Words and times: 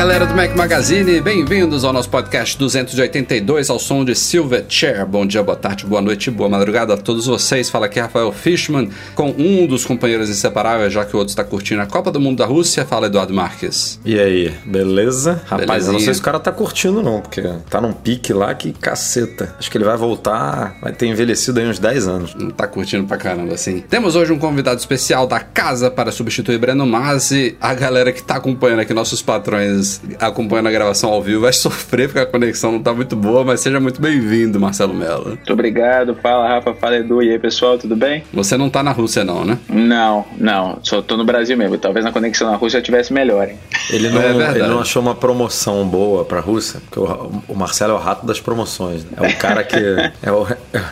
Galera 0.00 0.24
do 0.24 0.34
Mac 0.34 0.56
Magazine, 0.56 1.20
bem-vindos 1.20 1.84
ao 1.84 1.92
nosso 1.92 2.08
podcast 2.08 2.56
282 2.56 3.68
ao 3.68 3.78
som 3.78 4.02
de 4.02 4.14
Silverchair. 4.14 5.04
Bom 5.04 5.26
dia, 5.26 5.42
boa 5.42 5.58
tarde, 5.58 5.84
boa 5.84 6.00
noite, 6.00 6.30
boa 6.30 6.48
madrugada 6.48 6.94
a 6.94 6.96
todos 6.96 7.26
vocês. 7.26 7.68
Fala 7.68 7.84
aqui 7.84 8.00
Rafael 8.00 8.32
Fishman 8.32 8.88
com 9.14 9.28
um 9.28 9.66
dos 9.66 9.84
companheiros 9.84 10.30
inseparáveis, 10.30 10.90
já 10.90 11.04
que 11.04 11.14
o 11.14 11.18
outro 11.18 11.32
está 11.32 11.44
curtindo 11.44 11.82
a 11.82 11.86
Copa 11.86 12.10
do 12.10 12.18
Mundo 12.18 12.38
da 12.38 12.46
Rússia. 12.46 12.86
Fala 12.86 13.08
Eduardo 13.08 13.34
Marques. 13.34 14.00
E 14.02 14.18
aí, 14.18 14.54
beleza? 14.64 15.42
Rapaz, 15.44 15.66
Belezinha. 15.66 15.90
eu 15.90 15.92
não 15.92 16.00
sei 16.00 16.14
se 16.14 16.20
o 16.20 16.22
cara 16.22 16.40
tá 16.40 16.50
curtindo 16.50 17.02
não, 17.02 17.20
porque 17.20 17.42
tá 17.68 17.78
num 17.78 17.92
pique 17.92 18.32
lá 18.32 18.54
que 18.54 18.72
caceta. 18.72 19.54
Acho 19.58 19.70
que 19.70 19.76
ele 19.76 19.84
vai 19.84 19.98
voltar, 19.98 20.78
vai 20.80 20.94
ter 20.94 21.08
envelhecido 21.08 21.60
aí 21.60 21.68
uns 21.68 21.78
10 21.78 22.08
anos. 22.08 22.34
Não 22.34 22.48
tá 22.48 22.66
curtindo 22.66 23.06
pra 23.06 23.18
caramba 23.18 23.52
assim. 23.52 23.80
Temos 23.80 24.16
hoje 24.16 24.32
um 24.32 24.38
convidado 24.38 24.80
especial 24.80 25.26
da 25.26 25.40
casa 25.40 25.90
para 25.90 26.10
substituir 26.10 26.56
Breno 26.56 26.86
Masi. 26.86 27.54
A 27.60 27.74
galera 27.74 28.10
que 28.12 28.22
tá 28.22 28.36
acompanhando 28.36 28.80
aqui, 28.80 28.94
nossos 28.94 29.20
patrões 29.20 29.89
acompanhando 30.18 30.68
a 30.68 30.70
gravação 30.70 31.10
ao 31.10 31.22
vivo, 31.22 31.40
vai 31.42 31.52
sofrer 31.52 32.08
porque 32.08 32.20
a 32.20 32.26
conexão 32.26 32.72
não 32.72 32.82
tá 32.82 32.92
muito 32.92 33.16
boa, 33.16 33.44
mas 33.44 33.60
seja 33.60 33.80
muito 33.80 34.00
bem-vindo, 34.00 34.58
Marcelo 34.60 34.94
Mello. 34.94 35.28
Muito 35.28 35.52
obrigado. 35.52 36.14
Fala, 36.22 36.48
Rafa. 36.48 36.74
Fala, 36.74 36.96
Edu. 36.96 37.22
E 37.22 37.30
aí, 37.30 37.38
pessoal, 37.38 37.78
tudo 37.78 37.96
bem? 37.96 38.22
Você 38.32 38.56
não 38.56 38.68
tá 38.70 38.82
na 38.82 38.92
Rússia, 38.92 39.24
não, 39.24 39.44
né? 39.44 39.58
Não, 39.68 40.24
não. 40.36 40.78
Só 40.82 41.00
tô 41.02 41.16
no 41.16 41.24
Brasil 41.24 41.56
mesmo. 41.56 41.78
Talvez 41.78 42.04
na 42.04 42.12
conexão 42.12 42.50
na 42.50 42.56
Rússia 42.56 42.80
tivesse 42.82 43.12
melhor, 43.12 43.48
hein? 43.48 43.56
Ele 43.90 44.08
não, 44.10 44.20
É 44.20 44.32
verdade. 44.32 44.58
ele 44.58 44.68
não 44.68 44.80
achou 44.80 45.00
uma 45.02 45.14
promoção 45.14 45.86
boa 45.86 46.24
pra 46.24 46.40
Rússia, 46.40 46.80
porque 46.80 47.00
o, 47.00 47.42
o 47.48 47.54
Marcelo 47.54 47.92
é 47.92 47.96
o 47.96 47.98
rato 47.98 48.26
das 48.26 48.40
promoções. 48.40 49.04
né? 49.04 49.10
É 49.20 49.28
o 49.28 49.36
cara 49.36 49.62
que 49.64 49.76
é 50.22 50.32
o, 50.32 50.46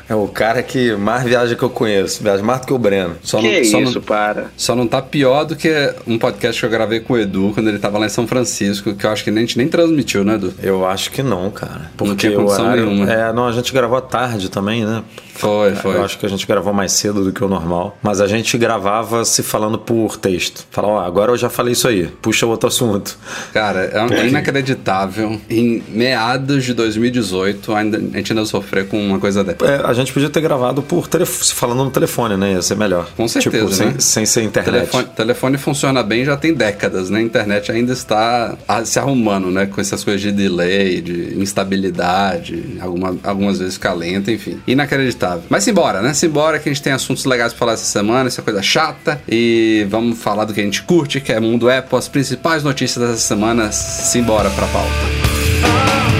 é 0.09 0.15
o 0.15 0.27
cara 0.29 0.63
que 0.63 0.93
mais 0.97 1.23
viaja 1.25 1.55
que 1.55 1.63
eu 1.63 1.71
conheço, 1.71 2.23
viaja 2.23 2.43
mais 2.43 2.61
do 2.61 2.67
que 2.67 2.73
o 2.73 2.79
Breno. 2.79 3.17
Só 3.23 3.39
que 3.41 3.47
não, 3.47 3.65
só 3.65 3.81
isso, 3.81 3.95
não, 3.97 4.03
para. 4.03 4.47
só 4.57 4.75
não 4.75 4.87
tá 4.87 5.01
pior 5.03 5.45
do 5.45 5.57
que 5.57 5.69
um 6.07 6.19
podcast 6.19 6.61
que 6.61 6.67
eu 6.67 6.71
gravei 6.71 7.01
com 7.01 7.15
o 7.15 7.19
Edu 7.19 7.53
quando 7.55 7.69
ele 7.69 7.79
tava 7.79 7.99
lá 7.99 8.07
em 8.07 8.11
São 8.11 8.27
Francisco, 8.27 8.88
que 8.95 9.05
eu 9.07 9.11
acho 9.11 9.25
que 9.25 9.31
nem, 9.31 9.45
a 9.45 9.47
gente 9.47 9.59
nem 9.59 9.69
transmitiu, 9.69 10.25
né, 10.25 10.35
Edu? 10.35 10.55
Eu 10.63 10.87
acho 10.87 11.11
que 11.11 11.23
não, 11.23 11.51
cara. 11.51 11.91
Porque 11.97 12.29
tinha 12.29 12.33
o 12.33 12.43
condição 12.43 12.65
horário. 12.65 12.87
nenhuma. 12.87 13.13
É, 13.13 13.33
não, 13.33 13.47
a 13.47 13.53
gente 13.53 13.73
gravou 13.73 13.97
à 13.99 14.01
tarde 14.01 14.49
também, 14.51 14.85
né? 14.85 15.03
Foi, 15.35 15.73
foi. 15.77 15.95
Eu 15.95 16.05
acho 16.05 16.19
que 16.19 16.27
a 16.27 16.29
gente 16.29 16.45
gravou 16.47 16.73
mais 16.73 16.91
cedo 16.93 17.23
do 17.25 17.33
que 17.33 17.45
o 17.45 17.49
normal. 17.49 17.97
Mas 18.03 18.21
a 18.21 18.27
gente 18.27 18.59
gravava 18.59 19.25
se 19.25 19.43
falando 19.43 19.79
por 19.79 20.17
texto. 20.17 20.67
Falar, 20.71 20.89
ó, 20.89 21.01
agora 21.01 21.31
eu 21.31 21.37
já 21.37 21.49
falei 21.49 21.75
isso 21.75 21.87
aí. 21.87 22.09
Puxa 22.21 22.45
outro 22.45 22.67
assunto. 22.69 23.17
Cara, 23.53 23.85
é, 23.85 24.21
é 24.21 24.27
inacreditável. 24.27 25.41
Em 25.49 25.83
meados 25.89 26.65
de 26.65 26.75
2018, 26.75 27.73
ainda, 27.73 27.99
a 27.99 28.01
gente 28.17 28.33
ainda 28.33 28.45
sofrer 28.45 28.89
com 28.89 29.01
uma 29.01 29.21
coisa 29.21 29.45
dessa. 29.45 29.65
É, 29.65 29.81
a 29.87 29.93
gente 29.93 30.13
podia 30.13 30.29
ter 30.29 30.41
gravado 30.41 30.83
por 30.83 31.07
telefone, 31.07 31.45
se 31.47 31.55
falando 31.55 31.85
no 31.85 31.91
telefone, 31.91 32.37
né? 32.37 32.53
Ia 32.55 32.63
ser 32.63 32.77
melhor. 32.77 33.09
Com 33.17 33.29
certeza, 33.29 33.59
Tipo, 33.65 33.73
sem, 33.75 33.87
né? 33.87 33.95
sem 33.99 34.27
ser 34.27 34.43
internet. 34.43 34.73
Telefone, 34.91 35.05
telefone 35.15 35.59
funciona 35.59 36.03
bem 36.03 36.25
já 36.25 36.37
tem 36.37 36.53
décadas, 36.53 37.11
né? 37.11 37.21
A 37.21 37.23
internet 37.23 37.71
ainda 37.71 37.93
está 37.93 38.57
se 38.85 38.99
arrumando, 38.99 39.51
né? 39.51 39.67
Com 39.67 39.81
essas 39.81 40.03
coisas 40.05 40.21
de 40.21 40.33
delay, 40.33 41.01
de 41.01 41.39
instabilidade, 41.41 42.77
alguma, 42.81 43.17
algumas 43.23 43.59
vezes 43.59 43.75
fica 43.75 43.93
lenta, 43.93 44.31
enfim. 44.33 44.59
Inacreditável. 44.67 45.45
Mas 45.49 45.65
simbora, 45.65 46.01
né? 46.03 46.15
Simbora 46.15 46.59
que 46.59 46.69
a 46.69 46.73
gente 46.73 46.83
tem 46.83 46.93
assuntos 46.93 47.25
legais 47.25 47.53
pra 47.53 47.59
falar 47.59 47.73
essa 47.73 47.85
semana, 47.85 48.29
essa 48.29 48.43
coisa 48.43 48.63
chata. 48.63 49.21
E 49.29 49.87
vamos 49.89 50.19
falar 50.19 50.45
do 50.45 50.55
que 50.55 50.61
a 50.61 50.65
gente 50.65 50.83
curte, 50.83 51.21
que 51.21 51.33
é 51.33 51.41
Mundo 51.41 51.71
Apple, 51.71 51.97
as 51.97 52.09
principais 52.09 52.63
notícias 52.63 53.07
dessa 53.07 53.21
semana. 53.21 53.71
Simbora 53.73 54.51
pra 54.51 54.67
pauta. 54.69 56.18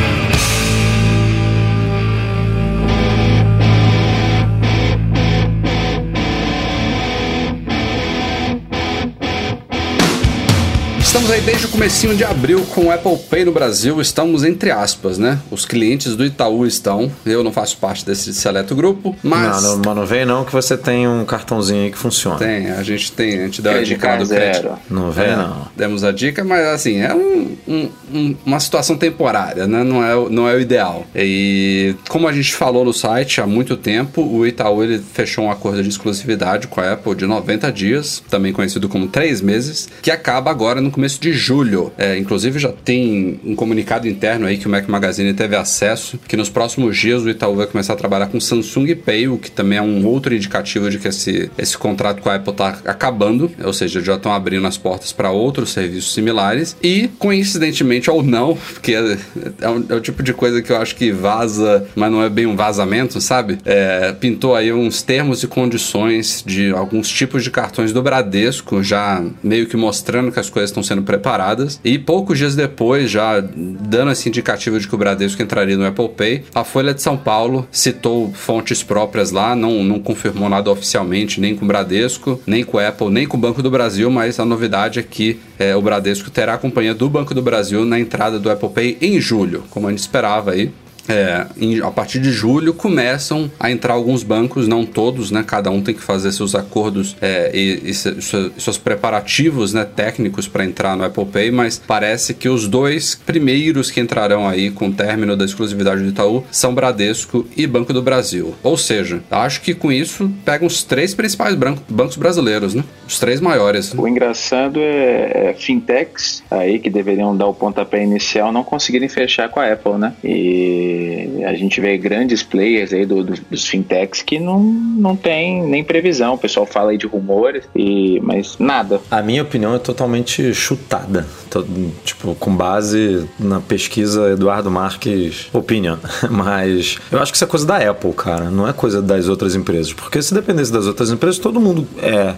Estamos 11.29 11.45
aí 11.47 11.53
desde 11.53 11.67
o 11.67 11.69
comecinho 11.69 12.17
de 12.17 12.25
abril 12.25 12.65
com 12.75 12.87
o 12.87 12.91
Apple 12.91 13.19
Pay 13.29 13.45
no 13.45 13.53
Brasil. 13.53 14.01
Estamos 14.01 14.45
entre 14.45 14.71
aspas, 14.71 15.19
né? 15.19 15.39
Os 15.51 15.67
clientes 15.67 16.17
do 16.17 16.25
Itaú 16.25 16.65
estão. 16.67 17.13
Eu 17.27 17.45
não 17.45 17.53
faço 17.53 17.77
parte 17.77 18.03
desse 18.03 18.33
seleto 18.33 18.75
grupo, 18.75 19.15
mas 19.23 19.63
Não, 19.63 19.77
não, 19.77 19.83
mas 19.85 19.95
não 19.97 20.07
vem 20.07 20.25
não 20.25 20.43
que 20.43 20.53
você 20.53 20.75
tem 20.75 21.07
um 21.07 21.27
cartãozinho 21.27 21.85
aí 21.85 21.91
que 21.91 21.99
funciona. 21.99 22.39
tem. 22.39 22.71
A 22.71 22.83
gente 22.83 23.13
tem, 23.13 23.41
a 23.41 23.45
gente 23.45 23.61
deu 23.61 23.73
a 23.73 23.83
dica 23.83 24.17
do 24.17 24.25
zero. 24.25 24.41
crédito. 24.41 24.79
Não 24.89 25.11
vem 25.13 25.27
É, 25.27 25.37
não. 25.37 25.69
Demos 25.77 26.03
a 26.03 26.13
dica, 26.13 26.43
mas 26.45 26.67
assim, 26.67 26.97
é 27.03 27.15
um- 27.15 27.57
um- 27.69 27.89
um- 28.11 28.37
uma 28.47 28.59
situação 28.59 28.97
temporária, 28.97 29.67
né? 29.67 29.85
Não 29.85 30.03
é, 30.03 30.17
o- 30.17 30.31
não 30.31 30.49
é 30.49 30.55
o 30.55 30.61
ideal. 30.61 31.07
E 31.15 31.95
como 32.09 32.27
a 32.27 32.33
gente 32.33 32.55
falou 32.55 32.87
no 32.87 32.93
site 32.95 33.39
há 33.39 33.47
muito 33.47 33.77
tempo, 33.77 34.23
o 34.23 34.47
Itaú 34.47 34.83
ele 34.83 34.99
fechou 35.13 35.45
um 35.45 35.51
acordo 35.51 35.83
de 35.83 35.91
exclusividade 35.91 36.69
com 36.69 36.81
a 36.81 36.95
Apple 36.95 37.15
de 37.15 37.27
90 37.27 37.71
dias, 37.71 38.23
também 38.31 38.51
conhecido 38.51 38.89
como 38.89 39.07
3 39.09 39.43
meses, 39.43 39.91
que 40.01 40.11
acaba 40.11 40.51
agora 40.51 40.81
no 40.81 40.91
começo 40.91 41.18
de 41.21 41.33
julho. 41.33 41.93
É, 41.99 42.17
inclusive 42.19 42.59
já 42.59 42.73
tem 42.73 43.41
um 43.45 43.55
comunicado 43.55 44.07
interno 44.09 44.47
aí 44.47 44.57
que 44.59 44.67
o 44.67 44.71
Mac 44.71 44.89
Magazine 44.89 45.33
teve 45.35 45.57
acesso, 45.57 46.19
que 46.29 46.37
nos 46.37 46.49
próximos 46.49 46.97
dias 46.97 47.23
o 47.23 47.29
Itaú 47.31 47.57
vai 47.57 47.67
começar 47.67 47.93
a 47.93 47.97
trabalhar 47.97 48.27
com 48.29 48.41
Samsung 48.41 48.95
Pay, 48.97 49.29
o 49.29 49.39
que 49.39 49.51
também 49.51 49.79
é 49.79 49.83
um 49.83 50.05
outro 50.07 50.35
indicativo 50.35 50.91
de 50.91 50.99
que 50.99 51.09
esse, 51.09 51.51
esse 51.59 51.77
contrato 51.77 52.23
com 52.23 52.29
a 52.31 52.35
Apple 52.37 52.53
está 52.53 52.79
acabando, 52.85 53.51
ou 53.63 53.73
seja, 53.73 54.01
já 54.01 54.15
estão 54.15 54.33
abrindo 54.33 54.67
as 54.67 54.77
portas 54.77 55.13
para 55.13 55.31
outros 55.31 55.71
serviços 55.73 56.15
similares. 56.15 56.77
E, 56.83 57.09
coincidentemente 57.19 58.11
ou 58.11 58.23
não, 58.23 58.57
porque 58.57 58.95
é, 58.95 59.19
é 59.61 59.69
um- 59.69 59.85
é 59.89 59.95
o 59.95 60.01
tipo 60.01 60.23
de 60.23 60.33
coisa 60.33 60.61
que 60.63 60.71
eu 60.71 60.77
acho 60.77 60.95
que 60.97 61.11
vaza, 61.13 61.87
mas 61.95 62.11
não 62.11 62.23
é 62.23 62.29
bem 62.29 62.47
um 62.47 62.57
vazamento, 62.57 63.21
sabe? 63.21 63.59
É, 63.65 64.13
pintou 64.13 64.55
aí 64.55 64.73
uns 64.73 65.03
termos 65.03 65.43
e 65.43 65.47
condições 65.47 66.43
de 66.47 66.71
alguns 66.73 67.09
tipos 67.09 67.43
de 67.45 67.51
cartões 67.51 67.93
do 67.93 68.03
Bradesco, 68.03 68.83
já 68.83 69.25
meio 69.43 69.67
que 69.67 69.77
mostrando 69.77 70.31
que 70.33 70.41
as 70.41 70.51
coisas 70.51 70.71
estão 70.71 70.83
sendo 70.83 71.03
preparadas. 71.09 71.81
E 71.83 71.99
poucos 71.99 72.37
dias 72.37 72.55
depois, 72.55 73.11
já 73.11 73.41
dando 73.41 74.11
esse 74.11 74.29
indicativo 74.29 74.79
de 74.79 74.87
que 74.87 74.95
o 74.95 74.99
Bradesco 74.99 75.43
entraria 75.43 75.75
no 75.75 75.87
Apple 75.87 76.11
Pay, 76.11 76.45
a 76.55 76.63
Folha 76.65 76.93
de 76.93 77.01
São 77.01 77.17
Paulo 77.17 77.67
citou 77.73 78.31
fontes 78.35 78.83
próprias 78.83 79.31
lá, 79.31 79.57
não, 79.57 79.83
não 79.83 80.01
confirmou 80.01 80.51
nada 80.51 80.71
oficialmente, 80.71 81.41
nem 81.41 81.57
com 81.57 81.65
o 81.65 81.69
Bradesco, 81.69 82.39
nem 82.47 82.63
com 82.63 82.77
o 82.77 82.81
Apple, 82.87 83.09
nem 83.09 83.27
com 83.27 83.39
o 83.39 83.41
Banco 83.41 83.63
do 83.63 83.71
Brasil, 83.71 84.11
mas 84.11 84.39
a 84.39 84.45
novidade 84.45 84.99
é 84.99 85.03
que 85.03 85.41
é, 85.59 85.75
o 85.75 85.81
Bradesco 85.81 86.31
terá 86.31 86.55
a 86.55 86.59
companhia 86.59 86.93
do 86.93 87.09
Banco 87.09 87.33
do 87.33 87.41
Brasil 87.41 87.87
na 87.87 87.99
entrada 87.99 88.39
do 88.39 88.51
Apple 88.51 88.69
Pay 88.69 88.99
em 89.01 89.19
julho, 89.19 89.65
como 89.71 89.87
a 89.87 89.91
gente 89.91 90.01
esperava 90.01 90.51
aí. 90.51 90.71
É, 91.09 91.47
em- 91.59 91.81
a 91.81 91.91
partir 91.91 92.19
de 92.19 92.31
julho 92.31 92.75
começam 92.75 93.51
a 93.59 93.71
entrar 93.71 93.95
alguns 93.95 94.23
bancos, 94.23 94.69
não 94.69 94.85
todos, 94.85 95.31
né? 95.31 95.43
Cada 95.47 95.71
um 95.71 95.81
tem 95.83 95.95
que 95.95 96.03
fazer 96.03 96.33
seus 96.33 96.55
acordos 96.55 97.17
é, 97.21 97.51
e, 97.55 97.91
e 97.91 97.95
se- 97.95 98.21
se- 98.21 98.53
seus 98.59 98.77
preparativos 98.79 99.73
né, 99.73 99.85
técnicos 99.85 100.47
para 100.47 100.65
entrar 100.65 100.97
no 100.97 101.05
Apple 101.05 101.25
Pay, 101.27 101.51
mas 101.51 101.79
parece 101.85 102.35
que 102.35 102.49
os 102.49 102.69
dois 102.69 103.15
primeiros 103.15 103.91
que 103.91 104.01
entrarão 104.01 104.47
aí 104.49 104.71
com 104.71 104.89
o 104.89 104.93
término 104.93 105.37
da 105.37 105.45
exclusividade 105.45 106.03
do 106.03 106.09
Itaú 106.09 106.45
são 106.51 106.75
Bradesco 106.75 107.47
e 107.57 107.67
Banco 107.67 107.93
do 107.93 108.03
Brasil. 108.03 108.55
Ou 108.63 108.77
seja, 108.77 109.23
acho 109.31 109.61
que 109.63 109.75
com 109.75 109.91
isso 109.91 110.31
pegam 110.45 110.67
os 110.67 110.83
três 110.83 111.15
principais 111.15 111.55
branco- 111.55 111.83
bancos 111.89 112.17
brasileiros, 112.17 112.75
né? 112.75 112.85
Os 113.07 113.19
três 113.19 113.41
maiores. 113.41 113.95
né? 113.95 114.01
O 114.03 114.07
engraçado 114.07 114.79
é, 114.81 115.51
é 115.51 115.55
fintechs 115.59 116.43
aí 116.51 116.79
que 116.79 116.91
deveriam 116.91 117.37
dar 117.37 117.47
o 117.47 117.55
pontapé 117.55 118.03
inicial 118.03 118.53
não 118.53 118.63
conseguirem 118.63 119.09
fechar 119.09 119.49
com 119.49 119.59
a 119.61 119.73
Apple, 119.73 119.93
né? 119.99 120.13
E 120.23 120.98
a 121.47 121.55
gente 121.55 121.81
vê 121.81 121.97
grandes 121.99 122.43
players 122.43 122.93
aí 122.93 123.05
do, 123.07 123.23
do- 123.23 123.41
dos 123.51 123.67
fintechs 123.67 124.23
que 124.23 124.39
não, 124.39 124.61
não 124.63 125.17
tem 125.17 125.63
nem 125.67 125.83
previsão. 125.85 126.35
O 126.35 126.39
pessoal 126.39 126.67
fala 126.67 126.91
aí 126.91 126.99
de 126.99 127.07
rumores, 127.07 127.65
e, 127.75 128.21
mas 128.23 128.57
nada. 128.59 129.01
A 129.11 129.23
minha 129.23 129.43
opinião 129.43 129.75
é 129.75 129.79
totalmente 129.79 130.53
chutada. 130.55 131.27
Tô, 131.51 131.65
tipo, 132.05 132.35
com 132.35 132.55
base 132.55 133.27
na 133.39 133.61
pesquisa 133.61 134.31
Eduardo 134.31 134.71
Marques 134.71 135.49
Opinion. 135.53 135.97
Mas 136.31 136.99
eu 137.11 137.19
acho 137.21 137.33
que 137.33 137.37
isso 137.37 137.45
é 137.45 137.47
coisa 137.47 137.67
da 137.67 137.77
Apple, 137.91 138.13
cara. 138.13 138.51
Não 138.51 138.69
é 138.69 138.73
coisa 138.73 139.01
das 139.01 139.29
outras 139.29 139.55
empresas. 139.55 139.93
Porque 139.93 140.21
se 140.21 140.35
dependesse 140.35 140.71
das 140.73 140.87
outras 140.87 141.11
empresas, 141.11 141.39
todo 141.39 141.59
mundo 141.61 141.87
é, 142.03 142.35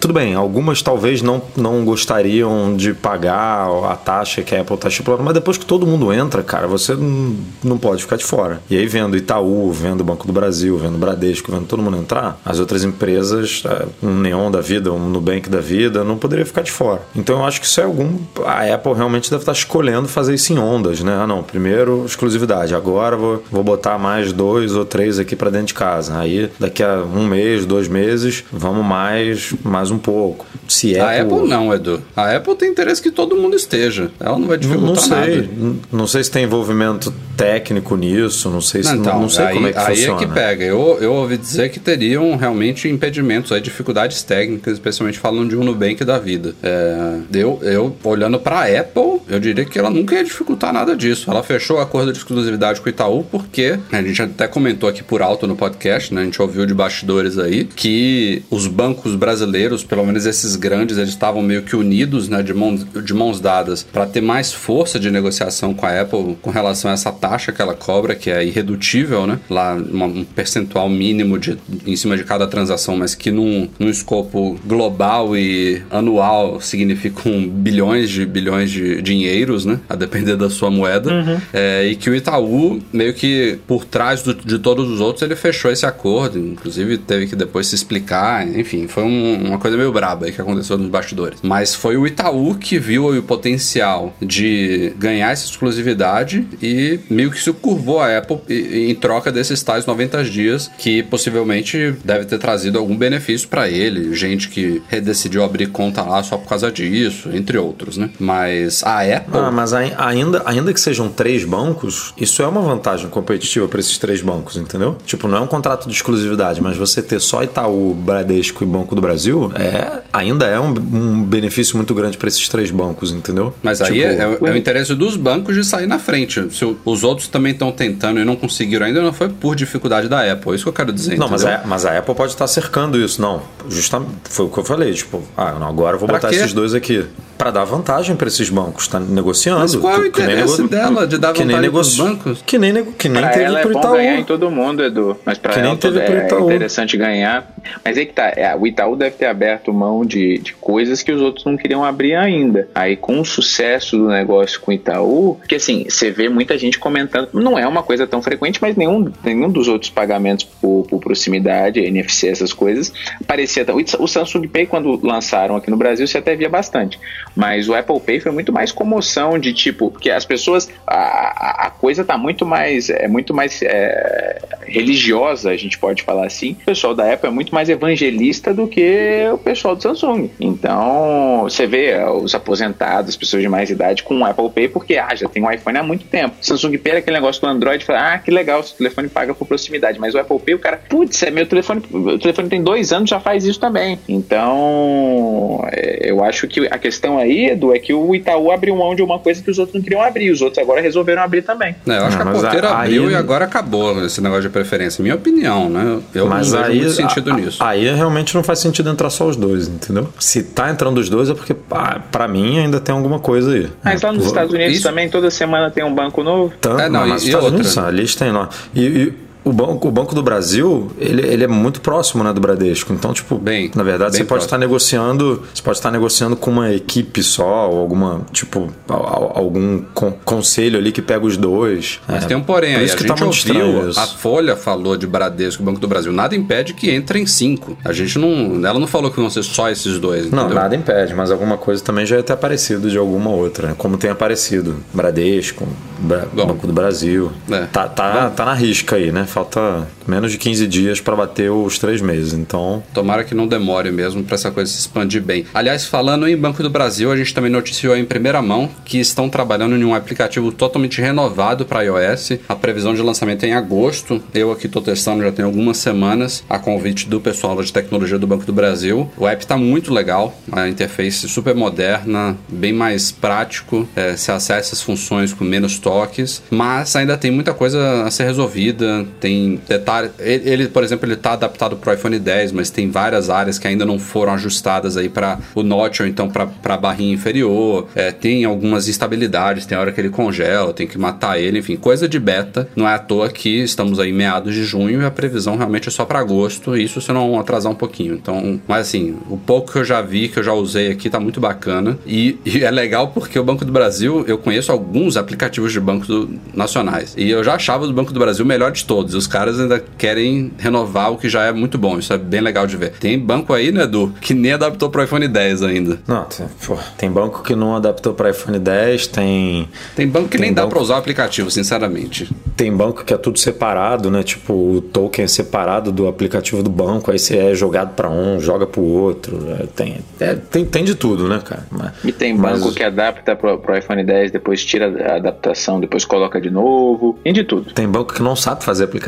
tudo 0.00 0.12
bem, 0.12 0.34
algumas 0.34 0.82
talvez 0.82 1.22
não, 1.22 1.40
não 1.56 1.84
gostariam 1.84 2.74
de 2.76 2.92
pagar 2.92 3.68
a 3.90 3.94
taxa 3.96 4.42
que 4.42 4.54
a 4.54 4.60
Apple 4.62 4.74
está 4.74 4.88
estipulando, 4.88 5.22
mas 5.22 5.34
depois 5.34 5.56
que 5.56 5.64
todo 5.64 5.86
mundo 5.86 6.12
entra, 6.12 6.42
cara, 6.42 6.66
você 6.66 6.94
não, 6.94 7.36
não 7.62 7.78
pode 7.80 8.02
ficar 8.02 8.16
de 8.16 8.24
fora. 8.24 8.60
E 8.70 8.76
aí, 8.76 8.86
vendo 8.86 9.16
Itaú, 9.16 9.72
vendo 9.72 10.04
Banco 10.04 10.26
do 10.26 10.32
Brasil, 10.32 10.78
vendo 10.78 10.98
Bradesco, 10.98 11.50
vendo 11.50 11.66
todo 11.66 11.82
mundo 11.82 11.96
entrar, 11.96 12.40
as 12.44 12.60
outras 12.60 12.84
empresas, 12.84 13.62
é, 13.66 13.86
um 14.02 14.14
Neon 14.16 14.50
da 14.50 14.60
vida, 14.60 14.92
um 14.92 15.08
Nubank 15.08 15.48
da 15.48 15.60
vida, 15.60 16.04
não 16.04 16.16
poderia 16.16 16.46
ficar 16.46 16.62
de 16.62 16.70
fora. 16.70 17.02
Então 17.14 17.38
eu 17.38 17.44
acho 17.44 17.60
que 17.60 17.66
isso 17.66 17.80
é 17.80 17.84
algum. 17.84 18.18
A 18.44 18.74
Apple 18.74 18.94
realmente 18.94 19.30
deve 19.30 19.42
estar 19.42 19.52
escolhendo 19.52 20.08
fazer 20.08 20.34
isso 20.34 20.52
em 20.52 20.58
ondas, 20.58 21.00
né? 21.00 21.18
Ah, 21.20 21.26
não, 21.26 21.42
primeiro 21.42 22.04
exclusividade, 22.04 22.74
agora 22.74 23.16
vou, 23.16 23.42
vou 23.50 23.64
botar 23.64 23.98
mais 23.98 24.32
dois 24.32 24.74
ou 24.74 24.84
três 24.84 25.18
aqui 25.18 25.34
para 25.34 25.50
dentro 25.50 25.68
de 25.68 25.74
casa. 25.74 26.18
Aí 26.18 26.50
daqui 26.58 26.82
a 26.82 27.02
um 27.02 27.26
mês, 27.26 27.64
dois 27.64 27.88
meses, 27.88 28.44
vamos 28.52 28.84
mais 28.84 29.54
mais 29.64 29.90
um 29.90 29.98
pouco. 29.98 30.46
Se 30.70 30.98
a 30.98 31.20
Apple... 31.20 31.34
Apple 31.34 31.48
não, 31.48 31.74
Edu. 31.74 32.00
A 32.16 32.36
Apple 32.36 32.54
tem 32.54 32.70
interesse 32.70 33.02
que 33.02 33.10
todo 33.10 33.36
mundo 33.36 33.56
esteja. 33.56 34.10
Ela 34.20 34.38
não 34.38 34.46
vai 34.46 34.56
dificultar 34.56 34.86
não, 34.86 34.94
não 34.94 35.24
sei. 35.24 35.36
nada. 35.36 35.76
Não 35.92 36.06
sei 36.06 36.24
se 36.24 36.30
tem 36.30 36.44
envolvimento 36.44 37.12
técnico 37.36 37.96
nisso, 37.96 38.50
não 38.50 38.60
sei 38.60 38.82
se 38.82 38.90
não, 38.90 39.00
então, 39.00 39.20
não 39.20 39.28
sei 39.28 39.46
aí, 39.46 39.54
como 39.54 39.66
é 39.66 39.72
que 39.72 39.78
aí 39.78 39.96
funciona. 39.96 40.18
Aí 40.18 40.24
é 40.24 40.28
que 40.28 40.34
pega. 40.34 40.64
Eu, 40.64 40.98
eu 41.00 41.14
ouvi 41.14 41.38
dizer 41.38 41.70
que 41.70 41.80
teriam 41.80 42.36
realmente 42.36 42.86
impedimentos, 42.86 43.50
aí, 43.50 43.60
dificuldades 43.60 44.22
técnicas, 44.22 44.74
especialmente 44.74 45.18
falando 45.18 45.48
de 45.48 45.56
um 45.56 45.64
Nubank 45.64 46.04
da 46.04 46.18
vida. 46.18 46.54
É, 46.62 47.18
eu, 47.32 47.58
eu, 47.62 47.96
olhando 48.04 48.38
para 48.38 48.60
a 48.60 48.80
Apple, 48.80 49.22
eu 49.26 49.40
diria 49.40 49.64
que 49.64 49.78
ela 49.78 49.88
nunca 49.88 50.14
ia 50.14 50.22
dificultar 50.22 50.72
nada 50.72 50.94
disso. 50.94 51.30
Ela 51.30 51.42
fechou 51.42 51.78
o 51.78 51.80
acordo 51.80 52.12
de 52.12 52.18
exclusividade 52.18 52.80
com 52.80 52.86
o 52.86 52.90
Itaú 52.90 53.24
porque 53.24 53.78
a 53.90 54.02
gente 54.02 54.20
até 54.20 54.46
comentou 54.46 54.88
aqui 54.88 55.02
por 55.02 55.22
alto 55.22 55.46
no 55.46 55.56
podcast, 55.56 56.12
né? 56.14 56.20
A 56.20 56.24
gente 56.24 56.40
ouviu 56.40 56.66
de 56.66 56.74
bastidores 56.74 57.38
aí 57.38 57.64
que 57.64 58.42
os 58.50 58.66
bancos 58.66 59.14
brasileiros, 59.14 59.82
pelo 59.82 60.04
menos 60.04 60.26
esses 60.26 60.56
grandes, 60.60 60.98
eles 60.98 61.10
estavam 61.10 61.42
meio 61.42 61.62
que 61.62 61.74
unidos, 61.74 62.28
né, 62.28 62.42
de 62.42 62.54
mãos, 62.54 62.86
de 63.04 63.14
mãos 63.14 63.40
dadas, 63.40 63.82
para 63.82 64.06
ter 64.06 64.20
mais 64.20 64.52
força 64.52 65.00
de 65.00 65.10
negociação 65.10 65.74
com 65.74 65.86
a 65.86 66.00
Apple 66.00 66.36
com 66.40 66.50
relação 66.50 66.90
a 66.90 66.94
essa 66.94 67.10
taxa 67.10 67.50
que 67.50 67.60
ela 67.60 67.74
cobra, 67.74 68.14
que 68.14 68.30
é 68.30 68.44
irredutível, 68.44 69.26
né? 69.26 69.40
Lá 69.48 69.74
um 69.74 70.24
percentual 70.24 70.88
mínimo 70.88 71.38
de, 71.38 71.58
em 71.86 71.96
cima 71.96 72.16
de 72.16 72.24
cada 72.24 72.46
transação, 72.46 72.96
mas 72.96 73.14
que 73.14 73.30
num, 73.30 73.68
num 73.78 73.88
escopo 73.88 74.58
global 74.64 75.36
e 75.36 75.82
anual 75.90 76.60
significam 76.60 77.48
bilhões 77.48 78.10
de 78.10 78.26
bilhões 78.26 78.70
de 78.70 79.00
dinheiros, 79.02 79.64
né? 79.64 79.80
A 79.88 79.96
depender 79.96 80.36
da 80.36 80.50
sua 80.50 80.70
moeda. 80.70 81.12
Uhum. 81.12 81.40
É, 81.52 81.86
e 81.86 81.96
que 81.96 82.10
o 82.10 82.14
Itaú, 82.14 82.80
meio 82.92 83.14
que 83.14 83.58
por 83.66 83.84
trás 83.84 84.22
do, 84.22 84.34
de 84.34 84.58
todos 84.58 84.88
os 84.88 85.00
outros, 85.00 85.22
ele 85.22 85.36
fechou 85.36 85.70
esse 85.70 85.86
acordo. 85.86 86.38
Inclusive, 86.38 86.98
teve 86.98 87.26
que 87.26 87.36
depois 87.36 87.66
se 87.66 87.74
explicar. 87.74 88.46
Enfim, 88.46 88.86
foi 88.86 89.04
um, 89.04 89.48
uma 89.48 89.58
coisa 89.58 89.76
meio 89.76 89.92
braba 89.92 90.26
aí 90.26 90.32
que 90.32 90.40
aconteceu 90.40 90.49
nos 90.54 90.88
bastidores. 90.88 91.38
Mas 91.42 91.74
foi 91.74 91.96
o 91.96 92.06
Itaú 92.06 92.54
que 92.54 92.78
viu 92.78 93.06
o 93.06 93.22
potencial 93.22 94.14
de 94.20 94.92
ganhar 94.98 95.30
essa 95.30 95.46
exclusividade 95.46 96.46
e 96.62 97.00
meio 97.08 97.30
que 97.30 97.40
se 97.40 97.52
curvou 97.52 98.00
a 98.00 98.18
Apple 98.18 98.38
em 98.48 98.94
troca 98.94 99.30
desses 99.32 99.62
tais 99.62 99.86
90 99.86 100.24
dias 100.24 100.70
que 100.78 101.02
possivelmente 101.02 101.94
deve 102.04 102.24
ter 102.24 102.38
trazido 102.38 102.78
algum 102.78 102.96
benefício 102.96 103.48
para 103.48 103.68
ele, 103.68 104.14
gente 104.14 104.48
que 104.48 104.82
decidiu 105.02 105.42
abrir 105.42 105.68
conta 105.68 106.02
lá 106.02 106.22
só 106.22 106.36
por 106.36 106.48
causa 106.48 106.70
disso, 106.70 107.30
entre 107.32 107.58
outros, 107.58 107.96
né? 107.96 108.10
Mas 108.18 108.82
a 108.84 109.00
Apple. 109.00 109.38
Ah, 109.38 109.50
mas 109.50 109.72
ainda, 109.72 110.42
ainda 110.44 110.72
que 110.72 110.80
sejam 110.80 111.08
três 111.08 111.44
bancos, 111.44 112.12
isso 112.16 112.42
é 112.42 112.46
uma 112.46 112.60
vantagem 112.60 113.08
competitiva 113.08 113.68
para 113.68 113.80
esses 113.80 113.98
três 113.98 114.20
bancos, 114.20 114.56
entendeu? 114.56 114.96
Tipo, 115.04 115.28
não 115.28 115.38
é 115.38 115.40
um 115.40 115.46
contrato 115.46 115.88
de 115.88 115.94
exclusividade, 115.94 116.60
mas 116.60 116.76
você 116.76 117.02
ter 117.02 117.20
só 117.20 117.42
Itaú, 117.42 117.94
Bradesco 117.94 118.62
e 118.62 118.66
Banco 118.66 118.94
do 118.94 119.00
Brasil 119.00 119.50
é 119.54 120.00
ainda 120.12 120.39
é 120.46 120.60
um, 120.60 120.68
um 120.68 121.22
benefício 121.22 121.76
muito 121.76 121.94
grande 121.94 122.16
para 122.16 122.28
esses 122.28 122.48
três 122.48 122.70
bancos, 122.70 123.12
entendeu? 123.12 123.54
Mas 123.62 123.78
tipo, 123.78 123.90
aí 123.92 124.02
é, 124.02 124.14
é, 124.14 124.38
é, 124.40 124.50
o 124.50 124.56
interesse 124.56 124.94
dos 124.94 125.16
bancos 125.16 125.54
de 125.54 125.64
sair 125.64 125.86
na 125.86 125.98
frente. 125.98 126.54
Se 126.54 126.64
os 126.84 127.04
outros 127.04 127.28
também 127.28 127.52
estão 127.52 127.72
tentando 127.72 128.20
e 128.20 128.24
não 128.24 128.36
conseguiram 128.36 128.86
ainda, 128.86 129.02
não 129.02 129.12
foi 129.12 129.28
por 129.28 129.54
dificuldade 129.54 130.08
da 130.08 130.30
Apple. 130.30 130.52
É 130.52 130.54
isso 130.54 130.64
que 130.64 130.68
eu 130.68 130.72
quero 130.72 130.92
dizer. 130.92 131.18
Não, 131.18 131.28
mas 131.28 131.44
a, 131.44 131.62
mas 131.64 131.84
a, 131.84 131.98
Apple 131.98 132.14
pode 132.14 132.32
estar 132.32 132.46
cercando 132.46 132.98
isso. 132.98 133.20
Não, 133.20 133.42
justamente 133.68 134.10
foi 134.24 134.46
o 134.46 134.48
que 134.48 134.58
eu 134.58 134.64
falei. 134.64 134.92
Tipo, 134.92 135.22
ah, 135.36 135.52
não, 135.58 135.68
agora 135.68 135.96
eu 135.96 135.98
vou 135.98 136.08
pra 136.08 136.18
botar 136.18 136.30
quê? 136.30 136.36
esses 136.36 136.52
dois 136.52 136.74
aqui 136.74 137.06
para 137.40 137.50
dar 137.50 137.64
vantagem 137.64 138.14
para 138.14 138.28
esses 138.28 138.50
bancos. 138.50 138.84
Está 138.84 139.00
negociando. 139.00 139.60
Mas 139.60 139.74
qual 139.74 139.94
é 139.94 139.98
o 140.00 140.06
interesse 140.06 140.60
nego... 140.60 140.68
dela 140.68 141.06
de 141.06 141.16
dar 141.16 141.32
vantagem 141.32 141.70
para 141.70 141.80
os 141.80 141.96
bancos? 141.96 142.42
Que 142.44 142.58
nem, 142.58 142.70
nego... 142.70 142.92
que 142.92 143.08
nem 143.08 143.22
pra 143.22 143.30
teve 143.30 143.44
ela 143.44 143.60
é 143.60 143.62
pro 143.62 143.72
bom 143.72 143.78
Itaú. 143.78 143.94
ganhar 143.94 144.18
em 144.18 144.24
todo 144.24 144.50
mundo, 144.50 144.84
Edu. 144.84 145.16
Mas 145.24 145.38
para 145.38 145.54
ela 145.54 145.70
é 145.70 146.40
interessante 146.42 146.98
ganhar. 146.98 147.50
Mas 147.82 147.96
aí 147.96 148.04
que 148.04 148.12
tá. 148.12 148.30
É, 148.36 148.54
o 148.54 148.66
Itaú 148.66 148.94
deve 148.94 149.16
ter 149.16 149.24
aberto 149.24 149.72
mão 149.72 150.04
de, 150.04 150.36
de 150.36 150.52
coisas 150.52 151.02
que 151.02 151.10
os 151.10 151.22
outros 151.22 151.46
não 151.46 151.56
queriam 151.56 151.82
abrir 151.82 152.14
ainda. 152.14 152.68
Aí 152.74 152.94
com 152.94 153.18
o 153.18 153.24
sucesso 153.24 153.96
do 153.96 154.08
negócio 154.08 154.60
com 154.60 154.70
o 154.70 154.74
Itaú, 154.74 155.40
que 155.48 155.54
assim, 155.54 155.86
você 155.88 156.10
vê 156.10 156.28
muita 156.28 156.58
gente 156.58 156.78
comentando, 156.78 157.30
não 157.32 157.58
é 157.58 157.66
uma 157.66 157.82
coisa 157.82 158.06
tão 158.06 158.20
frequente, 158.20 158.58
mas 158.60 158.76
nenhum, 158.76 159.10
nenhum 159.24 159.50
dos 159.50 159.66
outros 159.66 159.90
pagamentos 159.90 160.44
por, 160.44 160.86
por 160.86 161.00
proximidade, 161.00 161.80
NFC, 161.80 162.28
essas 162.28 162.52
coisas, 162.52 162.92
parecia. 163.26 163.64
O 163.98 164.06
Samsung 164.06 164.46
Pay, 164.46 164.66
quando 164.66 165.00
lançaram 165.02 165.56
aqui 165.56 165.70
no 165.70 165.76
Brasil, 165.78 166.06
você 166.06 166.18
até 166.18 166.36
via 166.36 166.50
bastante. 166.50 166.98
Mas 167.34 167.68
o 167.68 167.74
Apple 167.74 168.00
Pay 168.00 168.20
foi 168.20 168.32
muito 168.32 168.52
mais 168.52 168.72
comoção 168.72 169.38
de 169.38 169.52
tipo, 169.52 169.90
porque 169.90 170.10
as 170.10 170.24
pessoas. 170.24 170.68
A, 170.86 171.66
a 171.66 171.70
coisa 171.70 172.04
tá 172.04 172.16
muito 172.16 172.44
mais. 172.44 172.90
É 172.90 173.08
muito 173.08 173.32
mais 173.32 173.62
é, 173.62 174.40
religiosa, 174.66 175.50
a 175.50 175.56
gente 175.56 175.78
pode 175.78 176.02
falar 176.02 176.26
assim. 176.26 176.52
O 176.62 176.64
pessoal 176.66 176.94
da 176.94 177.12
Apple 177.12 177.28
é 177.28 177.32
muito 177.32 177.54
mais 177.54 177.68
evangelista 177.68 178.54
do 178.54 178.66
que 178.66 179.28
o 179.32 179.38
pessoal 179.38 179.74
do 179.74 179.82
Samsung. 179.82 180.30
Então, 180.40 181.42
você 181.42 181.66
vê 181.66 181.96
os 182.04 182.34
aposentados, 182.34 183.10
as 183.10 183.16
pessoas 183.16 183.42
de 183.42 183.48
mais 183.48 183.70
idade 183.70 184.02
com 184.02 184.18
o 184.18 184.24
Apple 184.24 184.50
Pay, 184.50 184.68
porque 184.68 184.96
ah, 184.96 185.14
já 185.14 185.28
tem 185.28 185.42
um 185.42 185.50
iPhone 185.50 185.78
há 185.78 185.82
muito 185.82 186.04
tempo. 186.06 186.36
Samsung 186.40 186.78
Pay 186.78 186.94
é 186.94 186.96
aquele 186.98 187.16
negócio 187.16 187.40
do 187.40 187.48
Android, 187.48 187.84
fala, 187.84 188.14
ah, 188.14 188.18
que 188.18 188.30
legal, 188.30 188.62
seu 188.62 188.76
telefone 188.76 189.08
paga 189.08 189.34
por 189.34 189.46
proximidade. 189.46 189.98
Mas 189.98 190.14
o 190.14 190.18
Apple 190.18 190.38
Pay, 190.38 190.54
o 190.54 190.58
cara, 190.58 190.80
putz, 190.88 191.22
é 191.22 191.30
meu 191.30 191.46
telefone, 191.46 191.82
o 191.92 192.18
telefone 192.18 192.48
tem 192.48 192.62
dois 192.62 192.92
anos, 192.92 193.10
já 193.10 193.20
faz 193.20 193.44
isso 193.44 193.58
também. 193.58 193.98
Então, 194.08 195.64
é, 195.72 196.10
eu 196.10 196.22
acho 196.22 196.46
que 196.46 196.66
a 196.68 196.78
questão 196.78 197.19
aí, 197.20 197.50
Edu, 197.50 197.74
é 197.74 197.78
que 197.78 197.92
o 197.92 198.14
Itaú 198.14 198.50
abriu 198.50 198.76
mão 198.76 198.94
de 198.94 199.02
uma 199.02 199.18
coisa 199.18 199.42
que 199.42 199.50
os 199.50 199.58
outros 199.58 199.74
não 199.74 199.82
queriam 199.82 200.02
abrir, 200.02 200.30
os 200.30 200.40
outros 200.40 200.58
agora 200.58 200.80
resolveram 200.80 201.22
abrir 201.22 201.42
também. 201.42 201.74
É, 201.86 201.98
eu 201.98 202.04
acho 202.04 202.18
não, 202.18 202.24
que 202.24 202.28
a 202.30 202.40
porteira 202.40 202.68
a, 202.68 202.82
abriu 202.82 203.06
aí... 203.06 203.12
e 203.12 203.14
agora 203.14 203.44
acabou 203.44 204.04
esse 204.04 204.20
negócio 204.20 204.42
de 204.42 204.48
preferência. 204.48 205.02
Minha 205.02 205.14
opinião, 205.14 205.68
né? 205.68 206.00
Eu 206.14 206.26
mas 206.26 206.52
não 206.52 206.60
aí, 206.60 206.80
vejo 206.80 206.80
muito 206.80 206.96
sentido 206.96 207.32
a, 207.32 207.36
nisso. 207.36 207.62
Aí 207.62 207.94
realmente 207.94 208.34
não 208.34 208.42
faz 208.42 208.58
sentido 208.58 208.90
entrar 208.90 209.10
só 209.10 209.26
os 209.26 209.36
dois, 209.36 209.68
entendeu? 209.68 210.08
Se 210.18 210.42
tá 210.42 210.70
entrando 210.70 210.98
os 210.98 211.08
dois 211.08 211.30
é 211.30 211.34
porque, 211.34 211.54
para 211.54 212.28
mim, 212.28 212.58
ainda 212.58 212.80
tem 212.80 212.94
alguma 212.94 213.18
coisa 213.18 213.52
aí. 213.52 213.68
Mas 213.84 214.02
lá 214.02 214.12
nos 214.12 214.26
Estados 214.26 214.52
Unidos 214.52 214.74
Isso... 214.74 214.82
também, 214.82 215.08
toda 215.08 215.30
semana 215.30 215.70
tem 215.70 215.84
um 215.84 215.94
banco 215.94 216.22
novo? 216.22 216.52
Tanto, 216.60 216.80
é, 216.80 216.88
não, 216.88 217.06
mas 217.06 217.22
e, 217.22 217.26
Estados 217.26 217.46
outra? 217.46 217.60
Unidos, 217.60 217.78
a 217.78 217.90
lista 217.90 218.24
tem 218.24 218.32
lá. 218.32 218.48
e, 218.74 218.86
e 218.86 219.29
o 219.44 219.52
banco, 219.52 219.88
o 219.88 219.90
banco 219.90 220.14
do 220.14 220.22
Brasil, 220.22 220.90
ele, 220.98 221.26
ele 221.26 221.44
é 221.44 221.48
muito 221.48 221.80
próximo 221.80 222.22
né, 222.22 222.32
do 222.32 222.40
Bradesco. 222.40 222.92
Então, 222.92 223.12
tipo, 223.12 223.38
bem, 223.38 223.70
na 223.74 223.82
verdade, 223.82 224.12
bem 224.12 224.20
você 224.20 224.24
pode 224.24 224.44
estar 224.44 224.58
negociando, 224.58 225.42
você 225.52 225.62
pode 225.62 225.78
estar 225.78 225.90
negociando 225.90 226.36
com 226.36 226.50
uma 226.50 226.72
equipe 226.72 227.22
só, 227.22 227.70
ou 227.70 227.78
alguma, 227.78 228.22
tipo, 228.32 228.70
algum 228.88 229.82
conselho 230.24 230.78
ali 230.78 230.92
que 230.92 231.00
pega 231.00 231.24
os 231.24 231.36
dois. 231.36 232.00
Mas 232.06 232.24
é, 232.24 232.26
tem 232.26 232.36
um 232.36 232.42
porém 232.42 232.76
aí, 232.76 232.84
a 232.84 232.86
gente 232.86 233.04
tá 233.04 233.24
ouviu, 233.24 233.90
a 233.96 234.06
Folha 234.06 234.56
falou 234.56 234.96
de 234.96 235.06
Bradesco 235.06 235.62
e 235.62 235.64
Banco 235.64 235.80
do 235.80 235.88
Brasil, 235.88 236.12
nada 236.12 236.36
impede 236.36 236.74
que 236.74 236.94
entrem 236.94 237.26
cinco. 237.26 237.76
A 237.84 237.92
gente 237.92 238.18
não, 238.18 238.66
ela 238.66 238.78
não 238.78 238.86
falou 238.86 239.10
que 239.10 239.18
vão 239.18 239.30
ser 239.30 239.42
só 239.42 239.70
esses 239.70 239.98
dois, 239.98 240.26
entendeu? 240.26 240.48
Não, 240.48 240.54
nada 240.54 240.76
impede, 240.76 241.14
mas 241.14 241.30
alguma 241.30 241.56
coisa 241.56 241.82
também 241.82 242.04
já 242.04 242.16
ia 242.16 242.22
ter 242.22 242.32
aparecido 242.32 242.90
de 242.90 242.98
alguma 242.98 243.30
outra, 243.30 243.68
né? 243.68 243.74
como 243.76 243.96
tem 243.96 244.10
aparecido 244.10 244.76
Bradesco, 244.92 245.66
Bra 245.98 246.26
Bom, 246.32 246.46
Banco 246.46 246.66
do 246.66 246.72
Brasil. 246.72 247.32
É. 247.50 247.60
Tá, 247.66 247.88
tá, 247.88 248.30
tá 248.30 248.44
na 248.44 248.54
risca 248.54 248.96
aí, 248.96 249.10
né? 249.10 249.26
Falta 249.30 249.88
menos 250.06 250.32
de 250.32 250.38
15 250.38 250.66
dias 250.66 251.00
para 251.00 251.16
bater 251.16 251.50
os 251.50 251.78
três 251.78 252.00
meses. 252.00 252.32
Então. 252.32 252.82
Tomara 252.92 253.24
que 253.24 253.34
não 253.34 253.46
demore 253.46 253.90
mesmo 253.90 254.22
para 254.22 254.34
essa 254.34 254.50
coisa 254.50 254.70
se 254.70 254.78
expandir 254.78 255.22
bem. 255.22 255.46
Aliás, 255.54 255.86
falando 255.86 256.26
em 256.26 256.36
Banco 256.36 256.62
do 256.62 256.70
Brasil, 256.70 257.10
a 257.10 257.16
gente 257.16 257.32
também 257.34 257.50
noticiou 257.50 257.96
em 257.96 258.04
primeira 258.04 258.42
mão 258.42 258.68
que 258.84 258.98
estão 258.98 259.28
trabalhando 259.28 259.76
em 259.76 259.84
um 259.84 259.94
aplicativo 259.94 260.52
totalmente 260.52 261.00
renovado 261.00 261.64
para 261.64 261.82
iOS. 261.82 262.32
A 262.48 262.56
previsão 262.56 262.94
de 262.94 263.02
lançamento 263.02 263.44
é 263.44 263.48
em 263.48 263.54
agosto. 263.54 264.22
Eu 264.34 264.52
aqui 264.52 264.66
estou 264.66 264.82
testando 264.82 265.22
já 265.22 265.32
tem 265.32 265.44
algumas 265.44 265.76
semanas 265.76 266.42
a 266.48 266.58
convite 266.58 267.08
do 267.08 267.20
pessoal 267.20 267.60
de 267.62 267.72
tecnologia 267.72 268.18
do 268.18 268.26
Banco 268.26 268.44
do 268.44 268.52
Brasil. 268.52 269.10
O 269.16 269.26
app 269.26 269.42
está 269.42 269.56
muito 269.56 269.92
legal, 269.92 270.34
a 270.50 270.68
interface 270.68 271.28
super 271.28 271.54
moderna, 271.54 272.36
bem 272.48 272.72
mais 272.72 273.10
prático. 273.10 273.88
É, 273.94 274.16
se 274.16 274.30
acessa 274.30 274.74
as 274.74 274.82
funções 274.82 275.32
com 275.32 275.44
menos 275.44 275.78
toques, 275.78 276.42
mas 276.50 276.94
ainda 276.96 277.16
tem 277.16 277.30
muita 277.30 277.54
coisa 277.54 278.04
a 278.04 278.10
ser 278.10 278.24
resolvida 278.24 279.06
tem 279.20 279.60
detalhes. 279.68 280.12
Ele, 280.18 280.68
por 280.68 280.82
exemplo, 280.82 281.06
ele 281.06 281.16
tá 281.16 281.32
adaptado 281.32 281.76
pro 281.76 281.92
iPhone 281.92 282.18
10, 282.18 282.52
mas 282.52 282.70
tem 282.70 282.90
várias 282.90 283.28
áreas 283.30 283.58
que 283.58 283.68
ainda 283.68 283.84
não 283.84 283.98
foram 283.98 284.32
ajustadas 284.32 284.96
aí 284.96 285.08
para 285.08 285.38
o 285.54 285.62
notch 285.62 286.00
ou 286.00 286.06
então 286.06 286.28
para 286.28 286.48
a 286.64 286.76
barrinha 286.76 287.12
inferior. 287.12 287.86
É, 287.94 288.10
tem 288.10 288.44
algumas 288.44 288.88
instabilidades, 288.88 289.66
tem 289.66 289.76
hora 289.76 289.92
que 289.92 290.00
ele 290.00 290.10
congela, 290.10 290.72
tem 290.72 290.86
que 290.86 290.98
matar 290.98 291.38
ele, 291.38 291.58
enfim, 291.58 291.76
coisa 291.76 292.08
de 292.08 292.18
beta. 292.18 292.68
Não 292.74 292.88
é 292.88 292.94
à 292.94 292.98
toa 292.98 293.28
que 293.28 293.62
estamos 293.62 294.00
aí 294.00 294.12
meados 294.12 294.54
de 294.54 294.64
junho 294.64 295.02
e 295.02 295.04
a 295.04 295.10
previsão 295.10 295.56
realmente 295.56 295.88
é 295.88 295.90
só 295.90 296.04
para 296.04 296.18
agosto, 296.18 296.76
isso 296.76 297.00
se 297.00 297.12
não 297.12 297.38
atrasar 297.38 297.70
um 297.70 297.74
pouquinho. 297.74 298.14
Então, 298.14 298.60
mas 298.66 298.88
assim, 298.88 299.16
o 299.28 299.36
pouco 299.36 299.72
que 299.72 299.78
eu 299.78 299.84
já 299.84 300.00
vi, 300.00 300.28
que 300.28 300.38
eu 300.38 300.42
já 300.42 300.52
usei 300.52 300.90
aqui, 300.90 301.10
tá 301.10 301.20
muito 301.20 301.40
bacana. 301.40 301.98
E, 302.06 302.38
e 302.44 302.64
é 302.64 302.70
legal 302.70 303.08
porque 303.08 303.38
o 303.38 303.44
Banco 303.44 303.64
do 303.64 303.72
Brasil, 303.72 304.24
eu 304.26 304.38
conheço 304.38 304.72
alguns 304.72 305.16
aplicativos 305.16 305.72
de 305.72 305.80
bancos 305.80 306.28
nacionais. 306.54 307.14
E 307.16 307.30
eu 307.30 307.42
já 307.44 307.54
achava 307.54 307.84
o 307.84 307.92
Banco 307.92 308.12
do 308.12 308.20
Brasil 308.20 308.44
o 308.44 308.48
melhor 308.48 308.72
de 308.72 308.84
todos. 308.84 309.09
Os 309.14 309.26
caras 309.26 309.58
ainda 309.58 309.82
querem 309.98 310.52
renovar 310.58 311.12
o 311.12 311.16
que 311.16 311.28
já 311.28 311.44
é 311.44 311.52
muito 311.52 311.78
bom. 311.78 311.98
Isso 311.98 312.12
é 312.12 312.18
bem 312.18 312.40
legal 312.40 312.66
de 312.66 312.76
ver. 312.76 312.92
Tem 312.92 313.18
banco 313.18 313.52
aí, 313.52 313.72
né, 313.72 313.82
Edu, 313.82 314.14
que 314.20 314.34
nem 314.34 314.52
adaptou 314.52 314.90
para 314.90 315.04
iPhone 315.04 315.26
10 315.26 315.62
ainda. 315.62 315.98
Não, 316.06 316.24
tem, 316.24 316.46
pô, 316.66 316.78
tem 316.96 317.10
banco 317.10 317.42
que 317.42 317.54
não 317.54 317.76
adaptou 317.76 318.14
para 318.14 318.30
iPhone 318.30 318.58
10, 318.58 319.06
tem. 319.08 319.68
Tem 319.94 320.06
banco 320.06 320.28
que 320.28 320.36
tem 320.36 320.46
nem 320.46 320.54
banco... 320.54 320.68
dá 320.68 320.74
para 320.74 320.82
usar 320.82 320.94
o 320.94 320.98
aplicativo, 320.98 321.50
sinceramente. 321.50 322.30
Tem 322.56 322.72
banco 322.72 323.04
que 323.04 323.14
é 323.14 323.16
tudo 323.16 323.38
separado, 323.38 324.10
né? 324.10 324.22
Tipo, 324.22 324.52
o 324.52 324.80
token 324.80 325.24
é 325.24 325.28
separado 325.28 325.90
do 325.90 326.08
aplicativo 326.08 326.62
do 326.62 326.70
banco, 326.70 327.10
aí 327.10 327.18
você 327.18 327.36
é 327.36 327.54
jogado 327.54 327.94
para 327.94 328.08
um, 328.08 328.38
joga 328.40 328.66
para 328.66 328.80
o 328.80 328.84
outro. 328.84 329.38
É, 329.58 329.66
tem, 329.66 329.98
é, 330.18 330.34
tem, 330.34 330.64
tem 330.64 330.84
de 330.84 330.94
tudo, 330.94 331.28
né, 331.28 331.40
cara? 331.44 331.66
Mas, 331.70 331.92
e 332.04 332.12
tem 332.12 332.36
banco 332.36 332.66
mas... 332.66 332.74
que 332.74 332.82
adapta 332.82 333.34
para 333.34 333.54
o 333.54 333.76
iPhone 333.76 334.04
10, 334.04 334.30
depois 334.30 334.64
tira 334.64 335.12
a 335.12 335.16
adaptação, 335.16 335.80
depois 335.80 336.04
coloca 336.04 336.40
de 336.40 336.50
novo. 336.50 337.18
Tem 337.24 337.32
de 337.32 337.44
tudo. 337.44 337.72
Tem 337.72 337.88
banco 337.88 338.14
que 338.14 338.22
não 338.22 338.36
sabe 338.36 338.64
fazer 338.64 338.84
aplicativo. 338.84 338.99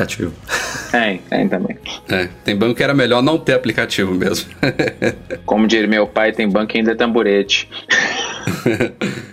Tem, 0.91 1.17
tem 1.29 1.47
também. 1.47 1.77
É, 2.09 2.27
tem 2.43 2.55
banco 2.55 2.75
que 2.75 2.83
era 2.83 2.93
melhor 2.93 3.21
não 3.21 3.37
ter 3.37 3.53
aplicativo 3.53 4.13
mesmo. 4.13 4.51
Como 5.45 5.67
diria 5.67 5.87
meu 5.87 6.05
pai, 6.05 6.31
tem 6.31 6.47
banco 6.47 6.67
que 6.67 6.77
ainda 6.77 6.91
é 6.91 6.95
tamborete. 6.95 7.69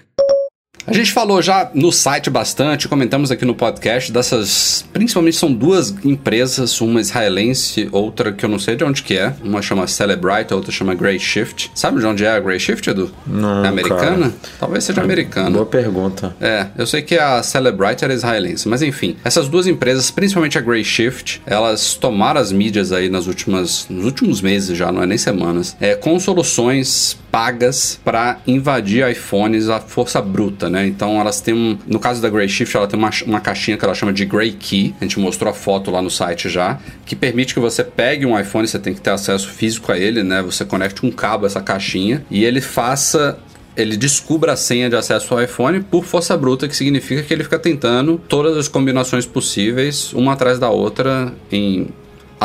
A 0.86 0.92
gente 0.92 1.12
falou 1.12 1.40
já 1.42 1.70
no 1.74 1.92
site 1.92 2.30
bastante, 2.30 2.88
comentamos 2.88 3.30
aqui 3.30 3.44
no 3.44 3.54
podcast 3.54 4.10
dessas. 4.10 4.84
Principalmente 4.92 5.36
são 5.36 5.52
duas 5.52 5.94
empresas, 6.04 6.80
uma 6.80 7.00
israelense, 7.00 7.88
outra 7.92 8.32
que 8.32 8.44
eu 8.44 8.48
não 8.48 8.58
sei 8.58 8.76
de 8.76 8.84
onde 8.84 9.02
que 9.02 9.16
é. 9.16 9.34
Uma 9.42 9.62
chama 9.62 9.86
Celebrite, 9.86 10.52
a 10.52 10.56
outra 10.56 10.72
chama 10.72 10.94
Grey 10.94 11.18
Shift. 11.18 11.70
Sabe 11.74 12.00
de 12.00 12.06
onde 12.06 12.24
é 12.24 12.30
a 12.30 12.40
Grey 12.40 12.58
Shift, 12.58 12.88
Edu? 12.88 13.10
Não. 13.26 13.64
É 13.64 13.68
americana? 13.68 14.30
Cara. 14.30 14.34
Talvez 14.58 14.84
seja 14.84 15.00
é, 15.00 15.04
americana. 15.04 15.50
Boa 15.50 15.66
pergunta. 15.66 16.34
É, 16.40 16.66
eu 16.76 16.86
sei 16.86 17.02
que 17.02 17.16
a 17.16 17.42
Celebrite 17.42 18.04
era 18.04 18.14
israelense, 18.14 18.68
mas 18.68 18.82
enfim. 18.82 19.16
Essas 19.24 19.48
duas 19.48 19.66
empresas, 19.66 20.10
principalmente 20.10 20.58
a 20.58 20.60
Grey 20.60 20.84
Shift, 20.84 21.42
elas 21.46 21.94
tomaram 21.94 22.40
as 22.40 22.52
mídias 22.52 22.92
aí 22.92 23.08
nas 23.08 23.26
últimas, 23.26 23.86
nos 23.88 24.04
últimos 24.04 24.40
meses 24.40 24.76
já, 24.76 24.90
não 24.90 25.02
é 25.02 25.06
nem 25.06 25.18
semanas, 25.18 25.76
é, 25.80 25.94
com 25.94 26.18
soluções 26.18 27.18
pagas 27.30 28.00
para 28.04 28.38
invadir 28.46 29.08
iPhones 29.08 29.68
à 29.68 29.80
força 29.80 30.20
bruta, 30.20 30.68
né? 30.70 30.86
Então 30.86 31.20
elas 31.20 31.40
têm 31.40 31.54
um, 31.54 31.78
no 31.86 31.98
caso 31.98 32.22
da 32.22 32.28
Grey 32.28 32.48
Shift, 32.48 32.76
ela 32.76 32.86
tem 32.86 32.98
uma, 32.98 33.10
uma 33.26 33.40
caixinha 33.40 33.76
que 33.76 33.84
ela 33.84 33.94
chama 33.94 34.12
de 34.12 34.24
Grey 34.24 34.52
Key. 34.52 34.94
A 35.00 35.04
gente 35.04 35.18
mostrou 35.18 35.50
a 35.50 35.54
foto 35.54 35.90
lá 35.90 36.00
no 36.00 36.10
site 36.10 36.48
já, 36.48 36.78
que 37.04 37.14
permite 37.14 37.52
que 37.54 37.60
você 37.60 37.84
pegue 37.84 38.24
um 38.24 38.38
iPhone, 38.38 38.66
você 38.66 38.78
tem 38.78 38.94
que 38.94 39.00
ter 39.00 39.10
acesso 39.10 39.48
físico 39.48 39.92
a 39.92 39.98
ele, 39.98 40.22
né? 40.22 40.42
Você 40.42 40.64
conecte 40.64 41.04
um 41.04 41.10
cabo 41.10 41.44
a 41.44 41.46
essa 41.46 41.60
caixinha 41.60 42.24
e 42.30 42.44
ele 42.44 42.60
faça 42.60 43.38
ele 43.76 43.96
descubra 43.96 44.52
a 44.52 44.56
senha 44.56 44.90
de 44.90 44.96
acesso 44.96 45.32
ao 45.32 45.42
iPhone 45.42 45.80
por 45.80 46.04
força 46.04 46.36
bruta, 46.36 46.68
que 46.68 46.76
significa 46.76 47.22
que 47.22 47.32
ele 47.32 47.44
fica 47.44 47.58
tentando 47.58 48.20
todas 48.28 48.56
as 48.56 48.68
combinações 48.68 49.26
possíveis, 49.26 50.12
uma 50.12 50.32
atrás 50.32 50.58
da 50.58 50.68
outra, 50.70 51.32
em 51.50 51.88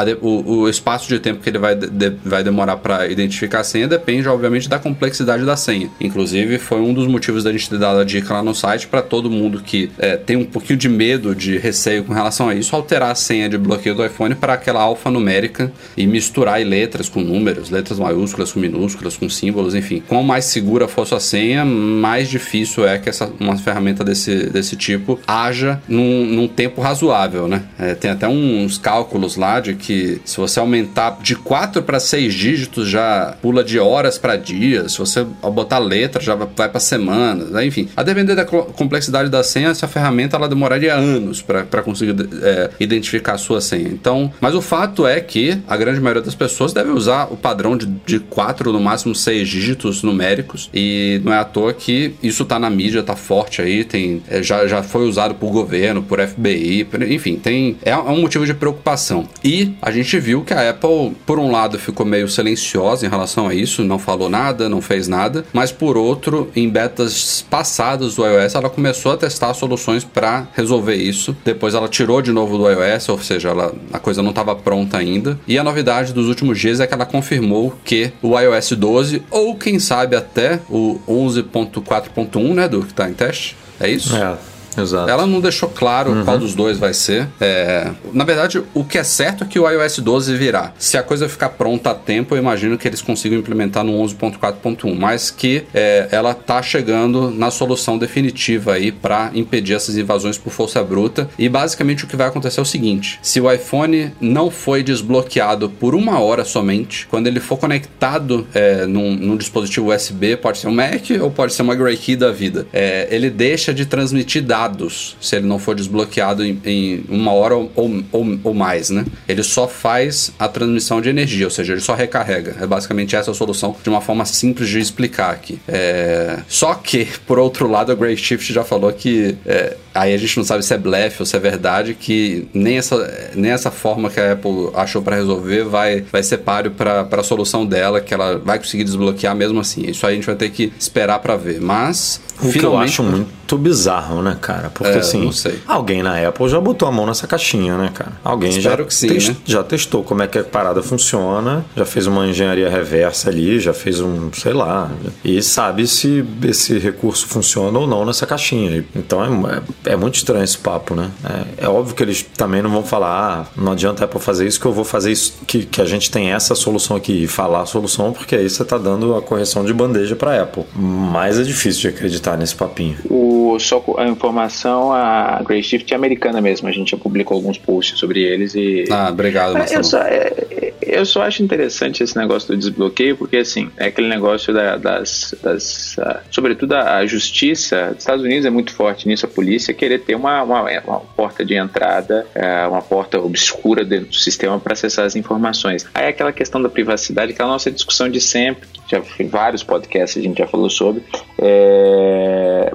de, 0.04 0.18
o, 0.22 0.60
o, 0.62 0.70
espaço 0.70 1.08
de 1.08 1.20
tempo 1.20 1.42
que 1.42 1.50
ele 1.50 1.58
vai, 1.58 1.75
de, 1.75 2.10
vai 2.24 2.44
demorar 2.44 2.78
para 2.78 3.08
identificar 3.08 3.62
a 3.62 3.64
senha 3.64 3.88
depende, 3.88 4.28
obviamente, 4.28 4.68
da 4.68 4.78
complexidade 4.78 5.46
da 5.46 5.56
senha. 5.56 5.90
Inclusive, 6.02 6.58
foi 6.58 6.82
um 6.82 6.94
dos 6.94 7.08
motivos 7.08 7.44
da 7.44 7.52
gente 7.52 7.70
ter 7.70 7.80
dado 7.80 8.00
a 8.00 8.04
dica 8.04 8.34
lá 8.34 8.44
no 8.44 8.54
site 8.54 8.88
para 8.88 9.02
todo 9.02 9.30
mundo 9.30 9.62
que 9.62 9.90
é, 9.98 10.18
tem 10.18 10.36
um 10.36 10.46
pouquinho 10.46 10.78
de 10.78 10.90
medo, 10.90 11.34
de 11.34 11.58
receio 11.58 12.04
com 12.04 12.14
relação 12.14 12.50
a 12.50 12.56
isso, 12.56 12.75
alterar 12.75 13.12
a 13.12 13.16
senha 13.16 13.48
de 13.48 13.58
bloqueio 13.58 13.96
do 13.96 14.06
iPhone 14.06 14.36
para 14.36 14.54
aquela 14.54 14.82
alfanumérica 14.82 15.72
e 15.96 16.06
misturar 16.06 16.60
letras 16.66 17.08
com 17.08 17.22
números, 17.22 17.70
letras 17.70 18.00
maiúsculas 18.00 18.52
com 18.52 18.60
minúsculas, 18.60 19.16
com 19.16 19.30
símbolos, 19.30 19.75
enfim. 19.75 20.04
Quanto 20.08 20.25
mais 20.25 20.46
segura 20.46 20.88
for 20.88 21.06
a 21.14 21.20
senha, 21.20 21.64
mais 21.64 22.30
difícil 22.30 22.88
é 22.88 22.98
que 22.98 23.08
essa, 23.08 23.32
uma 23.40 23.56
ferramenta 23.58 24.04
desse, 24.04 24.50
desse 24.50 24.75
tipo 24.75 25.20
haja 25.28 25.82
num, 25.88 26.25
num 26.25 26.48
tempo 26.48 26.82
razoável, 26.82 27.48
né? 27.48 27.64
É, 27.78 27.94
tem 27.94 28.12
até 28.12 28.28
uns 28.28 28.78
cálculos 28.78 29.36
lá 29.36 29.60
de 29.60 29.75
que 29.75 29.85
se 30.24 30.38
você 30.38 30.60
aumentar 30.60 31.18
de 31.22 31.36
4 31.36 31.84
para 31.84 32.00
6 32.00 32.34
dígitos, 32.34 32.89
já 32.89 33.36
pula 33.42 33.63
de 33.63 33.80
horas 33.80 34.18
para 34.18 34.36
dias. 34.36 34.94
Se 34.94 35.00
você 35.00 35.24
botar 35.24 35.80
letra, 35.80 36.22
já 36.22 36.36
vai 36.36 36.70
para 36.70 36.80
semanas. 36.80 37.50
Né? 37.50 37.65
Enfim, 37.65 37.89
a 37.96 38.04
depender 38.04 38.36
da 38.36 38.46
complexidade 38.46 39.30
da 39.30 39.44
senha, 39.44 39.70
essa 39.70 39.88
ferramenta 39.88 40.36
ela 40.36 40.48
demoraria 40.48 40.94
anos 40.94 41.42
para 41.42 41.82
conseguir 41.82 42.15
é, 42.42 42.70
identificar 42.80 43.34
a 43.34 43.38
sua 43.38 43.62
senha. 43.62 43.89
Então, 43.89 44.32
mas 44.39 44.56
o 44.56 44.62
fato 44.62 45.06
é 45.06 45.20
que 45.20 45.58
a 45.68 45.77
grande 45.77 46.00
maioria 46.00 46.22
das 46.22 46.36
pessoas 46.36 46.74
deve 46.74 46.92
usar 46.92 47.25
o 47.32 47.38
padrão 47.38 47.77
de, 47.77 47.86
de 48.06 48.20
4, 48.20 48.72
no 48.72 48.80
máximo 48.80 49.13
6 49.13 49.48
dígitos 49.48 50.04
numéricos. 50.04 50.70
E 50.74 51.22
não 51.24 51.34
é 51.34 51.39
à 51.39 51.46
toa 51.46 51.74
que 51.74 52.15
isso 52.22 52.46
tá 52.46 52.60
na 52.60 52.70
mídia, 52.70 53.04
tá 53.04 53.15
forte 53.15 53.62
aí. 53.62 53.84
Tem, 53.84 54.22
é, 54.27 54.42
já, 54.42 54.68
já 54.68 54.84
foi 54.84 55.08
usado 55.08 55.36
por 55.36 55.51
governo, 55.51 56.04
por 56.04 56.20
FBI, 56.25 56.86
por, 56.86 57.01
enfim, 57.04 57.36
tem, 57.36 57.77
é, 57.84 57.92
é 57.92 57.98
um 57.98 58.22
motivo 58.22 58.46
de 58.46 58.54
preocupação. 58.54 59.27
E 59.44 59.75
a 59.82 59.91
gente 59.91 60.20
viu 60.20 60.44
que 60.44 60.53
a 60.53 60.70
Apple, 60.70 61.15
por 61.25 61.39
um 61.39 61.51
lado, 61.51 61.77
ficou 61.77 62.05
meio 62.05 62.27
silenciosa 62.27 63.05
em 63.05 63.10
relação 63.10 63.48
a 63.48 63.53
isso, 63.53 63.84
não 63.84 64.00
falou 64.00 64.29
nada, 64.29 64.70
não 64.70 64.82
fez 64.82 65.08
nada, 65.08 65.46
mas 65.53 65.72
por 65.72 65.98
outro, 65.98 66.50
em 66.55 66.70
betas 66.70 67.46
passadas 67.50 68.15
do 68.15 68.25
iOS, 68.25 68.55
ela 68.55 68.70
começou 68.70 69.12
a 69.12 69.17
testar 69.17 69.53
soluções 69.53 70.03
para 70.03 70.48
resolver 70.53 70.96
isso. 70.96 71.36
Depois 71.44 71.74
ela 71.74 71.88
tirou 71.88 72.22
de 72.22 72.32
novo 72.32 72.58
do 72.58 72.70
iOS, 72.70 73.10
ou 73.10 73.20
seja, 73.20 73.50
ela, 73.50 73.74
a 73.91 74.00
coisa 74.00 74.22
não 74.22 74.29
estava 74.32 74.55
pronta 74.55 74.98
ainda. 74.98 75.39
E 75.48 75.58
a 75.58 75.63
novidade 75.63 76.13
dos 76.13 76.27
últimos 76.27 76.60
dias 76.60 76.79
é 76.79 76.88
que 76.88 76.94
ela 76.94 77.05
confirmou 77.05 77.77
que 77.84 78.12
o 78.22 78.39
iOS 78.39 78.72
12, 78.72 79.24
ou 79.29 79.55
quem 79.55 79.79
sabe 79.79 80.15
até 80.15 80.60
o 80.70 81.00
11.4.1, 81.08 82.53
né, 82.53 82.67
do 82.67 82.82
que 82.82 82.91
está 82.91 83.10
em 83.10 83.13
teste, 83.13 83.55
é 83.79 83.89
isso? 83.89 84.15
É. 84.15 84.54
Exato. 84.77 85.10
Ela 85.10 85.25
não 85.25 85.39
deixou 85.39 85.70
claro 85.70 86.12
uhum. 86.12 86.25
qual 86.25 86.38
dos 86.38 86.53
dois 86.53 86.77
vai 86.77 86.94
ser. 86.94 87.27
É... 87.39 87.91
Na 88.13 88.24
verdade, 88.24 88.62
o 88.74 88.84
que 88.84 88.98
é 88.98 89.03
certo 89.03 89.44
é 89.44 89.48
que 89.48 89.60
o 89.60 89.70
iOS 89.70 90.00
12 90.00 90.36
virá. 90.36 90.74
Se 90.77 90.98
a 90.98 91.03
coisa 91.03 91.27
ficar 91.29 91.50
pronta 91.50 91.91
a 91.91 91.96
tempo, 91.96 92.36
eu 92.36 92.39
imagino 92.39 92.77
que 92.77 92.88
eles 92.88 93.01
consigam 93.01 93.39
implementar 93.39 93.84
no 93.84 93.94
11.4.1, 94.03 94.96
mas 94.98 95.29
que 95.32 95.63
é, 95.74 96.08
ela 96.12 96.34
tá 96.34 96.62
chegando 96.62 97.29
na 97.32 97.51
solução 97.51 97.98
definitiva 97.98 98.74
aí 98.74 98.91
para 98.91 99.32
impedir 99.34 99.74
essas 99.74 99.98
invasões 99.98 100.38
por 100.38 100.51
força 100.51 100.84
bruta. 100.84 101.29
E 101.38 101.48
basicamente 101.48 102.03
o 102.03 102.08
que 102.08 102.15
vai 102.15 102.27
acontecer 102.27 102.60
é 102.60 102.63
o 102.63 102.65
seguinte: 102.65 103.20
se 103.22 103.39
o 103.39 103.51
iPhone 103.51 104.12
não 104.20 104.50
foi 104.50 104.84
desbloqueado 104.84 105.70
por 105.70 105.96
uma 105.96 106.20
hora 106.20 106.44
somente, 106.46 107.08
quando 107.08 107.27
ele 107.27 107.39
for 107.39 107.58
conectado 107.58 108.48
é, 108.53 108.86
num, 108.86 109.15
num, 109.15 109.38
dispositivo 109.38 109.94
USB, 109.94 110.38
pode 110.38 110.60
ser 110.60 110.67
um 110.67 110.74
Mac 110.74 111.03
ou 111.22 111.29
pode 111.32 111.53
ser 111.53 111.62
uma 111.62 111.75
Grey 111.75 111.98
Key 111.98 112.15
da 112.15 112.32
vida, 112.32 112.67
é, 112.74 113.08
ele 113.12 113.29
deixa 113.29 113.74
de 113.74 113.86
transmitir 113.86 114.44
dados 114.44 114.64
dados 114.65 115.15
se 115.22 115.36
ele 115.36 115.45
não 115.45 115.60
for 115.60 115.75
desbloqueado 115.75 116.43
em, 116.43 116.60
em 116.65 117.05
uma 117.10 117.31
hora 117.31 117.55
ou, 117.55 117.72
ou, 118.12 118.39
ou, 118.43 118.53
mais, 118.53 118.89
né? 118.89 119.05
Ele 119.27 119.43
só 119.43 119.67
faz 119.67 120.31
a 120.39 120.48
transmissão 120.48 121.01
de 121.01 121.10
energia, 121.10 121.45
ou 121.45 121.51
seja, 121.51 121.74
ele 121.74 121.81
só 121.81 121.93
recarrega. 121.93 122.55
É 122.60 122.67
basicamente 122.67 123.15
essa 123.15 123.31
a 123.31 123.34
solução 123.34 123.75
de 123.81 123.89
uma 123.89 124.01
forma 124.01 124.25
simples 124.25 124.69
de 124.69 124.79
explicar 124.79 125.31
aqui. 125.31 125.60
É... 125.67 126.39
Só 126.48 126.74
que, 126.75 127.07
por 127.25 127.39
outro 127.39 127.69
lado, 127.69 127.91
a 127.91 127.95
Grey 127.95 128.15
Shift 128.15 128.53
já 128.53 128.63
falou 128.63 128.91
que 128.91 129.36
é, 129.45 129.75
aí 129.93 130.13
a 130.13 130.17
gente 130.17 130.38
não 130.38 130.43
sabe 130.43 130.63
se 130.63 130.74
é 130.74 130.77
blefe 130.77 131.22
ou 131.22 131.25
se 131.25 131.36
é 131.36 131.39
verdade, 131.39 131.93
que 131.93 132.48
nem 132.53 132.77
essa, 132.77 133.31
nem 133.36 133.51
essa 133.51 133.72
forma 133.72 134.10
que 134.10 134.19
a 134.19 134.34
Apple 134.34 134.69
achou 134.74 135.01
para 135.01 135.15
resolver 135.15 135.63
vai, 135.63 136.01
vai 136.12 136.24
ser 136.24 136.38
páreo 136.39 136.72
para 136.72 137.07
a 137.10 137.24
solução 137.24 137.65
dela, 137.65 138.00
que 138.00 138.13
ela 138.13 138.38
vai 138.38 138.57
conseguir 138.57 138.84
desbloquear 138.84 139.36
mesmo 139.36 139.60
assim. 139.60 139.86
Isso 139.89 140.05
aí 140.05 140.13
a 140.13 140.15
gente 140.15 140.25
vai 140.25 140.36
ter 140.36 140.50
que 140.50 140.72
esperar 140.79 141.19
para 141.19 141.36
ver. 141.36 141.60
Mas 141.62 142.22
o 142.42 142.51
Finalmente, 142.51 142.60
que 142.60 142.65
eu 142.65 142.77
acho 142.77 143.04
muito 143.04 143.58
bizarro, 143.58 144.22
né, 144.22 144.38
cara? 144.39 144.70
Porque 144.70 144.92
é, 144.92 144.98
assim, 144.98 145.30
alguém 145.65 146.04
na 146.04 146.27
Apple 146.27 146.50
já 146.50 146.60
botou 146.60 146.88
a 146.88 146.92
mão 146.92 147.06
nessa 147.06 147.25
caixinha, 147.25 147.77
né, 147.77 147.92
cara? 147.94 148.12
Alguém 148.24 148.60
já, 148.60 148.77
sim, 148.89 149.08
test, 149.08 149.30
né? 149.30 149.36
já 149.46 149.63
testou 149.63 150.04
como 150.04 150.22
é 150.22 150.27
que 150.27 150.39
a 150.39 150.44
parada 150.44 150.84
funciona, 150.84 151.65
já 151.75 151.86
fez 151.86 152.08
uma 152.08 152.27
engenharia 152.27 152.70
reversa 152.70 153.30
ali, 153.30 153.60
já 153.60 153.74
fez 153.74 154.01
um, 154.01 154.32
sei 154.34 154.54
lá, 154.54 154.92
e 155.24 155.42
sabe 155.42 155.88
se 155.88 156.25
esse 156.44 156.77
recurso 156.77 157.27
funciona 157.27 157.77
ou 157.80 157.88
não 157.88 158.06
nessa 158.06 158.25
caixinha. 158.25 158.84
Então 158.96 159.24
é, 159.24 159.62
é, 159.89 159.94
é 159.94 159.96
muito 159.96 160.15
estranho 160.15 160.44
esse 160.44 160.58
papo, 160.58 160.94
né? 160.94 161.10
É, 161.24 161.65
é, 161.65 161.70
óbvio 161.70 161.96
que 161.96 162.04
eles 162.04 162.25
também 162.36 162.62
não 162.62 162.70
vão 162.70 162.84
falar, 162.84 163.48
ah, 163.48 163.48
não 163.56 163.72
adianta 163.72 164.04
a 164.04 164.06
Apple 164.06 164.20
fazer 164.20 164.46
isso 164.46 164.60
que 164.60 164.65
eu 164.65 164.74
vou 164.74 164.84
fazer 164.84 165.12
isso, 165.12 165.36
que, 165.48 165.65
que 165.65 165.82
a 165.82 165.86
gente 165.86 166.12
tem 166.12 166.34
essa 166.34 166.54
solução 166.54 166.98
aqui 166.98 167.24
e 167.24 167.27
falar 167.27 167.62
a 167.62 167.65
solução, 167.65 168.12
porque 168.12 168.36
aí 168.36 168.50
você 168.50 168.65
tá 168.65 168.77
dando 168.77 169.15
a 169.15 169.22
correção 169.22 169.63
de 169.63 169.74
bandeja 169.74 170.15
para 170.15 170.42
Apple. 170.42 170.65
Mas 170.75 171.39
é 171.39 171.44
difícil 171.44 171.82
de 171.82 171.88
acreditar 171.89 172.25
acreditar 172.25 172.38
nesse 172.38 172.55
papinho. 172.55 172.98
O, 173.10 173.58
só 173.60 173.84
a 173.98 174.08
informação, 174.08 174.91
a 174.91 175.41
Grey 175.44 175.62
Shift 175.62 175.94
é 175.94 175.96
americana 175.96 176.41
mesmo. 176.41 176.67
A 176.67 176.72
gente 176.72 176.91
já 176.91 176.98
publicou 176.98 177.36
alguns 177.36 177.58
posts 177.58 178.00
sobre 178.00 178.22
eles 178.24 178.55
e. 178.55 178.86
Ah, 178.89 179.10
obrigado, 179.10 179.53
Marcelo. 179.53 179.79
Eu 179.79 179.84
só, 179.84 180.00
é, 180.00 180.74
eu 180.82 181.05
só 181.05 181.24
acho 181.24 181.44
interessante 181.44 182.03
esse 182.03 182.17
negócio 182.17 182.50
do 182.50 182.58
desbloqueio, 182.58 183.15
porque 183.15 183.38
assim, 183.38 183.70
é 183.77 183.88
aquele 183.88 184.08
negócio 184.08 184.53
da, 184.53 184.77
das. 184.77 185.36
das 185.41 185.98
uh, 185.98 186.20
sobretudo 186.32 186.74
a, 186.74 187.05
justiça 187.05 187.89
dos 187.89 188.00
Estados 188.00 188.24
Unidos 188.24 188.46
é 188.46 188.50
muito 188.50 188.74
forte 188.74 189.08
nisso, 189.08 189.25
a 189.25 189.29
polícia 189.29 189.74
querer 189.74 190.00
ter 190.00 190.15
uma, 190.15 190.41
uma, 190.41 190.62
uma 190.82 191.00
porta 191.00 191.46
de 191.46 191.55
entrada, 191.55 192.25
uh, 192.36 192.70
uma 192.70 192.82
porta 192.82 193.20
obscura 193.20 193.86
dentro 193.86 194.08
do 194.08 194.15
sistema 194.15 194.60
para 194.60 194.74
acessar 194.74 195.05
as 195.05 195.15
informações. 195.15 195.86
Aí 195.94 196.08
aquela 196.08 196.32
questão 196.32 196.62
da 196.62 196.70
privacidade, 196.70 197.32
aquela 197.32 197.50
nossa 197.50 197.70
discussão 197.70 198.10
de 198.10 198.20
sempre, 198.20 198.67
já 198.88 199.01
vários 199.29 199.63
podcasts 199.63 200.22
a 200.22 200.25
gente 200.25 200.38
já 200.38 200.48
falou 200.48 200.70
sobre, 200.70 201.03
é, 201.39 202.14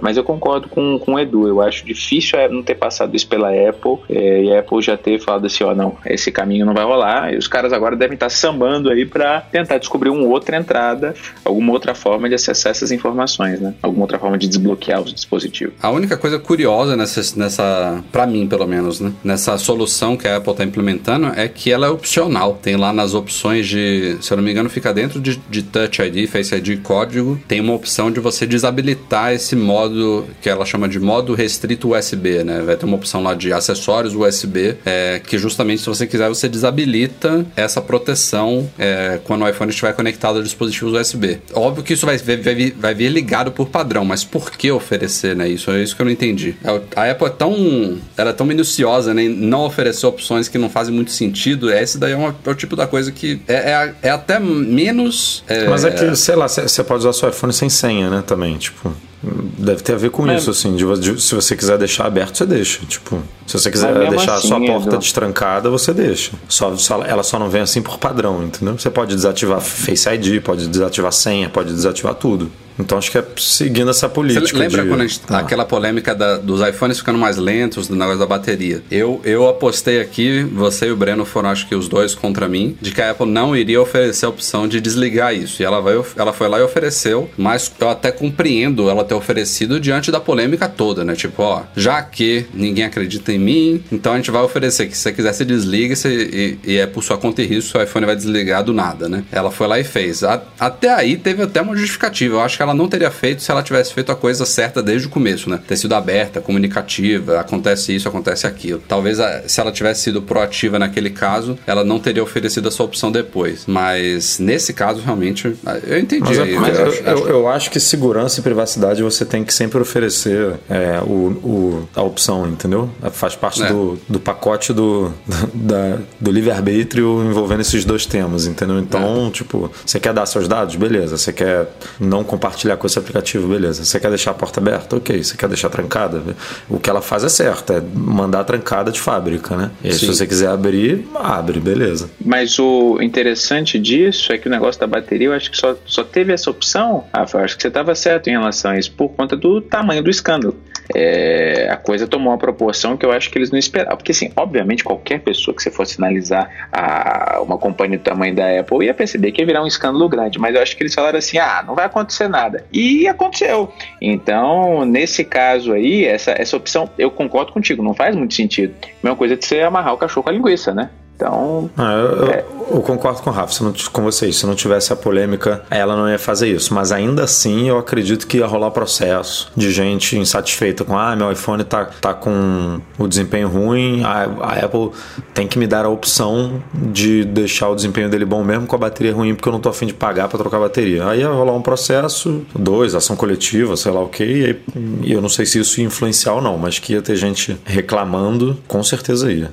mas 0.00 0.16
eu 0.16 0.24
concordo 0.24 0.68
com, 0.68 0.98
com 0.98 1.14
o 1.14 1.18
Edu, 1.18 1.48
eu 1.48 1.60
acho 1.60 1.84
difícil 1.84 2.38
é 2.38 2.48
não 2.48 2.62
ter 2.62 2.74
passado 2.74 3.14
isso 3.14 3.26
pela 3.26 3.48
Apple 3.48 3.98
é, 4.08 4.44
e 4.44 4.54
a 4.54 4.60
Apple 4.60 4.82
já 4.82 4.96
ter 4.96 5.18
falado 5.20 5.46
assim, 5.46 5.64
ó, 5.64 5.74
não, 5.74 5.96
esse 6.06 6.30
caminho 6.30 6.66
não 6.66 6.74
vai 6.74 6.84
rolar, 6.84 7.32
e 7.32 7.36
os 7.36 7.48
caras 7.48 7.72
agora 7.72 7.96
devem 7.96 8.14
estar 8.14 8.28
sambando 8.28 8.90
aí 8.90 9.04
para 9.04 9.40
tentar 9.40 9.78
descobrir 9.78 10.10
uma 10.10 10.26
outra 10.26 10.56
entrada, 10.56 11.14
alguma 11.44 11.72
outra 11.72 11.94
forma 11.94 12.28
de 12.28 12.34
acessar 12.34 12.70
essas 12.70 12.92
informações, 12.92 13.60
né? 13.60 13.74
Alguma 13.82 14.04
outra 14.04 14.18
forma 14.18 14.38
de 14.38 14.48
desbloquear 14.48 15.00
os 15.00 15.12
dispositivos. 15.12 15.74
A 15.82 15.90
única 15.90 16.16
coisa 16.16 16.38
curiosa 16.38 16.96
nessa, 16.96 17.38
nessa 17.38 18.02
para 18.10 18.26
mim 18.26 18.46
pelo 18.46 18.66
menos, 18.66 19.00
né? 19.00 19.12
Nessa 19.22 19.56
solução 19.58 20.16
que 20.16 20.26
a 20.26 20.36
Apple 20.36 20.52
está 20.52 20.64
implementando 20.64 21.28
é 21.36 21.48
que 21.48 21.70
ela 21.70 21.86
é 21.86 21.90
opcional. 21.90 22.58
Tem 22.60 22.76
lá 22.76 22.92
nas 22.92 23.14
opções 23.14 23.66
de, 23.66 24.16
se 24.20 24.32
eu 24.32 24.36
não 24.36 24.44
me 24.44 24.50
engano, 24.50 24.68
fica 24.68 24.92
dentro 24.92 25.20
de, 25.20 25.36
de 25.48 25.62
Touch 25.62 26.02
ID, 26.02 26.28
Face 26.28 26.54
ID 26.54 26.80
código, 26.82 27.40
tem 27.46 27.60
uma 27.60 27.74
opção 27.74 28.10
de 28.10 28.20
você 28.20 28.46
desabilitar 28.46 29.29
esse 29.34 29.56
modo 29.56 30.26
que 30.40 30.48
ela 30.48 30.64
chama 30.64 30.88
de 30.88 30.98
modo 30.98 31.34
restrito 31.34 31.94
USB, 31.94 32.44
né? 32.44 32.62
Vai 32.62 32.76
ter 32.76 32.86
uma 32.86 32.96
opção 32.96 33.22
lá 33.22 33.34
de 33.34 33.52
acessórios 33.52 34.14
USB, 34.14 34.76
é, 34.84 35.20
que 35.24 35.38
justamente 35.38 35.80
se 35.80 35.86
você 35.86 36.06
quiser 36.06 36.28
você 36.28 36.48
desabilita 36.48 37.44
essa 37.56 37.80
proteção 37.80 38.68
é, 38.78 39.20
quando 39.24 39.42
o 39.42 39.48
iPhone 39.48 39.70
estiver 39.70 39.92
conectado 39.92 40.38
a 40.38 40.42
dispositivos 40.42 40.94
USB. 40.94 41.40
Óbvio 41.54 41.82
que 41.82 41.92
isso 41.94 42.06
vai, 42.06 42.16
vai, 42.18 42.72
vai 42.76 42.94
vir 42.94 43.08
ligado 43.08 43.52
por 43.52 43.68
padrão, 43.68 44.04
mas 44.04 44.24
por 44.24 44.50
que 44.50 44.70
oferecer, 44.70 45.34
né? 45.36 45.48
Isso 45.48 45.70
é 45.70 45.82
isso 45.82 45.94
que 45.94 46.02
eu 46.02 46.06
não 46.06 46.12
entendi. 46.12 46.54
É 46.64 46.70
a 46.96 47.10
Apple 47.10 47.26
é 47.26 47.30
tão, 47.30 47.98
ela 48.16 48.30
é 48.30 48.32
tão 48.32 48.46
minuciosa, 48.46 49.14
né? 49.14 49.28
Não 49.28 49.64
oferecer 49.64 50.06
opções 50.06 50.48
que 50.48 50.58
não 50.58 50.68
fazem 50.68 50.94
muito 50.94 51.10
sentido. 51.10 51.72
Esse 51.72 51.98
daí 51.98 52.12
é, 52.12 52.16
uma, 52.16 52.36
é 52.44 52.50
o 52.50 52.54
tipo 52.54 52.76
da 52.76 52.86
coisa 52.86 53.10
que 53.12 53.40
é, 53.46 53.54
é, 53.54 53.94
é 54.02 54.10
até 54.10 54.38
menos. 54.38 55.44
É, 55.48 55.66
mas 55.68 55.84
é 55.84 55.90
que, 55.90 56.14
sei 56.16 56.36
lá, 56.36 56.48
você 56.48 56.84
pode 56.84 57.06
usar 57.06 57.12
seu 57.12 57.28
iPhone 57.28 57.52
sem 57.52 57.68
senha, 57.68 58.10
né? 58.10 58.22
Também, 58.26 58.56
tipo. 58.56 58.94
Deve 59.22 59.82
ter 59.82 59.92
a 59.92 59.96
ver 59.96 60.10
com 60.10 60.24
Mas, 60.24 60.42
isso, 60.42 60.50
assim. 60.50 60.74
De, 60.74 60.98
de, 60.98 61.20
se 61.20 61.34
você 61.34 61.54
quiser 61.54 61.76
deixar 61.76 62.06
aberto, 62.06 62.38
você 62.38 62.46
deixa. 62.46 62.80
Tipo, 62.86 63.22
se 63.46 63.52
você 63.58 63.70
quiser 63.70 64.08
deixar 64.08 64.34
assim, 64.36 64.46
a 64.46 64.48
sua 64.48 64.60
porta 64.60 64.88
Edu. 64.88 64.98
destrancada, 64.98 65.68
você 65.68 65.92
deixa. 65.92 66.32
Só, 66.48 66.74
só, 66.76 67.02
ela 67.04 67.22
só 67.22 67.38
não 67.38 67.50
vem 67.50 67.60
assim 67.60 67.82
por 67.82 67.98
padrão, 67.98 68.42
entendeu? 68.42 68.78
Você 68.78 68.88
pode 68.88 69.14
desativar 69.14 69.60
Face 69.60 70.08
ID, 70.08 70.42
pode 70.42 70.68
desativar 70.68 71.12
senha, 71.12 71.50
pode 71.50 71.72
desativar 71.72 72.14
tudo. 72.14 72.50
Então 72.78 72.98
acho 72.98 73.10
que 73.10 73.18
é 73.18 73.24
seguindo 73.36 73.90
essa 73.90 74.08
política. 74.08 74.46
Você 74.46 74.56
lembra 74.56 74.82
de... 74.82 74.88
quando 74.88 75.02
gente, 75.02 75.20
ah. 75.28 75.38
aquela 75.38 75.64
polêmica 75.64 76.14
da, 76.14 76.36
dos 76.36 76.66
iPhones 76.66 76.98
ficando 76.98 77.18
mais 77.18 77.36
lentos, 77.36 77.88
do 77.88 77.96
negócio 77.96 78.18
da 78.18 78.26
bateria? 78.26 78.82
Eu, 78.90 79.20
eu 79.24 79.48
apostei 79.48 80.00
aqui, 80.00 80.42
você 80.42 80.86
e 80.86 80.90
o 80.90 80.96
Breno 80.96 81.24
foram 81.24 81.50
acho 81.50 81.66
que 81.66 81.74
os 81.74 81.88
dois 81.88 82.14
contra 82.14 82.48
mim, 82.48 82.76
de 82.80 82.92
que 82.92 83.00
a 83.00 83.10
Apple 83.10 83.26
não 83.26 83.56
iria 83.56 83.80
oferecer 83.80 84.26
a 84.26 84.28
opção 84.28 84.66
de 84.66 84.80
desligar 84.80 85.34
isso. 85.34 85.62
E 85.62 85.64
ela, 85.64 85.80
vai, 85.80 86.00
ela 86.16 86.32
foi 86.32 86.48
lá 86.48 86.58
e 86.58 86.62
ofereceu, 86.62 87.30
mas 87.36 87.70
eu 87.80 87.88
até 87.88 88.10
compreendo 88.10 88.88
ela 88.88 89.04
ter 89.04 89.14
oferecido 89.14 89.80
diante 89.80 90.10
da 90.10 90.20
polêmica 90.20 90.68
toda, 90.68 91.04
né? 91.04 91.14
Tipo, 91.14 91.42
ó, 91.42 91.62
já 91.76 92.02
que 92.02 92.46
ninguém 92.54 92.84
acredita 92.84 93.32
em 93.32 93.38
mim, 93.38 93.84
então 93.90 94.12
a 94.12 94.16
gente 94.16 94.30
vai 94.30 94.42
oferecer 94.42 94.86
que 94.86 94.96
se 94.96 95.02
você 95.02 95.12
quiser 95.12 95.32
se 95.32 95.44
desliga 95.44 95.94
e, 96.04 96.58
e, 96.64 96.76
é 96.78 96.86
por 96.86 97.02
sua 97.02 97.18
conta 97.18 97.42
e 97.42 97.46
risco, 97.46 97.78
o 97.78 97.82
iPhone 97.82 98.06
vai 98.06 98.16
desligar 98.16 98.62
do 98.62 98.72
nada, 98.72 99.08
né? 99.08 99.24
Ela 99.30 99.50
foi 99.50 99.66
lá 99.66 99.78
e 99.78 99.84
fez. 99.84 100.22
A, 100.22 100.42
até 100.58 100.92
aí 100.92 101.16
teve 101.16 101.42
até 101.42 101.60
uma 101.60 101.76
justificativa. 101.76 102.36
Eu 102.36 102.40
acho 102.40 102.56
que 102.60 102.62
ela 102.62 102.74
não 102.74 102.88
teria 102.88 103.10
feito 103.10 103.42
se 103.42 103.50
ela 103.50 103.62
tivesse 103.62 103.94
feito 103.94 104.12
a 104.12 104.14
coisa 104.14 104.44
certa 104.44 104.82
desde 104.82 105.06
o 105.06 105.10
começo, 105.10 105.48
né? 105.48 105.58
Ter 105.66 105.78
sido 105.78 105.94
aberta, 105.94 106.42
comunicativa, 106.42 107.40
acontece 107.40 107.96
isso, 107.96 108.06
acontece 108.06 108.46
aquilo. 108.46 108.82
Talvez 108.86 109.18
a, 109.18 109.48
se 109.48 109.58
ela 109.62 109.72
tivesse 109.72 110.02
sido 110.02 110.20
proativa 110.20 110.78
naquele 110.78 111.08
caso, 111.08 111.58
ela 111.66 111.82
não 111.82 111.98
teria 111.98 112.22
oferecido 112.22 112.68
essa 112.68 112.82
opção 112.82 113.10
depois. 113.10 113.64
Mas 113.66 114.38
nesse 114.38 114.74
caso, 114.74 115.00
realmente, 115.00 115.56
eu 115.84 115.98
entendi. 115.98 116.20
Mas, 116.20 116.38
é 116.38 116.44
mas 116.58 116.78
eu, 116.78 116.86
eu, 116.86 117.18
eu, 117.18 117.28
eu, 117.28 117.48
acho 117.48 117.70
que 117.70 117.80
segurança 117.80 118.40
e 118.40 118.42
privacidade 118.42 119.02
você 119.02 119.24
tem 119.24 119.42
que 119.42 119.54
sempre 119.54 119.80
oferecer 119.80 120.58
é, 120.68 121.00
o, 121.02 121.30
o, 121.42 121.88
a 121.96 122.02
opção, 122.02 122.46
entendeu? 122.46 122.90
Faz 123.12 123.34
parte 123.34 123.62
é. 123.62 123.68
do, 123.68 123.98
do 124.06 124.20
pacote 124.20 124.74
do, 124.74 125.10
da, 125.54 125.98
do 126.20 126.30
livre-arbítrio 126.30 127.24
envolvendo 127.24 127.60
esses 127.60 127.86
dois 127.86 128.04
temas, 128.04 128.46
entendeu? 128.46 128.78
Então, 128.78 129.28
é. 129.28 129.30
tipo, 129.30 129.72
você 129.86 129.98
quer 129.98 130.12
dar 130.12 130.26
seus 130.26 130.46
dados? 130.46 130.76
Beleza. 130.76 131.16
Você 131.16 131.32
quer 131.32 131.66
não 131.98 132.22
compartilhar 132.22 132.49
compartilhar 132.50 132.76
com 132.76 132.86
esse 132.86 132.98
aplicativo, 132.98 133.48
beleza. 133.48 133.84
Você 133.84 134.00
quer 134.00 134.08
deixar 134.08 134.32
a 134.32 134.34
porta 134.34 134.60
aberta? 134.60 134.96
Ok. 134.96 135.22
Você 135.22 135.36
quer 135.36 135.48
deixar 135.48 135.70
trancada? 135.70 136.22
O 136.68 136.78
que 136.78 136.90
ela 136.90 137.00
faz 137.00 137.24
é 137.24 137.28
certo, 137.28 137.72
é 137.72 137.80
mandar 137.80 138.44
trancada 138.44 138.90
de 138.90 139.00
fábrica, 139.00 139.56
né? 139.56 139.70
E 139.82 139.88
aí, 139.88 139.94
se 139.94 140.06
você 140.06 140.26
quiser 140.26 140.48
abrir, 140.48 141.06
abre, 141.14 141.60
beleza. 141.60 142.10
Mas 142.24 142.58
o 142.58 143.00
interessante 143.00 143.78
disso 143.78 144.32
é 144.32 144.38
que 144.38 144.48
o 144.48 144.50
negócio 144.50 144.80
da 144.80 144.86
bateria, 144.86 145.28
eu 145.28 145.32
acho 145.32 145.50
que 145.50 145.56
só, 145.56 145.76
só 145.86 146.02
teve 146.02 146.32
essa 146.32 146.50
opção, 146.50 147.04
Rafa, 147.14 147.38
eu 147.38 147.44
acho 147.44 147.56
que 147.56 147.62
você 147.62 147.68
estava 147.68 147.94
certo 147.94 148.28
em 148.28 148.32
relação 148.32 148.72
a 148.72 148.78
isso, 148.78 148.92
por 148.92 149.10
conta 149.10 149.36
do 149.36 149.60
tamanho 149.60 150.02
do 150.02 150.10
escândalo. 150.10 150.56
É, 150.94 151.68
a 151.70 151.76
coisa 151.76 152.06
tomou 152.06 152.32
uma 152.32 152.38
proporção 152.38 152.96
que 152.96 153.04
eu 153.04 153.12
acho 153.12 153.30
que 153.30 153.38
eles 153.38 153.50
não 153.50 153.58
esperavam. 153.58 153.96
Porque, 153.96 154.12
assim, 154.12 154.30
obviamente, 154.36 154.84
qualquer 154.84 155.20
pessoa 155.20 155.54
que 155.54 155.62
você 155.62 155.70
fosse 155.70 155.96
analisar 155.98 156.68
a, 156.72 157.40
uma 157.42 157.58
companhia 157.58 157.98
do 157.98 158.04
tamanho 158.04 158.34
da 158.34 158.60
Apple 158.60 158.84
ia 158.84 158.94
perceber 158.94 159.32
que 159.32 159.40
ia 159.40 159.46
virar 159.46 159.62
um 159.62 159.66
escândalo 159.66 160.08
grande. 160.08 160.38
Mas 160.38 160.54
eu 160.54 160.62
acho 160.62 160.76
que 160.76 160.82
eles 160.82 160.94
falaram 160.94 161.18
assim: 161.18 161.38
ah, 161.38 161.62
não 161.66 161.74
vai 161.74 161.86
acontecer 161.86 162.28
nada. 162.28 162.64
E 162.72 163.06
aconteceu. 163.06 163.72
Então, 164.00 164.84
nesse 164.84 165.24
caso 165.24 165.72
aí, 165.72 166.04
essa, 166.04 166.32
essa 166.32 166.56
opção, 166.56 166.90
eu 166.98 167.10
concordo 167.10 167.52
contigo, 167.52 167.82
não 167.82 167.94
faz 167.94 168.14
muito 168.16 168.34
sentido. 168.34 168.74
Mesma 169.02 169.16
coisa 169.16 169.36
de 169.36 169.44
você 169.44 169.60
amarrar 169.60 169.94
o 169.94 169.98
cachorro 169.98 170.24
com 170.24 170.30
a 170.30 170.32
linguiça, 170.32 170.74
né? 170.74 170.90
Então. 171.20 171.70
Ah, 171.76 171.92
eu, 171.92 172.30
é... 172.30 172.44
eu, 172.70 172.80
concordo 172.80 173.20
com 173.20 173.28
o 173.28 173.32
Rafa, 173.32 173.52
se 173.52 173.62
não, 173.62 173.74
com 173.92 174.02
vocês. 174.02 174.36
Se 174.36 174.46
não 174.46 174.54
tivesse 174.54 174.90
a 174.90 174.96
polêmica, 174.96 175.62
ela 175.70 175.94
não 175.94 176.08
ia 176.08 176.18
fazer 176.18 176.48
isso. 176.48 176.72
Mas 176.72 176.90
ainda 176.90 177.24
assim, 177.24 177.68
eu 177.68 177.78
acredito 177.78 178.26
que 178.26 178.38
ia 178.38 178.46
rolar 178.46 178.70
processo 178.70 179.52
de 179.54 179.70
gente 179.70 180.16
insatisfeita 180.16 180.82
com: 180.82 180.96
ah, 180.96 181.14
meu 181.14 181.30
iPhone 181.30 181.62
tá, 181.62 181.84
tá 181.84 182.14
com 182.14 182.80
o 182.98 183.06
desempenho 183.06 183.48
ruim, 183.48 184.02
a, 184.02 184.24
a 184.40 184.64
Apple 184.64 184.90
tem 185.34 185.46
que 185.46 185.58
me 185.58 185.66
dar 185.66 185.84
a 185.84 185.90
opção 185.90 186.62
de 186.74 187.24
deixar 187.24 187.68
o 187.68 187.74
desempenho 187.74 188.08
dele 188.08 188.24
bom 188.24 188.42
mesmo 188.42 188.66
com 188.66 188.76
a 188.76 188.78
bateria 188.78 189.12
ruim, 189.12 189.34
porque 189.34 189.48
eu 189.48 189.52
não 189.52 189.60
tô 189.60 189.68
afim 189.68 189.84
de 189.84 189.92
pagar 189.92 190.26
para 190.28 190.38
trocar 190.38 190.56
a 190.56 190.60
bateria. 190.60 191.06
Aí 191.06 191.20
ia 191.20 191.28
rolar 191.28 191.52
um 191.52 191.62
processo, 191.62 192.42
dois, 192.54 192.94
ação 192.94 193.14
coletiva, 193.14 193.76
sei 193.76 193.92
lá 193.92 194.00
o 194.00 194.08
que, 194.08 194.24
e, 194.24 195.08
e 195.08 195.12
eu 195.12 195.20
não 195.20 195.28
sei 195.28 195.44
se 195.44 195.58
isso 195.58 195.80
ia 195.80 195.86
influenciar 195.86 196.32
ou 196.32 196.40
não, 196.40 196.56
mas 196.56 196.78
que 196.78 196.94
ia 196.94 197.02
ter 197.02 197.16
gente 197.16 197.58
reclamando, 197.66 198.56
com 198.66 198.82
certeza 198.82 199.30
ia. 199.30 199.50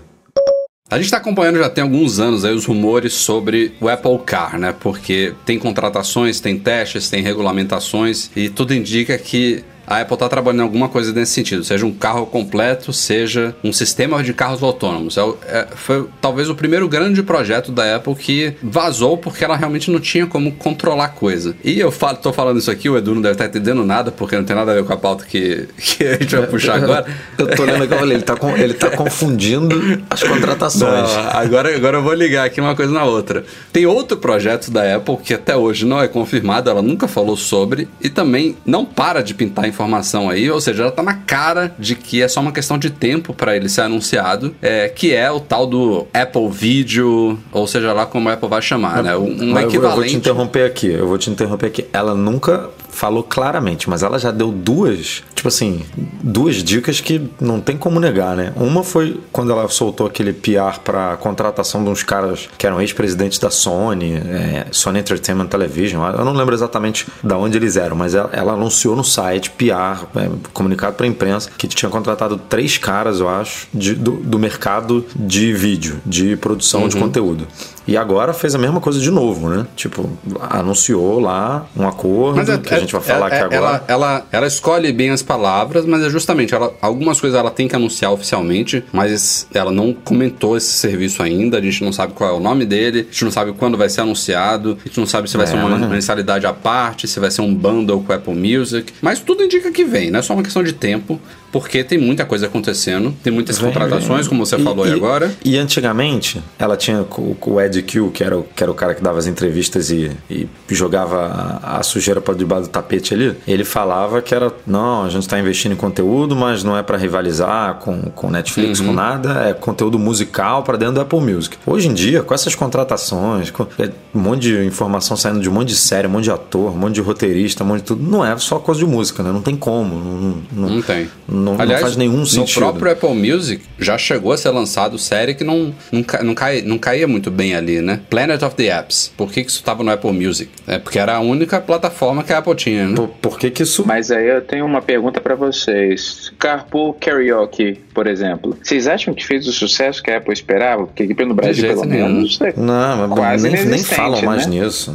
A 0.89 0.95
gente 0.95 1.05
está 1.05 1.17
acompanhando 1.17 1.59
já 1.59 1.69
tem 1.69 1.83
alguns 1.83 2.17
anos 2.17 2.45
aí 2.45 2.53
os 2.53 2.65
rumores 2.65 3.13
sobre 3.13 3.73
o 3.81 3.89
Apple 3.89 4.19
Car, 4.25 4.57
né? 4.57 4.73
Porque 4.79 5.33
tem 5.45 5.59
contratações, 5.59 6.39
tem 6.39 6.57
testes, 6.57 7.09
tem 7.09 7.21
regulamentações 7.21 8.31
e 8.33 8.47
tudo 8.47 8.73
indica 8.73 9.17
que 9.17 9.65
a 9.87 10.01
Apple 10.01 10.15
está 10.15 10.27
trabalhando 10.27 10.59
em 10.59 10.63
alguma 10.63 10.89
coisa 10.89 11.13
nesse 11.13 11.31
sentido, 11.31 11.63
seja 11.63 11.85
um 11.85 11.93
carro 11.93 12.25
completo, 12.25 12.91
seja 12.91 13.55
um 13.63 13.71
sistema 13.71 14.21
de 14.21 14.33
carros 14.33 14.61
autônomos. 14.61 15.17
É, 15.17 15.21
é, 15.47 15.67
foi 15.75 16.07
talvez 16.19 16.49
o 16.49 16.55
primeiro 16.55 16.89
grande 16.89 17.23
projeto 17.23 17.71
da 17.71 17.95
Apple 17.95 18.15
que 18.15 18.53
vazou 18.61 19.17
porque 19.17 19.45
ela 19.45 19.55
realmente 19.55 19.89
não 19.89 19.99
tinha 19.99 20.27
como 20.27 20.51
controlar 20.51 21.05
a 21.05 21.09
coisa. 21.09 21.55
E 21.63 21.79
eu 21.79 21.91
falo, 21.91 22.17
tô 22.17 22.33
falando 22.33 22.59
isso 22.59 22.69
aqui, 22.69 22.89
o 22.89 22.97
Edu 22.97 23.15
não 23.15 23.21
deve 23.21 23.33
estar 23.33 23.45
entendendo 23.45 23.85
nada, 23.85 24.11
porque 24.11 24.35
não 24.35 24.43
tem 24.43 24.55
nada 24.55 24.71
a 24.71 24.75
ver 24.75 24.83
com 24.83 24.91
a 24.91 24.97
pauta 24.97 25.23
que, 25.25 25.67
que 25.77 26.03
a 26.03 26.13
gente 26.13 26.35
vai 26.35 26.47
puxar 26.47 26.75
agora. 26.75 27.05
Eu 27.37 27.47
tô 27.55 27.63
lendo 27.63 27.87
falei, 27.87 28.17
ele 28.17 28.23
tá, 28.23 28.35
com, 28.35 28.57
ele 28.57 28.73
tá 28.73 28.89
confundindo 28.89 30.03
as 30.09 30.21
contratações. 30.21 31.13
Não, 31.13 31.29
agora, 31.31 31.73
agora 31.73 31.97
eu 31.97 32.03
vou 32.03 32.13
ligar 32.13 32.45
aqui 32.45 32.59
uma 32.59 32.75
coisa 32.75 32.91
na 32.91 33.05
outra. 33.05 33.45
Tem 33.71 33.85
outro 33.85 34.17
projeto 34.17 34.69
da 34.69 34.95
Apple 34.95 35.17
que 35.17 35.33
até 35.33 35.55
hoje 35.55 35.85
não 35.85 36.01
é 36.01 36.07
confirmado, 36.07 36.69
ela 36.69 36.81
nunca 36.81 37.07
falou 37.07 37.37
sobre, 37.37 37.87
e 38.01 38.09
também 38.09 38.57
não 38.65 38.83
para 38.83 39.21
de 39.21 39.33
pintar 39.33 39.67
informação 39.77 40.29
aí, 40.29 40.49
ou 40.49 40.59
seja, 40.59 40.83
ela 40.83 40.91
tá 40.91 41.03
na 41.03 41.13
cara 41.13 41.73
de 41.77 41.95
que 41.95 42.23
é 42.23 42.27
só 42.27 42.39
uma 42.39 42.51
questão 42.51 42.79
de 42.79 42.89
tempo 42.89 43.33
para 43.33 43.55
ele 43.55 43.69
ser 43.69 43.81
anunciado, 43.81 44.55
é, 44.61 44.89
que 44.89 45.13
é 45.13 45.29
o 45.29 45.39
tal 45.39 45.67
do 45.67 46.07
Apple 46.11 46.49
Video, 46.49 47.37
ou 47.51 47.67
seja 47.67 47.93
lá 47.93 48.05
como 48.05 48.27
a 48.29 48.33
Apple 48.33 48.49
vai 48.49 48.61
chamar, 48.61 49.03
né? 49.03 49.15
Um, 49.15 49.53
um 49.53 49.59
equivalente. 49.59 49.75
Eu 49.75 49.91
vou 49.91 50.03
te 50.03 50.15
interromper 50.15 50.65
aqui, 50.65 50.87
eu 50.87 51.07
vou 51.07 51.17
te 51.17 51.29
interromper 51.29 51.67
aqui. 51.67 51.85
Ela 51.93 52.15
nunca 52.15 52.69
falou 52.89 53.21
claramente, 53.21 53.87
mas 53.87 54.01
ela 54.01 54.17
já 54.17 54.31
deu 54.31 54.51
duas. 54.51 55.23
Tipo 55.37 55.49
assim, 55.49 55.83
duas 56.23 56.63
dicas 56.63 56.99
que 56.99 57.29
não 57.39 57.61
tem 57.61 57.77
como 57.77 57.99
negar, 57.99 58.35
né? 58.35 58.51
Uma 58.55 58.83
foi 58.83 59.19
quando 59.31 59.51
ela 59.51 59.69
soltou 59.69 60.07
aquele 60.07 60.33
PR 60.33 60.79
pra 60.83 61.15
contratação 61.17 61.83
de 61.83 61.91
uns 61.91 62.01
caras 62.01 62.49
que 62.57 62.65
eram 62.65 62.81
ex-presidentes 62.81 63.37
da 63.37 63.51
Sony, 63.51 64.15
é, 64.15 64.65
Sony 64.71 64.97
Entertainment 64.97 65.45
Television. 65.45 66.03
Eu 66.09 66.25
não 66.25 66.33
lembro 66.33 66.55
exatamente 66.55 67.05
da 67.23 67.37
onde 67.37 67.55
eles 67.55 67.77
eram, 67.77 67.95
mas 67.95 68.15
ela, 68.15 68.31
ela 68.33 68.53
anunciou 68.53 68.95
no 68.95 69.03
site, 69.03 69.51
PR, 69.51 70.07
é, 70.15 70.27
comunicado 70.53 70.95
pra 70.95 71.05
imprensa, 71.05 71.51
que 71.55 71.67
tinha 71.67 71.89
contratado 71.89 72.37
três 72.49 72.79
caras, 72.79 73.19
eu 73.19 73.29
acho, 73.29 73.67
de, 73.71 73.93
do, 73.93 74.13
do 74.13 74.39
mercado 74.39 75.05
de 75.15 75.53
vídeo, 75.53 76.01
de 76.03 76.35
produção 76.35 76.81
uhum. 76.81 76.87
de 76.87 76.97
conteúdo. 76.97 77.47
E 77.87 77.95
agora 77.95 78.33
fez 78.33 78.53
a 78.53 78.57
mesma 78.57 78.81
coisa 78.81 78.99
de 78.99 79.09
novo, 79.09 79.47
né? 79.47 79.65
Tipo, 79.77 80.09
anunciou 80.49 81.21
lá 81.21 81.65
um 81.75 81.87
acordo 81.87 82.51
é, 82.51 82.57
que 82.57 82.73
a 82.73 82.79
gente 82.79 82.91
vai 82.91 83.01
falar 83.01 83.31
é, 83.31 83.41
aqui 83.41 83.55
agora. 83.55 83.55
Ela, 83.55 83.83
ela, 83.87 84.25
ela, 84.29 84.47
escolhe 84.47 84.91
bem 84.91 85.09
as 85.09 85.23
palavras, 85.27 85.85
mas 85.85 86.01
é 86.03 86.09
justamente, 86.09 86.55
ela, 86.55 86.73
algumas 86.81 87.19
coisas 87.19 87.37
ela 87.37 87.51
tem 87.51 87.67
que 87.67 87.75
anunciar 87.75 88.11
oficialmente, 88.11 88.83
mas 88.91 89.47
ela 89.53 89.71
não 89.71 89.93
comentou 89.93 90.55
esse 90.55 90.71
serviço 90.71 91.21
ainda, 91.21 91.57
a 91.57 91.61
gente 91.61 91.83
não 91.83 91.91
sabe 91.91 92.13
qual 92.13 92.29
é 92.29 92.33
o 92.33 92.39
nome 92.39 92.65
dele, 92.65 93.01
a 93.01 93.11
gente 93.11 93.25
não 93.25 93.31
sabe 93.31 93.51
quando 93.53 93.77
vai 93.77 93.89
ser 93.89 94.01
anunciado, 94.01 94.77
a 94.83 94.87
gente 94.87 94.99
não 94.99 95.05
sabe 95.05 95.29
se 95.29 95.35
vai 95.35 95.45
é, 95.45 95.49
ser 95.49 95.57
uma 95.57 95.69
mas... 95.69 95.89
mensalidade 95.89 96.45
à 96.45 96.53
parte, 96.53 97.07
se 97.07 97.19
vai 97.19 97.29
ser 97.29 97.41
um 97.41 97.53
bundle 97.53 98.01
com 98.01 98.13
Apple 98.13 98.33
Music, 98.33 98.93
mas 99.01 99.19
tudo 99.19 99.43
indica 99.43 99.69
que 99.71 99.83
vem, 99.83 100.09
não 100.09 100.19
é 100.19 100.21
só 100.21 100.33
uma 100.33 100.43
questão 100.43 100.63
de 100.63 100.73
tempo 100.73 101.19
porque 101.51 101.83
tem 101.83 101.97
muita 101.97 102.25
coisa 102.25 102.47
acontecendo, 102.47 103.15
tem 103.23 103.31
muitas 103.31 103.57
vem, 103.57 103.67
contratações, 103.71 104.21
vem. 104.21 104.29
como 104.29 104.45
você 104.45 104.57
e, 104.57 104.63
falou 104.63 104.85
e, 104.85 104.89
aí 104.89 104.95
agora. 104.95 105.31
E 105.43 105.57
antigamente, 105.57 106.41
ela 106.59 106.75
tinha 106.75 107.03
com, 107.03 107.35
o 107.41 107.61
Ed 107.61 107.81
Q, 107.83 108.11
que 108.11 108.23
era, 108.23 108.37
o, 108.37 108.43
que 108.43 108.61
era 108.61 108.71
o 108.71 108.75
cara 108.75 108.93
que 108.93 109.01
dava 109.01 109.17
as 109.17 109.27
entrevistas 109.27 109.89
e, 109.89 110.11
e 110.29 110.47
jogava 110.69 111.59
a, 111.63 111.79
a 111.79 111.83
sujeira 111.83 112.21
para 112.21 112.33
debaixo 112.33 112.63
do 112.63 112.69
tapete 112.69 113.13
ali. 113.13 113.35
Ele 113.47 113.63
falava 113.63 114.21
que 114.21 114.35
era, 114.35 114.51
não, 114.65 115.09
gente 115.17 115.27
está 115.27 115.39
investindo 115.39 115.73
em 115.73 115.75
conteúdo, 115.75 116.35
mas 116.35 116.63
não 116.63 116.77
é 116.77 116.83
para 116.83 116.97
rivalizar 116.97 117.75
com, 117.75 118.01
com 118.11 118.29
Netflix, 118.29 118.79
uhum. 118.79 118.87
com 118.87 118.93
nada, 118.93 119.49
é 119.49 119.53
conteúdo 119.53 119.99
musical 119.99 120.63
para 120.63 120.77
dentro 120.77 120.95
do 120.95 121.01
Apple 121.01 121.19
Music. 121.19 121.57
Hoje 121.65 121.87
em 121.87 121.93
dia, 121.93 122.21
com 122.23 122.33
essas 122.33 122.55
contratações, 122.55 123.49
com 123.51 123.67
é, 123.79 123.89
um 124.13 124.19
monte 124.19 124.41
de 124.41 124.65
informação 124.65 125.15
saindo 125.17 125.39
de 125.39 125.49
um 125.49 125.53
monte 125.53 125.69
de 125.69 125.75
série, 125.75 126.07
um 126.07 126.11
monte 126.11 126.25
de 126.25 126.31
ator, 126.31 126.71
um 126.71 126.77
monte 126.77 126.95
de 126.95 127.01
roteirista, 127.01 127.63
um 127.63 127.67
monte 127.67 127.79
de 127.79 127.85
tudo, 127.85 128.03
não 128.03 128.25
é 128.25 128.37
só 128.37 128.59
coisa 128.59 128.79
de 128.79 128.85
música, 128.85 129.23
né? 129.23 129.31
Não 129.31 129.41
tem 129.41 129.55
como. 129.55 129.95
Não, 129.95 130.43
não, 130.51 130.69
não 130.69 130.81
tem. 130.81 131.09
Não, 131.27 131.53
Aliás, 131.53 131.81
não 131.81 131.87
faz 131.87 131.97
nenhum 131.97 132.25
sentido. 132.25 132.61
No 132.61 132.71
próprio 132.71 132.91
Apple 132.91 133.13
Music 133.13 133.63
já 133.79 133.97
chegou 133.97 134.31
a 134.31 134.37
ser 134.37 134.49
lançado 134.49 134.97
série 134.97 135.33
que 135.33 135.43
não, 135.43 135.73
não, 135.91 136.03
não, 136.23 136.35
cai, 136.35 136.61
não 136.61 136.77
caía 136.77 137.07
muito 137.07 137.29
bem 137.31 137.55
ali, 137.55 137.81
né? 137.81 138.01
Planet 138.09 138.41
of 138.41 138.55
the 138.55 138.67
Apps. 138.67 139.11
Por 139.15 139.31
que, 139.31 139.43
que 139.43 139.49
isso 139.49 139.59
estava 139.59 139.83
no 139.83 139.91
Apple 139.91 140.11
Music? 140.11 140.51
É 140.67 140.77
porque 140.77 140.99
era 140.99 141.15
a 141.15 141.19
única 141.19 141.59
plataforma 141.59 142.23
que 142.23 142.33
a 142.33 142.39
Apple 142.39 142.55
tinha, 142.55 142.87
né? 142.87 142.95
Por, 142.95 143.07
por 143.07 143.39
que, 143.39 143.49
que 143.49 143.63
isso. 143.63 143.83
Mas 143.85 144.11
aí 144.11 144.27
eu 144.27 144.41
tenho 144.41 144.65
uma 144.65 144.81
pergunta 144.81 145.06
para 145.11 145.35
vocês. 145.35 146.31
Carpool 146.37 146.93
Karaoke, 146.93 147.81
por 147.93 148.07
exemplo. 148.07 148.57
Vocês 148.61 148.87
acham 148.87 149.13
que 149.13 149.25
fez 149.25 149.47
o 149.47 149.51
sucesso 149.51 150.01
que 150.01 150.11
a 150.11 150.17
Apple 150.17 150.33
esperava? 150.33 150.85
Porque 150.85 151.03
aqui 151.03 151.25
no 151.25 151.33
Brasil, 151.33 151.67
pelo 151.67 151.85
menos, 151.85 152.39
é 152.41 152.53
não, 152.55 153.09
quase 153.09 153.49
nem, 153.49 153.65
nem 153.65 153.83
falam 153.83 154.21
mais 154.23 154.47
né? 154.47 154.59
nisso. 154.59 154.93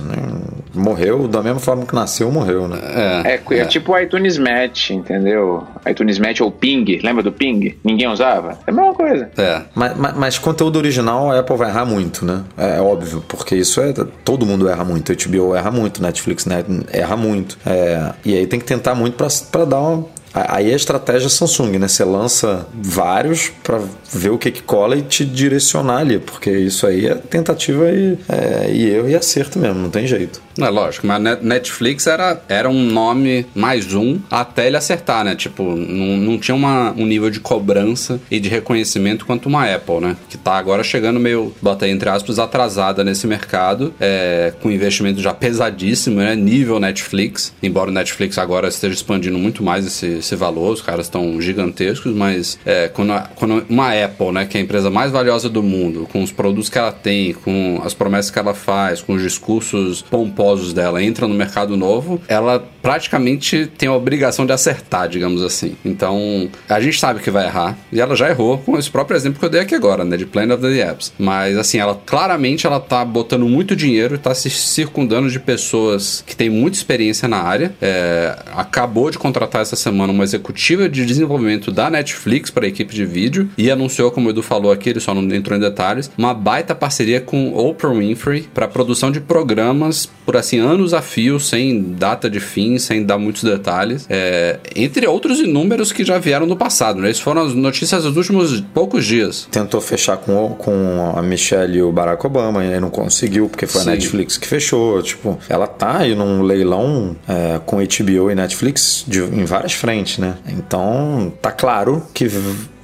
Morreu 0.75 1.29
da 1.29 1.43
mesma 1.43 1.61
forma 1.61 1.85
que 1.85 1.95
nasceu, 1.95 2.31
morreu, 2.31 2.69
né? 2.69 2.79
É, 3.25 3.35
é, 3.35 3.59
é 3.59 3.65
tipo 3.65 3.93
o 3.93 3.99
iTunes 3.99 4.39
Match, 4.39 4.91
entendeu? 4.91 5.67
iTunes 5.89 6.19
Match 6.19 6.41
ou 6.41 6.51
Ping, 6.51 7.01
lembra 7.03 7.23
do 7.23 7.33
Ping? 7.33 7.77
Ninguém 7.85 8.09
usava? 8.09 8.59
É 8.67 8.71
a 8.71 8.75
mesma 8.75 8.95
coisa. 8.95 9.31
É. 9.37 9.63
Mas, 9.75 9.97
mas, 9.97 10.17
mas 10.17 10.39
conteúdo 10.39 10.77
original 10.77 11.31
a 11.31 11.41
Apple 11.41 11.57
vai 11.57 11.69
errar 11.69 11.85
muito, 11.85 12.25
né? 12.25 12.43
É, 12.57 12.77
é 12.77 12.81
óbvio, 12.81 13.23
porque 13.27 13.55
isso 13.55 13.81
é. 13.81 13.93
Todo 14.25 14.47
mundo 14.47 14.69
erra 14.69 14.85
muito. 14.85 15.13
HBO 15.13 15.55
erra 15.55 15.71
muito, 15.71 16.03
Netflix 16.03 16.47
né, 16.47 16.65
erra 16.93 17.17
muito. 17.17 17.59
É, 17.67 18.13
e 18.25 18.37
aí 18.37 18.47
tem 18.47 18.59
que 18.59 18.67
tentar 18.67 18.95
muito 18.95 19.17
para 19.51 19.65
dar 19.65 19.81
uma 19.81 20.07
Aí 20.35 20.71
é 20.71 20.73
a 20.73 20.77
estratégia 20.77 21.29
Samsung, 21.29 21.79
né? 21.79 21.89
Você 21.89 22.05
lança 22.05 22.67
vários 22.73 23.51
para 23.63 23.81
ver 24.11 24.31
o 24.31 24.39
que, 24.39 24.51
que 24.51 24.63
cola 24.63 24.97
e 24.97 25.03
te 25.03 25.27
direcionar 25.27 25.99
ali, 25.99 26.19
porque 26.19 26.51
isso 26.51 26.87
aí 26.87 27.07
é 27.07 27.15
tentativa 27.15 27.91
e, 27.91 28.19
é, 28.29 28.71
e 28.73 28.91
erro 28.91 29.09
e 29.11 29.15
acerto 29.15 29.59
mesmo, 29.59 29.81
não 29.81 29.91
tem 29.91 30.07
jeito. 30.07 30.41
É 30.59 30.69
lógico, 30.69 31.07
mas 31.07 31.23
Netflix 31.41 32.07
era, 32.07 32.43
era 32.49 32.69
um 32.69 32.83
nome 32.83 33.47
mais 33.55 33.95
um 33.95 34.19
até 34.31 34.67
ele 34.67 34.77
acertar, 34.77 35.25
né? 35.25 35.35
Tipo, 35.35 35.62
não, 35.62 36.17
não 36.17 36.38
tinha 36.38 36.55
uma, 36.55 36.93
um 36.93 37.07
nível 37.07 37.31
de 37.31 37.41
cobrança 37.41 38.21
e 38.31 38.38
de 38.38 38.49
reconhecimento 38.49 39.25
quanto 39.25 39.49
uma 39.49 39.65
Apple, 39.65 40.01
né? 40.01 40.17
Que 40.29 40.37
tá 40.37 40.55
agora 40.55 40.85
chegando 40.85 41.19
meio, 41.19 41.55
bota 41.62 41.87
aí 41.87 41.91
entre 41.91 42.09
aspas, 42.09 42.38
atrasada 42.38 43.03
nesse 43.03 43.27
mercado, 43.27 43.95
é, 43.99 44.53
com 44.61 44.71
investimento 44.71 45.21
já 45.21 45.33
pesadíssimo, 45.33 46.17
né? 46.17 46.35
Nível 46.35 46.79
Netflix, 46.79 47.55
embora 47.62 47.91
o 47.91 47.93
Netflix 47.93 48.37
agora 48.37 48.69
esteja 48.69 48.95
expandindo 48.95 49.38
muito 49.38 49.62
mais 49.62 49.87
esse, 49.87 50.07
esse 50.19 50.37
valor, 50.37 50.73
os 50.73 50.83
caras 50.83 51.07
estão 51.07 51.41
gigantescos, 51.41 52.15
mas 52.15 52.59
é, 52.67 52.88
quando, 52.88 53.12
a, 53.12 53.21
quando 53.35 53.65
uma 53.69 53.93
Apple, 53.93 54.33
né, 54.33 54.47
que 54.47 54.57
é 54.57 54.61
a 54.61 54.62
empresa 54.62 54.91
mais 54.91 55.11
valiosa 55.11 55.49
do 55.49 55.62
mundo, 55.62 56.09
com 56.12 56.23
os 56.23 56.33
produtos 56.33 56.69
que 56.69 56.79
ela 56.79 56.93
tem, 56.93 57.33
com 57.33 57.81
as 57.85 57.95
promessas 57.95 58.31
que 58.31 58.38
ela 58.38 58.55
faz, 58.55 59.01
com 59.01 59.15
os 59.15 59.23
discursos 59.23 60.03
pomposos, 60.03 60.42
dela 60.73 61.03
entra 61.03 61.29
no 61.29 61.35
mercado 61.35 61.77
novo, 61.77 62.21
ela 62.27 62.63
praticamente 62.83 63.67
tem 63.79 63.89
a 63.89 63.95
obrigação 63.95 64.45
de 64.45 64.53
acertar, 64.53 65.09
digamos 65.09 65.43
assim. 65.43 65.77
Então, 65.85 66.49
a 66.69 66.81
gente 66.81 66.99
sabe 66.99 67.21
que 67.21 67.31
vai 67.31 67.47
errar, 67.47 67.79
e 67.93 68.01
ela 68.01 68.17
já 68.17 68.29
errou 68.29 68.59
com 68.59 68.77
esse 68.77 68.91
próprio 68.91 69.17
exemplo 69.17 69.39
que 69.39 69.45
eu 69.45 69.49
dei 69.51 69.61
aqui 69.61 69.75
agora, 69.75 70.05
né, 70.05 70.17
de 70.17 70.27
Planet 70.27 70.59
of 70.59 70.63
the 70.63 70.81
Apps. 70.81 71.13
Mas, 71.19 71.57
assim, 71.57 71.79
ela 71.79 72.01
claramente 72.05 72.67
ela 72.67 72.81
tá 72.81 73.05
botando 73.05 73.47
muito 73.49 73.77
dinheiro, 73.77 74.19
tá 74.19 74.35
se 74.35 74.51
circundando 74.51 75.31
de 75.31 75.39
pessoas 75.39 76.25
que 76.27 76.35
têm 76.35 76.51
muita 76.51 76.77
experiência 76.77 77.29
na 77.29 77.39
área. 77.39 77.73
É, 77.81 78.37
acabou 78.55 79.11
de 79.11 79.19
contratar 79.19 79.63
essa 79.63 79.77
semana 79.77 80.13
uma 80.13 80.25
executiva 80.25 80.89
de 80.89 81.07
desenvolvimento 81.07 81.71
da 81.71 81.89
Netflix 81.89 82.51
para 82.51 82.67
a 82.67 82.69
equipe 82.69 82.93
de 82.95 83.07
vídeo 83.07 83.49
e 83.57 83.71
anunciou, 83.71 84.11
como 84.11 84.27
o 84.27 84.31
Edu 84.31 84.43
falou 84.43 84.73
aqui, 84.73 84.91
ele 84.91 85.01
só 85.01 85.15
não 85.15 85.23
entrou 85.35 85.57
em 85.57 85.61
detalhes, 85.61 86.11
uma 86.19 86.35
baita 86.35 86.75
parceria 86.75 87.21
com 87.21 87.55
Oprah 87.55 87.93
Winfrey 87.93 88.49
para 88.53 88.67
produção 88.67 89.11
de 89.11 89.21
programas 89.21 90.11
por 90.33 90.38
assim 90.38 90.59
anos 90.59 90.95
a 90.95 91.03
fio, 91.03 91.38
sem 91.38 91.92
data 91.92 92.31
de 92.31 92.40
fim, 92.40 92.79
sem 92.79 93.05
dar 93.05 93.18
muitos 93.18 93.45
detalhes, 93.45 94.07
é, 94.09 94.59
entre 94.75 95.07
outros 95.07 95.38
inúmeros 95.40 95.92
que 95.92 96.07
já 96.07 96.18
vieram 96.18 96.47
no 96.47 96.57
passado. 96.57 97.03
Né? 97.03 97.11
Essas 97.11 97.21
foram 97.21 97.42
as 97.42 97.55
notícias 97.55 98.05
dos 98.05 98.16
últimos 98.16 98.62
poucos 98.73 99.05
dias. 99.05 99.47
Tentou 99.51 99.79
fechar 99.83 100.16
com, 100.16 100.55
com 100.57 101.12
a 101.14 101.21
Michelle 101.21 101.77
e 101.77 101.83
o 101.83 101.92
Barack 101.92 102.25
Obama 102.25 102.64
e 102.64 102.81
não 102.81 102.88
conseguiu, 102.88 103.47
porque 103.47 103.66
foi 103.66 103.83
Sim. 103.83 103.90
a 103.90 103.92
Netflix 103.92 104.38
que 104.38 104.49
fechou. 104.49 105.03
Tipo, 105.03 105.38
ela 105.51 105.66
tá 105.66 105.99
aí 105.99 106.14
num 106.14 106.40
leilão 106.40 107.14
é, 107.29 107.61
com 107.66 107.77
HBO 107.77 108.31
e 108.31 108.35
Netflix 108.35 109.05
de, 109.07 109.21
em 109.21 109.45
várias 109.45 109.75
frentes, 109.75 110.16
né? 110.16 110.37
Então, 110.49 111.31
tá 111.42 111.53
claro 111.53 112.03
que 112.14 112.27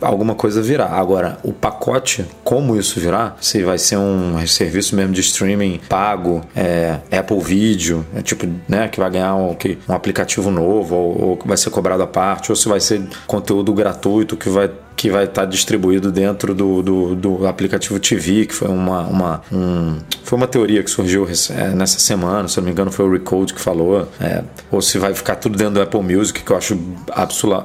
alguma 0.01 0.35
coisa 0.35 0.61
virá. 0.63 0.87
Agora, 0.87 1.39
o 1.43 1.53
pacote, 1.53 2.25
como 2.45 2.77
isso 2.77 3.01
virá, 3.01 3.37
se 3.41 3.63
vai 3.63 3.79
ser 3.79 3.97
um 3.97 4.47
serviço 4.47 4.95
mesmo 4.97 5.13
de 5.13 5.21
streaming 5.21 5.81
pago, 5.89 6.43
é, 6.55 6.99
Apple 7.11 7.41
Video, 7.41 8.07
é 8.15 8.23
tipo, 8.23 8.47
né, 8.69 8.89
que 8.89 8.99
vai 8.99 9.11
ganhar 9.11 9.35
um, 9.35 9.55
que, 9.55 9.79
um 9.89 9.93
aplicativo 9.93 10.51
novo, 10.51 10.95
ou, 10.95 11.23
ou 11.23 11.39
vai 11.45 11.57
ser 11.57 11.71
cobrado 11.71 12.03
à 12.03 12.07
parte, 12.07 12.51
ou 12.51 12.57
se 12.57 12.69
vai 12.69 12.81
ser 12.81 13.03
conteúdo 13.27 13.73
gratuito 13.73 14.37
que 14.37 14.49
vai 14.49 14.71
que 14.99 15.11
vai 15.11 15.25
estar 15.25 15.45
distribuído 15.45 16.11
dentro 16.11 16.53
do, 16.53 16.83
do, 16.83 17.15
do, 17.15 17.47
aplicativo 17.47 18.01
TV, 18.01 18.47
que 18.47 18.53
foi 18.53 18.67
uma, 18.67 19.03
uma, 19.03 19.43
um, 19.53 19.97
foi 20.25 20.37
uma 20.37 20.49
teoria 20.49 20.83
que 20.83 20.91
surgiu 20.91 21.25
é, 21.25 21.69
nessa 21.69 22.01
semana, 22.01 22.49
se 22.49 22.59
eu 22.59 22.63
não 22.63 22.67
me 22.67 22.73
engano 22.73 22.91
foi 22.91 23.07
o 23.07 23.13
Recode 23.13 23.55
que 23.55 23.61
falou, 23.61 24.09
é, 24.21 24.43
ou 24.73 24.83
se 24.83 24.99
vai 24.99 25.15
ficar 25.15 25.37
tudo 25.37 25.57
dentro 25.57 25.75
do 25.75 25.81
Apple 25.81 26.03
Music, 26.03 26.43
que 26.43 26.51
eu 26.51 26.57
acho 26.57 26.77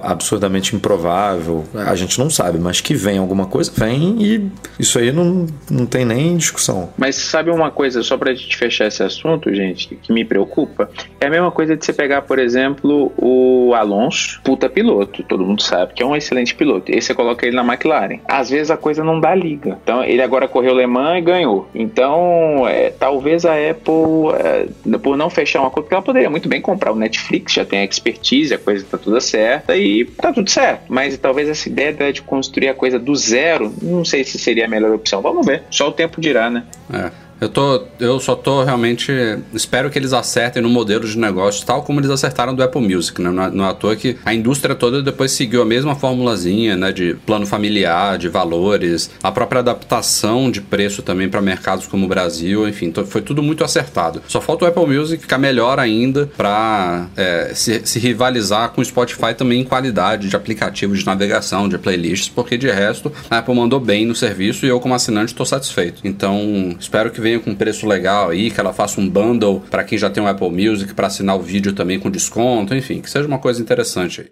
absurdamente 0.04 0.76
improvável, 0.76 1.66
a 1.74 1.96
gente 1.96 2.20
não 2.20 2.30
sabe, 2.30 2.60
mas 2.60 2.82
que 2.82 2.94
vem 2.94 3.18
alguma 3.18 3.48
coisa, 3.48 3.72
vem 3.76 4.22
e 4.22 4.52
isso 4.78 5.00
aí 5.00 5.12
não, 5.12 5.48
não 5.72 5.88
tem 5.88 6.06
nem 6.06 6.38
discussão. 6.38 6.94
Mas 6.96 7.16
sabe 7.16 7.50
uma 7.50 7.72
coisa, 7.72 8.04
só 8.04 8.16
pra 8.16 8.32
gente 8.36 8.56
fechar 8.56 8.86
esse 8.86 9.02
assunto, 9.02 9.52
gente, 9.56 9.96
que 9.96 10.14
me 10.14 10.24
preocupa? 10.24 10.88
É 11.20 11.26
a 11.26 11.30
mesma 11.32 11.50
coisa 11.50 11.76
de 11.76 11.84
você 11.84 11.92
pegar, 11.92 12.22
por 12.22 12.38
exemplo, 12.38 13.12
o 13.18 13.74
Alonso, 13.74 14.40
puta 14.44 14.70
piloto, 14.70 15.24
todo 15.24 15.44
mundo 15.44 15.64
sabe 15.64 15.96
que 15.96 16.04
é 16.04 16.06
um 16.06 16.16
excelente 16.16 16.54
piloto. 16.54 16.92
Esse 16.92 17.12
é 17.12 17.16
coloca 17.24 17.46
ele 17.46 17.56
na 17.56 17.64
McLaren. 17.64 18.20
Às 18.28 18.50
vezes 18.50 18.70
a 18.70 18.78
coisa 18.78 19.04
não 19.04 19.20
dá 19.20 19.34
liga. 19.34 19.78
Então 19.84 20.04
ele 20.04 20.22
agora 20.22 20.48
correu 20.48 20.76
Le 20.76 20.86
Mans 20.86 21.18
e 21.18 21.22
ganhou. 21.22 21.68
Então 21.74 22.68
é, 22.68 22.90
talvez 22.90 23.46
a 23.46 23.54
Apple, 23.54 23.94
é, 24.40 24.98
por 24.98 25.18
não 25.18 25.30
fechar 25.30 25.62
uma 25.62 25.70
coisa, 25.70 25.84
porque 25.84 25.96
ela 25.96 26.04
poderia 26.04 26.30
muito 26.30 26.50
bem 26.50 26.62
comprar 26.62 26.92
o 26.92 26.96
Netflix, 26.96 27.54
já 27.54 27.66
tem 27.66 27.80
a 27.80 27.86
expertise, 27.86 28.54
a 28.54 28.58
coisa 28.58 28.86
tá 28.90 28.98
toda 28.98 29.20
certa 29.22 29.76
e 29.76 30.06
tá 30.06 30.32
tudo 30.32 30.50
certo. 30.50 30.84
Mas 30.90 31.18
talvez 31.18 31.50
essa 31.50 31.68
ideia 31.68 31.94
de 32.12 32.22
construir 32.22 32.70
a 32.70 32.74
coisa 32.74 33.00
do 33.00 33.16
zero, 33.16 33.74
não 33.82 34.04
sei 34.04 34.24
se 34.24 34.38
seria 34.38 34.66
a 34.66 34.68
melhor 34.68 34.94
opção. 34.94 35.22
Vamos 35.22 35.46
ver. 35.46 35.64
Só 35.70 35.88
o 35.88 35.92
tempo 35.92 36.20
dirá, 36.20 36.50
né? 36.50 36.64
É. 36.94 37.23
Eu, 37.44 37.50
tô, 37.50 37.84
eu 38.00 38.20
só 38.22 38.36
tô 38.36 38.64
realmente. 38.64 39.12
Espero 39.54 39.90
que 39.90 40.00
eles 40.00 40.14
acertem 40.14 40.64
no 40.64 40.70
modelo 40.70 41.06
de 41.06 41.18
negócio, 41.18 41.66
tal 41.66 41.84
como 41.84 42.00
eles 42.00 42.10
acertaram 42.10 42.56
do 42.56 42.64
Apple 42.64 42.82
Music, 42.82 43.22
né? 43.22 43.30
Não, 43.30 43.52
não 43.52 43.66
é 43.66 43.70
à 43.70 43.74
toa 43.74 43.98
que 43.98 44.16
a 44.24 44.34
indústria 44.34 44.74
toda 44.74 45.04
depois 45.04 45.34
seguiu 45.34 45.62
a 45.62 45.66
mesma 45.66 45.94
formulazinha, 45.94 46.78
né? 46.78 46.94
De 46.94 47.16
plano 47.26 47.46
familiar, 47.46 48.18
de 48.18 48.30
valores, 48.30 49.12
a 49.22 49.30
própria 49.30 49.60
adaptação 49.60 50.50
de 50.50 50.62
preço 50.62 51.02
também 51.02 51.28
para 51.28 51.42
mercados 51.42 51.86
como 51.86 52.06
o 52.06 52.08
Brasil, 52.08 52.68
enfim, 52.68 52.94
foi 53.06 53.22
tudo 53.22 53.44
muito 53.44 53.64
acertado. 53.64 54.22
Só 54.28 54.40
falta 54.40 54.64
o 54.64 54.68
Apple 54.68 54.88
Music 54.88 55.22
ficar 55.22 55.38
melhor 55.38 55.80
ainda 55.80 56.30
para 56.38 57.08
é, 57.18 57.52
se, 57.54 57.82
se 57.86 58.00
rivalizar 58.00 58.70
com 58.70 58.80
o 58.80 58.86
Spotify 58.86 59.34
também 59.38 59.62
em 59.62 59.64
qualidade 59.66 60.30
de 60.30 60.36
aplicativo 60.36 60.96
de 60.96 61.06
navegação, 61.06 61.68
de 61.68 61.78
playlists, 61.78 62.30
porque 62.30 62.58
de 62.58 62.72
resto 62.72 63.12
a 63.30 63.40
Apple 63.40 63.54
mandou 63.54 63.82
bem 63.82 64.06
no 64.06 64.16
serviço 64.16 64.66
e 64.66 64.70
eu, 64.70 64.80
como 64.80 64.94
assinante, 64.94 65.34
estou 65.34 65.46
satisfeito. 65.46 66.02
Então, 66.06 66.76
espero 66.80 67.12
que 67.12 67.20
venha 67.20 67.33
com 67.40 67.52
um 67.52 67.56
preço 67.56 67.88
legal 67.88 68.30
aí, 68.30 68.52
que 68.52 68.60
ela 68.60 68.74
faça 68.74 69.00
um 69.00 69.10
bundle 69.10 69.62
para 69.70 69.84
quem 69.84 69.98
já 69.98 70.10
tem 70.10 70.22
um 70.22 70.28
Apple 70.28 70.50
Music 70.50 70.94
para 70.94 71.08
assinar 71.08 71.36
o 71.36 71.42
vídeo 71.42 71.74
também 71.74 72.00
com 72.00 72.10
desconto, 72.10 72.74
enfim, 72.74 73.02
que 73.02 73.10
seja 73.10 73.28
uma 73.28 73.40
coisa 73.40 73.62
interessante 73.62 74.22
aí. 74.22 74.28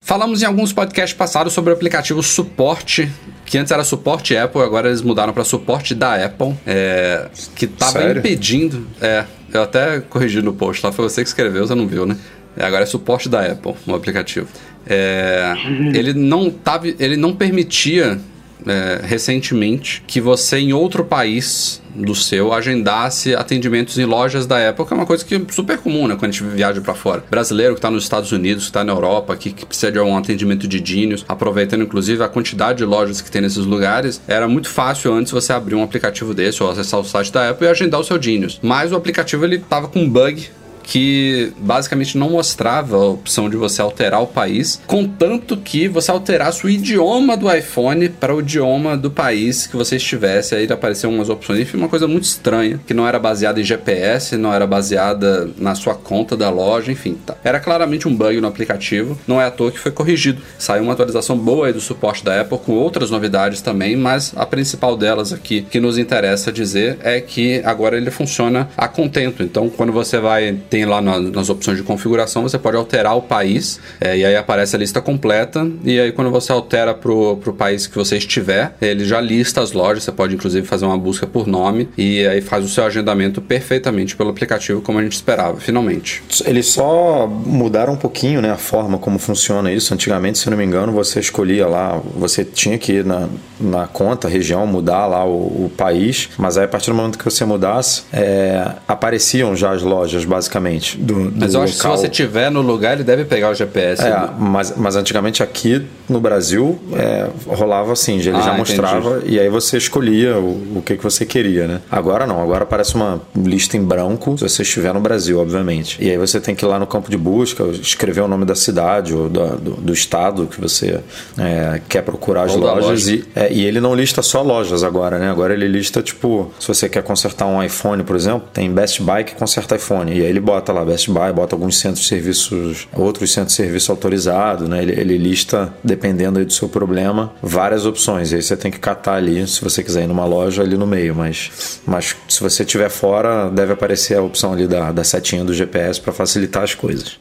Falamos 0.00 0.42
em 0.42 0.46
alguns 0.46 0.72
podcasts 0.72 1.16
passados 1.16 1.52
sobre 1.52 1.70
o 1.70 1.74
aplicativo 1.74 2.22
Suporte, 2.22 3.10
que 3.44 3.58
antes 3.58 3.70
era 3.70 3.84
Suporte 3.84 4.36
Apple, 4.36 4.62
agora 4.62 4.88
eles 4.88 5.02
mudaram 5.02 5.32
para 5.32 5.44
Suporte 5.44 5.94
da 5.94 6.24
Apple, 6.24 6.54
é, 6.66 7.28
que 7.54 7.66
estava 7.66 8.12
impedindo. 8.12 8.86
É, 9.02 9.24
eu 9.52 9.62
até 9.62 10.00
corrigi 10.00 10.40
no 10.40 10.54
post 10.54 10.84
lá, 10.84 10.92
foi 10.92 11.08
você 11.08 11.22
que 11.22 11.28
escreveu, 11.28 11.66
você 11.66 11.74
não 11.74 11.86
viu, 11.86 12.06
né? 12.06 12.16
É, 12.56 12.64
agora 12.64 12.84
é 12.84 12.86
Suporte 12.86 13.28
da 13.28 13.44
Apple, 13.44 13.74
o 13.86 13.94
aplicativo. 13.94 14.48
É, 14.86 15.52
ele 15.92 16.14
não 16.14 16.50
tava, 16.50 16.88
ele 16.88 17.16
não 17.16 17.34
permitia 17.34 18.18
é, 18.66 19.00
recentemente 19.02 20.02
que 20.06 20.20
você 20.20 20.58
em 20.58 20.72
outro 20.72 21.04
país 21.04 21.80
do 21.94 22.14
seu 22.14 22.52
agendasse 22.52 23.34
atendimentos 23.34 23.98
em 23.98 24.04
lojas 24.04 24.46
da 24.46 24.68
Apple, 24.68 24.86
é 24.90 24.94
uma 24.94 25.06
coisa 25.06 25.24
que 25.24 25.34
é 25.34 25.40
super 25.50 25.78
comum, 25.78 26.06
né, 26.06 26.16
quando 26.16 26.30
a 26.30 26.32
gente 26.32 26.44
viaja 26.44 26.80
para 26.80 26.94
fora. 26.94 27.24
Brasileiro 27.28 27.74
que 27.74 27.78
está 27.78 27.90
nos 27.90 28.04
Estados 28.04 28.30
Unidos, 28.30 28.64
que 28.64 28.70
está 28.70 28.84
na 28.84 28.92
Europa, 28.92 29.36
que, 29.36 29.52
que, 29.52 29.66
precisa 29.66 29.90
de 29.90 29.98
um 29.98 30.16
atendimento 30.16 30.68
de 30.68 30.84
Genius, 30.84 31.24
aproveitando 31.28 31.82
inclusive 31.82 32.22
a 32.22 32.28
quantidade 32.28 32.78
de 32.78 32.84
lojas 32.84 33.20
que 33.20 33.30
tem 33.30 33.42
nesses 33.42 33.64
lugares, 33.64 34.20
era 34.28 34.46
muito 34.46 34.68
fácil 34.68 35.12
antes 35.12 35.32
você 35.32 35.52
abrir 35.52 35.74
um 35.74 35.82
aplicativo 35.82 36.32
desse 36.32 36.62
ou 36.62 36.70
acessar 36.70 37.00
o 37.00 37.04
site 37.04 37.32
da 37.32 37.50
Apple 37.50 37.66
e 37.66 37.70
agendar 37.70 38.00
o 38.00 38.04
seu 38.04 38.20
Genius. 38.20 38.60
Mas 38.62 38.92
o 38.92 38.96
aplicativo 38.96 39.44
ele 39.44 39.58
tava 39.58 39.88
com 39.88 40.08
bug 40.08 40.48
que 40.88 41.52
basicamente 41.58 42.16
não 42.16 42.30
mostrava 42.30 42.96
a 42.96 43.08
opção 43.08 43.50
de 43.50 43.58
você 43.58 43.82
alterar 43.82 44.22
o 44.22 44.26
país, 44.26 44.80
contanto 44.86 45.54
que 45.58 45.86
você 45.86 46.10
alterasse 46.10 46.64
o 46.64 46.68
idioma 46.68 47.36
do 47.36 47.54
iPhone 47.54 48.08
para 48.08 48.34
o 48.34 48.40
idioma 48.40 48.96
do 48.96 49.10
país 49.10 49.66
que 49.66 49.76
você 49.76 49.96
estivesse. 49.96 50.54
Aí 50.54 50.66
apareciam 50.72 51.12
umas 51.12 51.28
opções, 51.28 51.60
enfim, 51.60 51.76
uma 51.76 51.90
coisa 51.90 52.08
muito 52.08 52.24
estranha, 52.24 52.80
que 52.86 52.94
não 52.94 53.06
era 53.06 53.18
baseada 53.18 53.60
em 53.60 53.64
GPS, 53.64 54.34
não 54.38 54.52
era 54.52 54.66
baseada 54.66 55.50
na 55.58 55.74
sua 55.74 55.94
conta 55.94 56.34
da 56.34 56.48
loja, 56.48 56.90
enfim, 56.90 57.18
tá. 57.26 57.36
Era 57.44 57.60
claramente 57.60 58.08
um 58.08 58.16
bug 58.16 58.40
no 58.40 58.48
aplicativo, 58.48 59.18
não 59.26 59.38
é 59.38 59.44
à 59.44 59.50
toa 59.50 59.70
que 59.70 59.78
foi 59.78 59.92
corrigido. 59.92 60.40
Saiu 60.58 60.84
uma 60.84 60.94
atualização 60.94 61.36
boa 61.36 61.70
do 61.70 61.82
suporte 61.82 62.24
da 62.24 62.40
Apple 62.40 62.58
com 62.64 62.72
outras 62.72 63.10
novidades 63.10 63.60
também, 63.60 63.94
mas 63.94 64.32
a 64.34 64.46
principal 64.46 64.96
delas 64.96 65.34
aqui 65.34 65.66
que 65.70 65.80
nos 65.80 65.98
interessa 65.98 66.50
dizer 66.50 66.96
é 67.02 67.20
que 67.20 67.60
agora 67.62 67.98
ele 67.98 68.10
funciona 68.10 68.70
a 68.74 68.88
contento. 68.88 69.42
Então, 69.42 69.68
quando 69.68 69.92
você 69.92 70.18
vai 70.18 70.56
ter 70.70 70.77
tem 70.78 70.86
lá 70.86 71.00
na, 71.00 71.18
nas 71.18 71.50
opções 71.50 71.76
de 71.76 71.82
configuração, 71.82 72.42
você 72.42 72.56
pode 72.56 72.76
alterar 72.76 73.16
o 73.16 73.22
país, 73.22 73.80
é, 74.00 74.16
e 74.16 74.24
aí 74.24 74.36
aparece 74.36 74.76
a 74.76 74.78
lista 74.78 75.00
completa, 75.00 75.68
e 75.82 75.98
aí 75.98 76.12
quando 76.12 76.30
você 76.30 76.52
altera 76.52 76.94
para 76.94 77.10
o 77.10 77.36
país 77.56 77.88
que 77.88 77.96
você 77.96 78.16
estiver, 78.16 78.76
ele 78.80 79.04
já 79.04 79.20
lista 79.20 79.60
as 79.60 79.72
lojas, 79.72 80.04
você 80.04 80.12
pode 80.12 80.36
inclusive 80.36 80.64
fazer 80.64 80.84
uma 80.84 80.96
busca 80.96 81.26
por 81.26 81.48
nome, 81.48 81.88
e 81.98 82.24
aí 82.28 82.40
faz 82.40 82.64
o 82.64 82.68
seu 82.68 82.84
agendamento 82.84 83.42
perfeitamente 83.42 84.14
pelo 84.14 84.30
aplicativo, 84.30 84.80
como 84.80 85.00
a 85.00 85.02
gente 85.02 85.14
esperava, 85.14 85.58
finalmente. 85.58 86.22
Eles 86.44 86.66
só 86.66 87.26
mudaram 87.26 87.94
um 87.94 87.96
pouquinho 87.96 88.40
né, 88.40 88.52
a 88.52 88.56
forma 88.56 88.98
como 88.98 89.18
funciona 89.18 89.72
isso. 89.72 89.92
Antigamente, 89.92 90.38
se 90.38 90.48
não 90.48 90.56
me 90.56 90.64
engano, 90.64 90.92
você 90.92 91.18
escolhia 91.18 91.66
lá, 91.66 92.00
você 92.14 92.44
tinha 92.44 92.78
que 92.78 92.92
ir 92.92 93.04
na, 93.04 93.28
na 93.60 93.86
conta, 93.88 94.28
região, 94.28 94.64
mudar 94.66 95.06
lá 95.06 95.24
o, 95.24 95.64
o 95.64 95.72
país, 95.76 96.28
mas 96.38 96.56
aí 96.56 96.66
a 96.66 96.68
partir 96.68 96.90
do 96.90 96.96
momento 96.96 97.18
que 97.18 97.24
você 97.24 97.44
mudasse, 97.44 98.02
é, 98.12 98.72
apareciam 98.86 99.56
já 99.56 99.72
as 99.72 99.82
lojas, 99.82 100.24
basicamente 100.24 100.67
do, 100.98 101.30
do 101.30 101.40
mas 101.40 101.54
eu 101.54 101.62
acho 101.62 101.74
que 101.74 101.80
se 101.80 101.86
você 101.86 102.08
tiver 102.08 102.50
no 102.50 102.60
lugar, 102.60 102.94
ele 102.94 103.04
deve 103.04 103.24
pegar 103.24 103.50
o 103.50 103.54
GPS. 103.54 104.02
É, 104.02 104.10
né? 104.10 104.30
mas, 104.38 104.74
mas 104.76 104.96
antigamente 104.96 105.42
aqui 105.42 105.84
no 106.08 106.20
Brasil 106.20 106.78
é, 106.94 107.28
rolava 107.46 107.92
assim, 107.92 108.18
ele 108.18 108.30
ah, 108.36 108.40
já 108.40 108.54
mostrava 108.54 109.18
entendi. 109.18 109.34
e 109.34 109.40
aí 109.40 109.48
você 109.48 109.76
escolhia 109.76 110.36
o, 110.36 110.78
o 110.78 110.82
que, 110.84 110.96
que 110.96 111.02
você 111.02 111.24
queria, 111.26 111.66
né? 111.66 111.80
Agora 111.90 112.26
não, 112.26 112.42
agora 112.42 112.64
aparece 112.64 112.94
uma 112.94 113.20
lista 113.36 113.76
em 113.76 113.82
branco 113.82 114.36
se 114.38 114.48
você 114.48 114.62
estiver 114.62 114.92
no 114.92 115.00
Brasil, 115.00 115.38
obviamente. 115.38 115.98
E 116.00 116.10
aí 116.10 116.16
você 116.16 116.40
tem 116.40 116.54
que 116.54 116.64
ir 116.64 116.68
lá 116.68 116.78
no 116.78 116.86
campo 116.86 117.10
de 117.10 117.16
busca, 117.16 117.64
escrever 117.64 118.22
o 118.22 118.28
nome 118.28 118.44
da 118.44 118.54
cidade 118.54 119.14
ou 119.14 119.28
do, 119.28 119.56
do, 119.56 119.70
do 119.72 119.92
estado 119.92 120.46
que 120.46 120.60
você 120.60 121.00
é, 121.36 121.80
quer 121.88 122.02
procurar 122.02 122.44
as 122.44 122.54
ou 122.54 122.60
lojas. 122.60 122.88
Loja. 122.88 123.12
E, 123.14 123.24
é, 123.34 123.52
e 123.52 123.64
ele 123.64 123.80
não 123.80 123.94
lista 123.94 124.22
só 124.22 124.42
lojas 124.42 124.82
agora, 124.82 125.18
né? 125.18 125.30
Agora 125.30 125.52
ele 125.52 125.68
lista, 125.68 126.02
tipo, 126.02 126.50
se 126.58 126.66
você 126.66 126.88
quer 126.88 127.02
consertar 127.02 127.46
um 127.46 127.62
iPhone, 127.62 128.02
por 128.02 128.16
exemplo, 128.16 128.48
tem 128.52 128.70
Best 128.72 129.02
Buy 129.02 129.24
que 129.24 129.34
conserta 129.34 129.76
iPhone. 129.76 130.12
E 130.12 130.20
aí 130.20 130.26
ele 130.26 130.40
bota 130.48 130.72
lá 130.72 130.82
Best 130.82 131.10
Buy, 131.10 131.30
bota 131.30 131.54
alguns 131.54 131.76
centros 131.76 132.00
de 132.00 132.08
serviços, 132.08 132.88
outros 132.94 133.30
centros 133.30 133.54
de 133.54 133.62
serviço 133.62 133.92
autorizados, 133.92 134.66
né? 134.66 134.80
Ele, 134.80 134.92
ele 134.92 135.18
lista, 135.18 135.74
dependendo 135.84 136.42
do 136.42 136.50
seu 136.50 136.70
problema, 136.70 137.34
várias 137.42 137.84
opções. 137.84 138.32
E 138.32 138.36
aí 138.36 138.42
você 138.42 138.56
tem 138.56 138.70
que 138.70 138.78
catar 138.78 139.16
ali, 139.16 139.46
se 139.46 139.60
você 139.60 139.82
quiser 139.82 140.04
ir 140.04 140.06
numa 140.06 140.24
loja, 140.24 140.62
ali 140.62 140.78
no 140.78 140.86
meio. 140.86 141.14
Mas, 141.14 141.82
mas 141.84 142.16
se 142.26 142.40
você 142.40 142.62
estiver 142.62 142.88
fora, 142.88 143.50
deve 143.50 143.74
aparecer 143.74 144.16
a 144.16 144.22
opção 144.22 144.54
ali 144.54 144.66
da, 144.66 144.90
da 144.90 145.04
setinha 145.04 145.44
do 145.44 145.52
GPS 145.52 146.00
para 146.00 146.14
facilitar 146.14 146.62
as 146.62 146.74
coisas. 146.74 147.18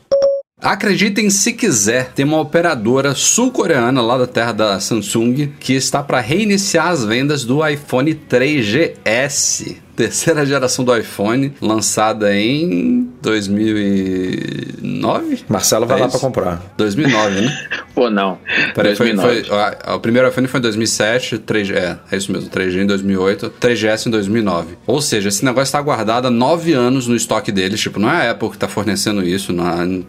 Acreditem 0.61 1.29
se 1.29 1.51
quiser, 1.51 2.13
tem 2.13 2.23
uma 2.23 2.39
operadora 2.39 3.13
sul-coreana 3.13 4.01
lá 4.01 4.17
da 4.17 4.25
terra 4.25 4.53
da 4.53 4.79
Samsung 4.79 5.51
que 5.59 5.73
está 5.73 6.01
para 6.01 6.21
reiniciar 6.21 6.87
as 6.87 7.03
vendas 7.03 7.43
do 7.43 7.67
iPhone 7.67 8.15
3GS 8.15 9.86
terceira 9.97 10.45
geração 10.45 10.85
do 10.85 10.95
iPhone, 10.95 11.53
lançada 11.59 12.33
em 12.33 13.09
2009? 13.19 15.43
Marcelo 15.49 15.85
vai 15.87 15.97
é 15.97 16.01
lá 16.01 16.07
para 16.07 16.19
comprar. 16.19 16.61
2009, 16.77 17.41
né? 17.41 17.67
Pô, 17.95 18.11
não. 18.11 18.37
Peraí, 18.75 18.95
2009. 18.95 19.27
Foi, 19.27 19.43
foi, 19.45 19.57
a, 19.57 19.95
o 19.95 19.99
primeiro 19.99 20.27
iPhone 20.27 20.47
foi 20.47 20.59
em 20.59 20.61
2007, 20.61 21.39
3G, 21.39 21.75
é, 21.75 21.97
é 22.11 22.17
isso 22.17 22.31
mesmo, 22.31 22.47
3G 22.47 22.83
em 22.83 22.85
2008, 22.85 23.53
3GS 23.59 24.05
em 24.05 24.11
2009. 24.11 24.77
Ou 24.85 25.01
seja, 25.01 25.29
esse 25.29 25.43
negócio 25.43 25.63
está 25.63 25.81
guardado 25.81 26.27
há 26.27 26.29
nove 26.29 26.73
anos 26.73 27.07
no 27.07 27.15
estoque 27.15 27.51
deles. 27.51 27.81
Tipo, 27.81 27.99
não 27.99 28.11
é 28.11 28.27
a 28.27 28.31
Apple 28.31 28.49
que 28.49 28.55
está 28.55 28.67
fornecendo 28.67 29.23
isso, 29.23 29.51
não, 29.51 30.05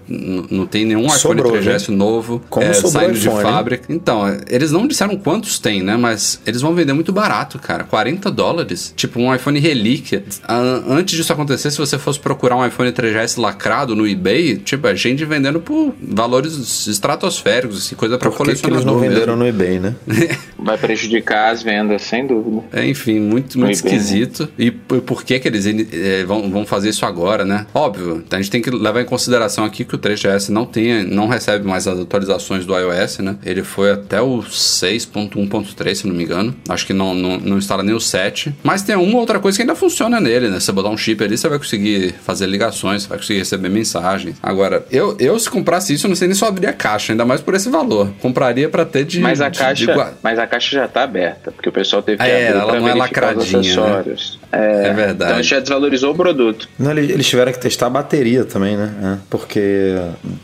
não 0.51 0.67
tem 0.67 0.85
nenhum 0.85 1.09
sobrou, 1.09 1.57
iPhone 1.57 1.65
3GS 1.65 1.89
novo 1.89 2.43
Como 2.51 2.67
é, 2.67 2.75
saindo 2.75 3.17
iPhone, 3.17 3.37
de 3.37 3.43
fábrica. 3.43 3.91
Hein? 3.91 3.97
Então, 3.97 4.37
eles 4.51 4.71
não 4.71 4.87
disseram 4.87 5.17
quantos 5.17 5.59
tem, 5.59 5.83
né? 5.83 5.97
Mas 5.97 6.43
eles 6.47 6.61
vão 6.61 6.75
vender 6.75 6.93
muito 6.93 7.11
barato, 7.11 7.59
cara. 7.59 7.85
40 7.85 8.31
dólares. 8.31 8.93
Tipo, 8.95 9.19
um 9.19 9.35
iPhone 9.35 9.59
relíquia. 9.59 9.78
Antes 10.89 11.17
disso 11.17 11.33
acontecer, 11.33 11.71
se 11.71 11.79
você 11.79 11.99
fosse 11.99 12.19
procurar 12.19 12.57
um 12.57 12.67
iPhone 12.67 12.91
3GS 12.91 13.41
lacrado 13.41 13.95
no 13.95 14.07
eBay, 14.07 14.57
tipo, 14.57 14.87
a 14.87 14.95
gente 14.95 15.25
vendendo 15.25 15.61
por 15.61 15.95
valores 16.01 16.87
estratosféricos, 16.87 17.79
assim, 17.79 17.95
coisa 17.95 18.19
para 18.19 18.31
colecionador. 18.31 18.71
que 18.71 18.77
eles 18.77 18.85
não 18.85 18.99
venderam 18.99 19.37
mesmo. 19.37 19.37
no 19.37 19.47
eBay, 19.47 19.79
né? 19.79 19.95
Vai 20.59 20.77
prejudicar 20.77 21.53
as 21.53 21.63
vendas, 21.63 22.03
sem 22.03 22.27
dúvida. 22.27 22.63
É, 22.73 22.87
enfim, 22.87 23.21
muito, 23.21 23.59
muito 23.59 23.73
esquisito. 23.73 24.45
Né? 24.59 24.67
E 24.67 24.71
por 24.71 25.25
que, 25.25 25.39
que 25.39 25.49
eles 25.49 25.67
é, 25.67 26.25
vão, 26.25 26.51
vão 26.51 26.67
fazer 26.67 26.91
isso 26.91 27.07
agora, 27.07 27.45
né? 27.45 27.67
Óbvio, 27.73 28.25
a 28.31 28.37
gente 28.37 28.51
tem 28.51 28.61
que 28.61 28.71
levar 28.71 29.01
em 29.01 29.05
consideração 29.05 29.65
aqui 29.65 29.85
que 29.85 29.95
o 29.95 29.99
3GS 29.99 30.49
não 30.49 30.67
tem, 30.67 31.05
não 31.05 31.27
recebe 31.29 31.67
mais 31.67 31.87
as 31.87 31.99
atualizações 31.99 32.67
do 32.67 32.77
iOS, 32.77 33.19
né? 33.19 33.37
Ele 33.45 33.63
foi 33.63 33.93
até 33.93 34.21
o 34.21 34.39
6.1.3, 34.39 35.95
se 35.95 36.07
não 36.07 36.15
me 36.15 36.25
engano. 36.25 36.55
Acho 36.69 36.87
que 36.87 36.93
não, 36.93 37.15
não, 37.15 37.39
não 37.39 37.59
instala 37.59 37.83
nem 37.83 37.95
o 37.95 38.01
7. 38.01 38.55
Mas 38.63 38.83
tem 38.83 38.97
uma 38.97 39.19
outra 39.19 39.39
coisa 39.39 39.57
que 39.57 39.65
ainda 39.69 39.75
funciona 39.75 40.21
nele, 40.21 40.49
né? 40.49 40.59
Você 40.59 40.73
botar 40.73 40.89
um 40.89 40.97
chip 40.97 41.23
ali, 41.23 41.37
você 41.37 41.49
vai 41.49 41.59
conseguir 41.59 42.15
fazer 42.23 42.47
ligações, 42.47 43.03
você 43.03 43.09
vai 43.09 43.19
conseguir 43.19 43.41
receber 43.41 43.69
mensagens. 43.69 44.37
Agora, 44.43 44.85
eu, 44.91 45.17
eu 45.21 45.39
se 45.39 45.51
comprasse 45.51 45.93
isso, 45.93 46.07
eu 46.07 46.09
não 46.09 46.17
sei 46.17 46.29
nem 46.29 46.35
se 46.35 46.43
eu 46.43 46.49
abrir 46.49 46.67
a 46.67 46.73
caixa, 46.73 47.13
ainda 47.13 47.25
mais 47.25 47.41
por 47.41 47.55
esse 47.55 47.69
valor. 47.69 48.11
Compraria 48.21 48.69
para 48.69 48.85
ter 48.85 49.05
de. 49.05 49.21
Mas 49.21 49.41
a 49.41 49.49
de, 49.49 49.59
caixa, 49.59 49.93
de... 49.93 50.15
mas 50.23 50.39
a 50.39 50.47
caixa 50.47 50.77
já 50.77 50.89
tá 50.89 51.03
aberta, 51.03 51.53
porque 51.53 51.69
o 51.69 51.73
pessoal 51.73 52.03
teve 52.03 52.19
que 52.19 52.25
é, 52.25 52.49
abrir 52.49 52.61
ela 52.61 52.81
não 52.81 52.89
é 52.89 52.95
verificar 52.95 53.37
os 53.37 53.53
lacradinha, 53.53 53.53
né? 53.53 53.69
acessórios. 53.69 54.38
Né? 54.38 54.38
É, 54.51 54.89
é, 54.89 54.93
verdade. 54.93 55.33
Então 55.33 55.43
já 55.43 55.61
desvalorizou 55.61 56.13
o 56.13 56.15
produto. 56.15 56.69
Não, 56.79 56.93
eles 56.93 57.27
tiveram 57.27 57.53
que 57.53 57.59
testar 57.59 57.87
a 57.87 57.91
bateria 57.91 58.45
também, 58.45 58.77
né? 58.77 58.95
É, 59.03 59.19
porque 59.29 59.97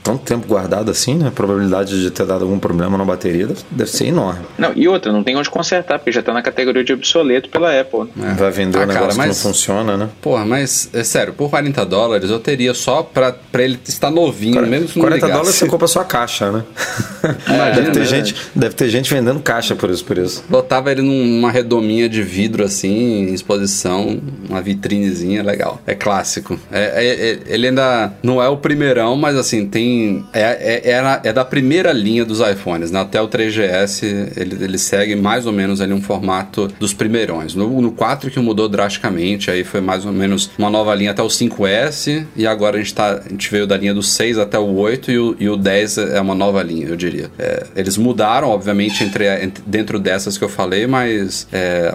tanto 0.02 0.24
tempo 0.24 0.46
guardado 0.46 0.90
assim, 0.90 1.14
né? 1.14 1.28
A 1.28 1.30
probabilidade 1.30 2.00
de 2.00 2.10
ter 2.10 2.26
dado 2.26 2.42
algum 2.42 2.58
problema 2.58 2.98
na 2.98 3.04
bateria 3.04 3.46
deve, 3.46 3.60
deve, 3.70 3.90
ser 3.90 4.06
enorme. 4.06 4.44
Não, 4.58 4.72
e 4.74 4.86
outra, 4.86 5.10
não 5.10 5.22
tem 5.22 5.36
onde 5.36 5.48
consertar, 5.48 5.98
porque 5.98 6.12
já 6.12 6.22
tá 6.22 6.32
na 6.32 6.42
categoria 6.42 6.84
de 6.84 6.92
obsoleto 6.92 7.48
pela 7.48 7.80
Apple. 7.80 8.10
Né? 8.14 8.32
É. 8.32 8.34
Vai 8.34 8.50
vender 8.50 8.78
ah, 8.78 8.82
um 8.82 8.86
negócio 8.86 9.08
cara, 9.08 9.14
mas, 9.16 9.38
que 9.38 9.44
não 9.44 9.52
funciona, 9.52 9.96
né? 9.96 10.08
Porra, 10.20 10.44
mas 10.44 10.90
é 10.92 11.02
sério, 11.02 11.32
por 11.32 11.48
40 11.48 11.84
dólares 11.86 12.30
eu 12.30 12.38
teria 12.38 12.74
só 12.74 13.02
pra, 13.02 13.32
pra 13.32 13.62
ele 13.62 13.78
estar 13.86 14.10
novinho, 14.10 14.54
40, 14.54 14.70
mesmo 14.70 14.88
se 14.88 14.98
não 14.98 15.02
40 15.02 15.14
ligasse. 15.14 15.32
dólares 15.32 15.58
você 15.58 15.66
compra 15.66 15.88
só 15.88 16.00
a 16.00 16.04
caixa, 16.04 16.50
né? 16.50 16.62
Imagina, 17.48 17.74
deve, 17.74 17.90
ter 17.90 18.00
né? 18.00 18.04
gente, 18.04 18.36
deve 18.54 18.74
ter 18.74 18.88
gente 18.88 19.12
vendendo 19.12 19.40
caixa 19.40 19.74
por 19.74 19.88
isso, 19.88 20.04
por 20.04 20.18
isso. 20.18 20.44
Botava 20.48 20.92
ele 20.92 21.00
numa 21.00 21.50
redominha 21.50 22.08
de 22.08 22.22
vidro 22.22 22.64
assim, 22.64 23.28
em 23.28 23.34
exposição 23.34 23.93
bonitão, 23.94 24.20
uma 24.48 24.61
vitrinezinha 24.61 25.42
legal. 25.42 25.80
É 25.87 25.94
clássico. 25.94 26.59
É, 26.70 27.04
é- 27.07 27.30
é- 27.30 27.38
ele 27.54 27.68
ainda 27.68 28.12
não 28.22 28.42
é 28.42 28.48
o 28.48 28.57
primeirão, 28.57 29.16
mas 29.16 29.37
assim, 29.37 29.66
tem. 29.66 30.24
É, 30.33 30.83
é, 30.85 30.90
é, 30.92 31.20
é 31.28 31.33
da 31.33 31.44
primeira 31.44 31.92
linha 31.92 32.24
dos 32.24 32.40
iPhones, 32.40 32.90
né? 32.90 33.00
Até 33.00 33.20
o 33.20 33.28
3GS 33.28 34.02
ele, 34.37 34.64
ele 34.64 34.78
segue 34.78 35.14
mais 35.16 35.46
ou 35.46 35.52
menos 35.52 35.80
ali 35.80 35.92
um 35.92 36.00
formato 36.02 36.68
dos 36.78 36.92
primeirões. 36.92 37.54
No, 37.54 37.80
no 37.80 37.92
4 37.92 38.30
que 38.30 38.38
mudou 38.40 38.68
drasticamente, 38.68 39.50
aí 39.50 39.64
foi 39.64 39.80
mais 39.80 40.04
ou 40.04 40.12
menos 40.12 40.50
uma 40.59 40.70
nova 40.70 40.94
linha 40.94 41.11
até 41.12 41.22
o 41.22 41.28
5S, 41.28 42.24
e 42.37 42.46
agora 42.46 42.76
a 42.76 42.78
gente, 42.78 42.94
tá, 42.94 43.20
a 43.24 43.28
gente 43.28 43.50
veio 43.50 43.66
da 43.66 43.76
linha 43.76 43.94
do 43.94 44.02
6 44.02 44.38
até 44.38 44.59
o 44.59 44.74
8 44.74 45.11
e 45.11 45.18
o, 45.18 45.37
e 45.38 45.48
o 45.48 45.57
10 45.57 45.98
é 45.98 46.20
uma 46.20 46.35
nova 46.35 46.62
linha, 46.62 46.87
eu 46.88 46.96
diria. 46.96 47.30
É, 47.38 47.64
eles 47.76 47.96
mudaram, 47.96 48.48
obviamente, 48.48 49.02
entre, 49.04 49.26
entre- 49.42 49.62
dentro 49.66 49.98
dessas 49.98 50.37
que 50.38 50.44
eu 50.44 50.48
falei, 50.48 50.87
mas 50.87 51.46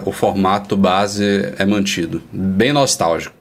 o 0.04 0.12
formato 0.12 0.76
base 0.76 1.24
é 1.58 1.64
mantido. 1.64 1.89
Bem 2.30 2.72
nostálgico. 2.72 3.39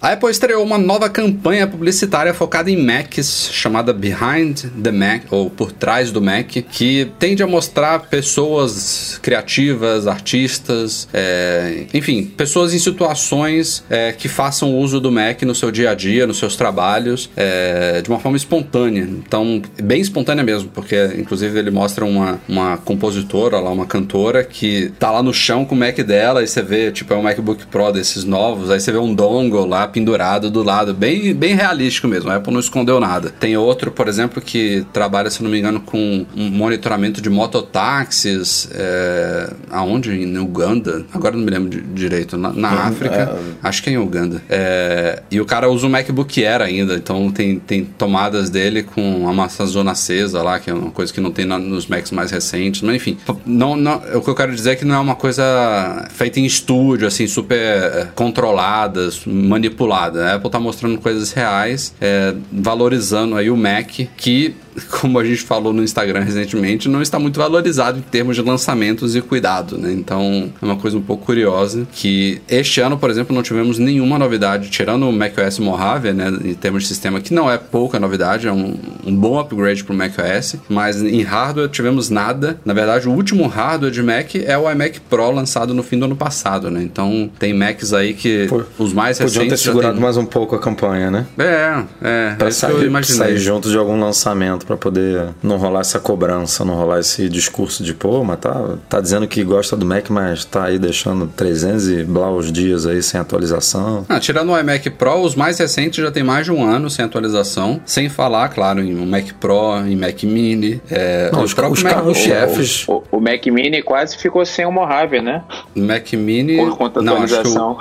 A 0.00 0.12
Apple 0.12 0.30
estreou 0.30 0.62
uma 0.62 0.78
nova 0.78 1.10
campanha 1.10 1.66
publicitária 1.66 2.32
focada 2.32 2.70
em 2.70 2.80
Macs, 2.80 3.50
chamada 3.52 3.92
Behind 3.92 4.66
the 4.80 4.92
Mac, 4.92 5.24
ou 5.28 5.50
Por 5.50 5.72
Trás 5.72 6.12
do 6.12 6.22
Mac, 6.22 6.46
que 6.70 7.10
tende 7.18 7.42
a 7.42 7.48
mostrar 7.48 8.06
pessoas 8.06 9.18
criativas, 9.20 10.06
artistas, 10.06 11.08
é, 11.12 11.86
enfim, 11.92 12.22
pessoas 12.24 12.72
em 12.72 12.78
situações 12.78 13.82
é, 13.90 14.12
que 14.12 14.28
façam 14.28 14.78
uso 14.78 15.00
do 15.00 15.10
Mac 15.10 15.42
no 15.42 15.52
seu 15.52 15.72
dia 15.72 15.90
a 15.90 15.94
dia, 15.96 16.28
nos 16.28 16.38
seus 16.38 16.54
trabalhos, 16.54 17.28
é, 17.36 18.00
de 18.00 18.08
uma 18.08 18.20
forma 18.20 18.36
espontânea. 18.36 19.02
Então, 19.02 19.60
bem 19.82 20.00
espontânea 20.00 20.44
mesmo, 20.44 20.70
porque 20.72 21.16
inclusive 21.18 21.58
ele 21.58 21.72
mostra 21.72 22.04
uma, 22.04 22.40
uma 22.48 22.76
compositora 22.76 23.58
lá, 23.58 23.72
uma 23.72 23.84
cantora, 23.84 24.44
que 24.44 24.92
tá 24.96 25.10
lá 25.10 25.24
no 25.24 25.34
chão 25.34 25.64
com 25.64 25.74
o 25.74 25.78
Mac 25.78 25.96
dela, 25.96 26.40
e 26.40 26.46
você 26.46 26.62
vê, 26.62 26.92
tipo, 26.92 27.12
é 27.12 27.16
um 27.16 27.22
MacBook 27.22 27.66
Pro 27.66 27.90
desses 27.90 28.22
novos, 28.22 28.70
aí 28.70 28.78
você 28.78 28.92
vê 28.92 28.98
um 28.98 29.12
dongle 29.12 29.66
lá 29.66 29.87
pendurado 29.88 30.50
do 30.50 30.62
lado, 30.62 30.94
bem, 30.94 31.34
bem 31.34 31.54
realístico 31.54 32.06
mesmo. 32.08 32.30
A 32.30 32.36
Apple 32.36 32.52
não 32.52 32.60
escondeu 32.60 33.00
nada. 33.00 33.30
Tem 33.30 33.56
outro, 33.56 33.90
por 33.90 34.08
exemplo, 34.08 34.40
que 34.40 34.84
trabalha, 34.92 35.30
se 35.30 35.42
não 35.42 35.50
me 35.50 35.58
engano, 35.58 35.80
com 35.80 36.24
um 36.36 36.50
monitoramento 36.50 37.20
de 37.20 37.28
mototáxis, 37.28 38.68
é, 38.72 39.52
aonde? 39.70 40.10
Em 40.12 40.38
Uganda? 40.38 41.04
Agora 41.12 41.36
não 41.36 41.44
me 41.44 41.50
lembro 41.50 41.68
de- 41.70 41.80
direito. 41.80 42.36
Na, 42.36 42.52
na 42.52 42.68
África, 42.86 43.34
acho 43.62 43.82
que 43.82 43.90
é 43.90 43.92
em 43.94 43.98
Uganda. 43.98 44.42
É, 44.48 45.22
e 45.30 45.40
o 45.40 45.44
cara 45.44 45.68
usa 45.70 45.86
um 45.86 45.90
MacBook 45.90 46.44
Air 46.44 46.60
ainda, 46.62 46.94
então 46.94 47.30
tem, 47.30 47.58
tem 47.58 47.84
tomadas 47.84 48.50
dele 48.50 48.82
com 48.82 49.28
a 49.28 49.32
massa 49.32 49.64
zona 49.66 49.92
acesa 49.92 50.42
lá, 50.42 50.58
que 50.58 50.70
é 50.70 50.74
uma 50.74 50.90
coisa 50.90 51.12
que 51.12 51.20
não 51.20 51.30
tem 51.30 51.44
na- 51.44 51.58
nos 51.58 51.86
Macs 51.86 52.10
mais 52.10 52.30
recentes. 52.30 52.82
Mas 52.82 52.96
enfim, 52.96 53.16
não, 53.46 53.76
não, 53.76 53.96
o 54.14 54.20
que 54.20 54.28
eu 54.30 54.34
quero 54.34 54.54
dizer 54.54 54.70
é 54.70 54.76
que 54.76 54.84
não 54.84 54.94
é 54.94 54.98
uma 54.98 55.14
coisa 55.16 56.06
feita 56.10 56.40
em 56.40 56.44
estúdio, 56.44 57.06
assim, 57.06 57.26
super 57.26 57.56
é, 57.58 58.08
controlada, 58.14 59.08
manipulada. 59.26 59.77
A 59.92 60.34
Apple 60.34 60.50
tá 60.50 60.58
mostrando 60.58 60.98
coisas 60.98 61.32
reais, 61.32 61.94
é, 62.00 62.34
valorizando 62.50 63.36
aí 63.36 63.50
o 63.50 63.56
Mac, 63.56 63.88
que, 64.16 64.54
como 64.90 65.18
a 65.18 65.24
gente 65.24 65.42
falou 65.42 65.72
no 65.72 65.82
Instagram 65.82 66.20
recentemente, 66.20 66.88
não 66.88 67.02
está 67.02 67.18
muito 67.18 67.38
valorizado 67.38 67.98
em 67.98 68.02
termos 68.02 68.36
de 68.36 68.42
lançamentos 68.42 69.14
e 69.16 69.20
cuidado, 69.20 69.76
né? 69.78 69.92
Então, 69.92 70.50
é 70.60 70.64
uma 70.64 70.76
coisa 70.76 70.96
um 70.96 71.02
pouco 71.02 71.24
curiosa 71.26 71.86
que 71.92 72.40
este 72.48 72.80
ano, 72.80 72.96
por 72.98 73.10
exemplo, 73.10 73.34
não 73.34 73.42
tivemos 73.42 73.78
nenhuma 73.78 74.18
novidade, 74.18 74.70
tirando 74.70 75.08
o 75.08 75.12
macOS 75.12 75.58
Mojave, 75.58 76.12
né, 76.12 76.28
em 76.44 76.54
termos 76.54 76.82
de 76.82 76.88
sistema, 76.88 77.20
que 77.20 77.32
não 77.34 77.50
é 77.50 77.58
pouca 77.58 77.98
novidade, 77.98 78.46
é 78.46 78.52
um, 78.52 78.74
um 79.06 79.14
bom 79.14 79.38
upgrade 79.38 79.84
pro 79.84 79.94
macOS, 79.94 80.56
mas 80.68 81.02
em 81.02 81.22
hardware 81.22 81.68
tivemos 81.68 82.10
nada. 82.10 82.58
Na 82.64 82.72
verdade, 82.74 83.08
o 83.08 83.12
último 83.12 83.46
hardware 83.46 83.90
de 83.92 84.02
Mac 84.02 84.34
é 84.34 84.56
o 84.56 84.70
iMac 84.70 85.00
Pro 85.00 85.30
lançado 85.30 85.74
no 85.74 85.82
fim 85.82 85.98
do 85.98 86.04
ano 86.04 86.16
passado, 86.16 86.70
né? 86.70 86.82
Então, 86.82 87.30
tem 87.38 87.52
Macs 87.54 87.92
aí 87.92 88.14
que 88.14 88.46
Pô, 88.48 88.62
os 88.78 88.92
mais 88.92 89.18
Podiam 89.18 89.32
ter 89.32 89.38
recentes 89.50 89.60
segurado 89.64 89.94
tem- 89.94 90.02
mais 90.02 90.16
um 90.16 90.24
pouco 90.24 90.54
a 90.54 90.58
campanha, 90.58 91.10
né? 91.10 91.26
É, 91.38 91.82
é, 92.02 92.34
Pra 92.36 92.46
é 92.46 92.50
isso 92.50 92.66
que 92.66 92.72
eu 92.72 92.76
sair, 92.78 92.86
imaginei. 92.86 93.18
sair 93.28 93.38
junto 93.38 93.68
de 93.70 93.76
algum 93.76 93.98
lançamento 93.98 94.66
pra 94.68 94.76
poder 94.76 95.30
não 95.42 95.56
rolar 95.56 95.80
essa 95.80 95.98
cobrança, 95.98 96.62
não 96.62 96.74
rolar 96.74 97.00
esse 97.00 97.26
discurso 97.26 97.82
de 97.82 97.94
pô, 97.94 98.22
mas 98.22 98.38
tá, 98.38 98.76
tá 98.86 99.00
dizendo 99.00 99.26
que 99.26 99.42
gosta 99.42 99.74
do 99.74 99.86
Mac, 99.86 100.10
mas 100.10 100.44
tá 100.44 100.64
aí 100.64 100.78
deixando 100.78 101.26
300 101.26 101.88
e 101.88 102.04
blá 102.04 102.30
os 102.30 102.52
dias 102.52 102.86
aí 102.86 103.02
sem 103.02 103.18
atualização. 103.18 104.04
Ah, 104.06 104.20
tirando 104.20 104.52
o 104.52 104.58
iMac 104.58 104.90
Pro, 104.90 105.22
os 105.22 105.34
mais 105.34 105.58
recentes 105.58 106.04
já 106.04 106.10
tem 106.10 106.22
mais 106.22 106.44
de 106.44 106.52
um 106.52 106.62
ano 106.62 106.90
sem 106.90 107.02
atualização. 107.02 107.80
Sem 107.86 108.10
falar, 108.10 108.50
claro, 108.50 108.80
em 108.82 108.94
um 108.94 109.06
Mac 109.06 109.32
Pro, 109.40 109.78
em 109.86 109.96
Mac 109.96 110.22
Mini. 110.24 110.82
É, 110.90 111.30
Não, 111.32 111.40
o 111.40 111.44
os 111.44 111.54
os 111.54 111.82
Mac, 111.82 111.94
carros-chefes. 111.94 112.86
O, 112.86 113.02
o 113.10 113.20
Mac 113.20 113.46
Mini 113.46 113.82
quase 113.82 114.18
ficou 114.18 114.44
sem 114.44 114.66
o 114.66 114.70
Mojave, 114.70 115.22
né? 115.22 115.42
Mac 115.74 116.12
Mini. 116.12 116.56
Por 116.58 116.76
conta 116.76 117.02
da 117.02 117.12
que 117.12 117.20
o, 117.20 117.24
atualização. 117.24 117.78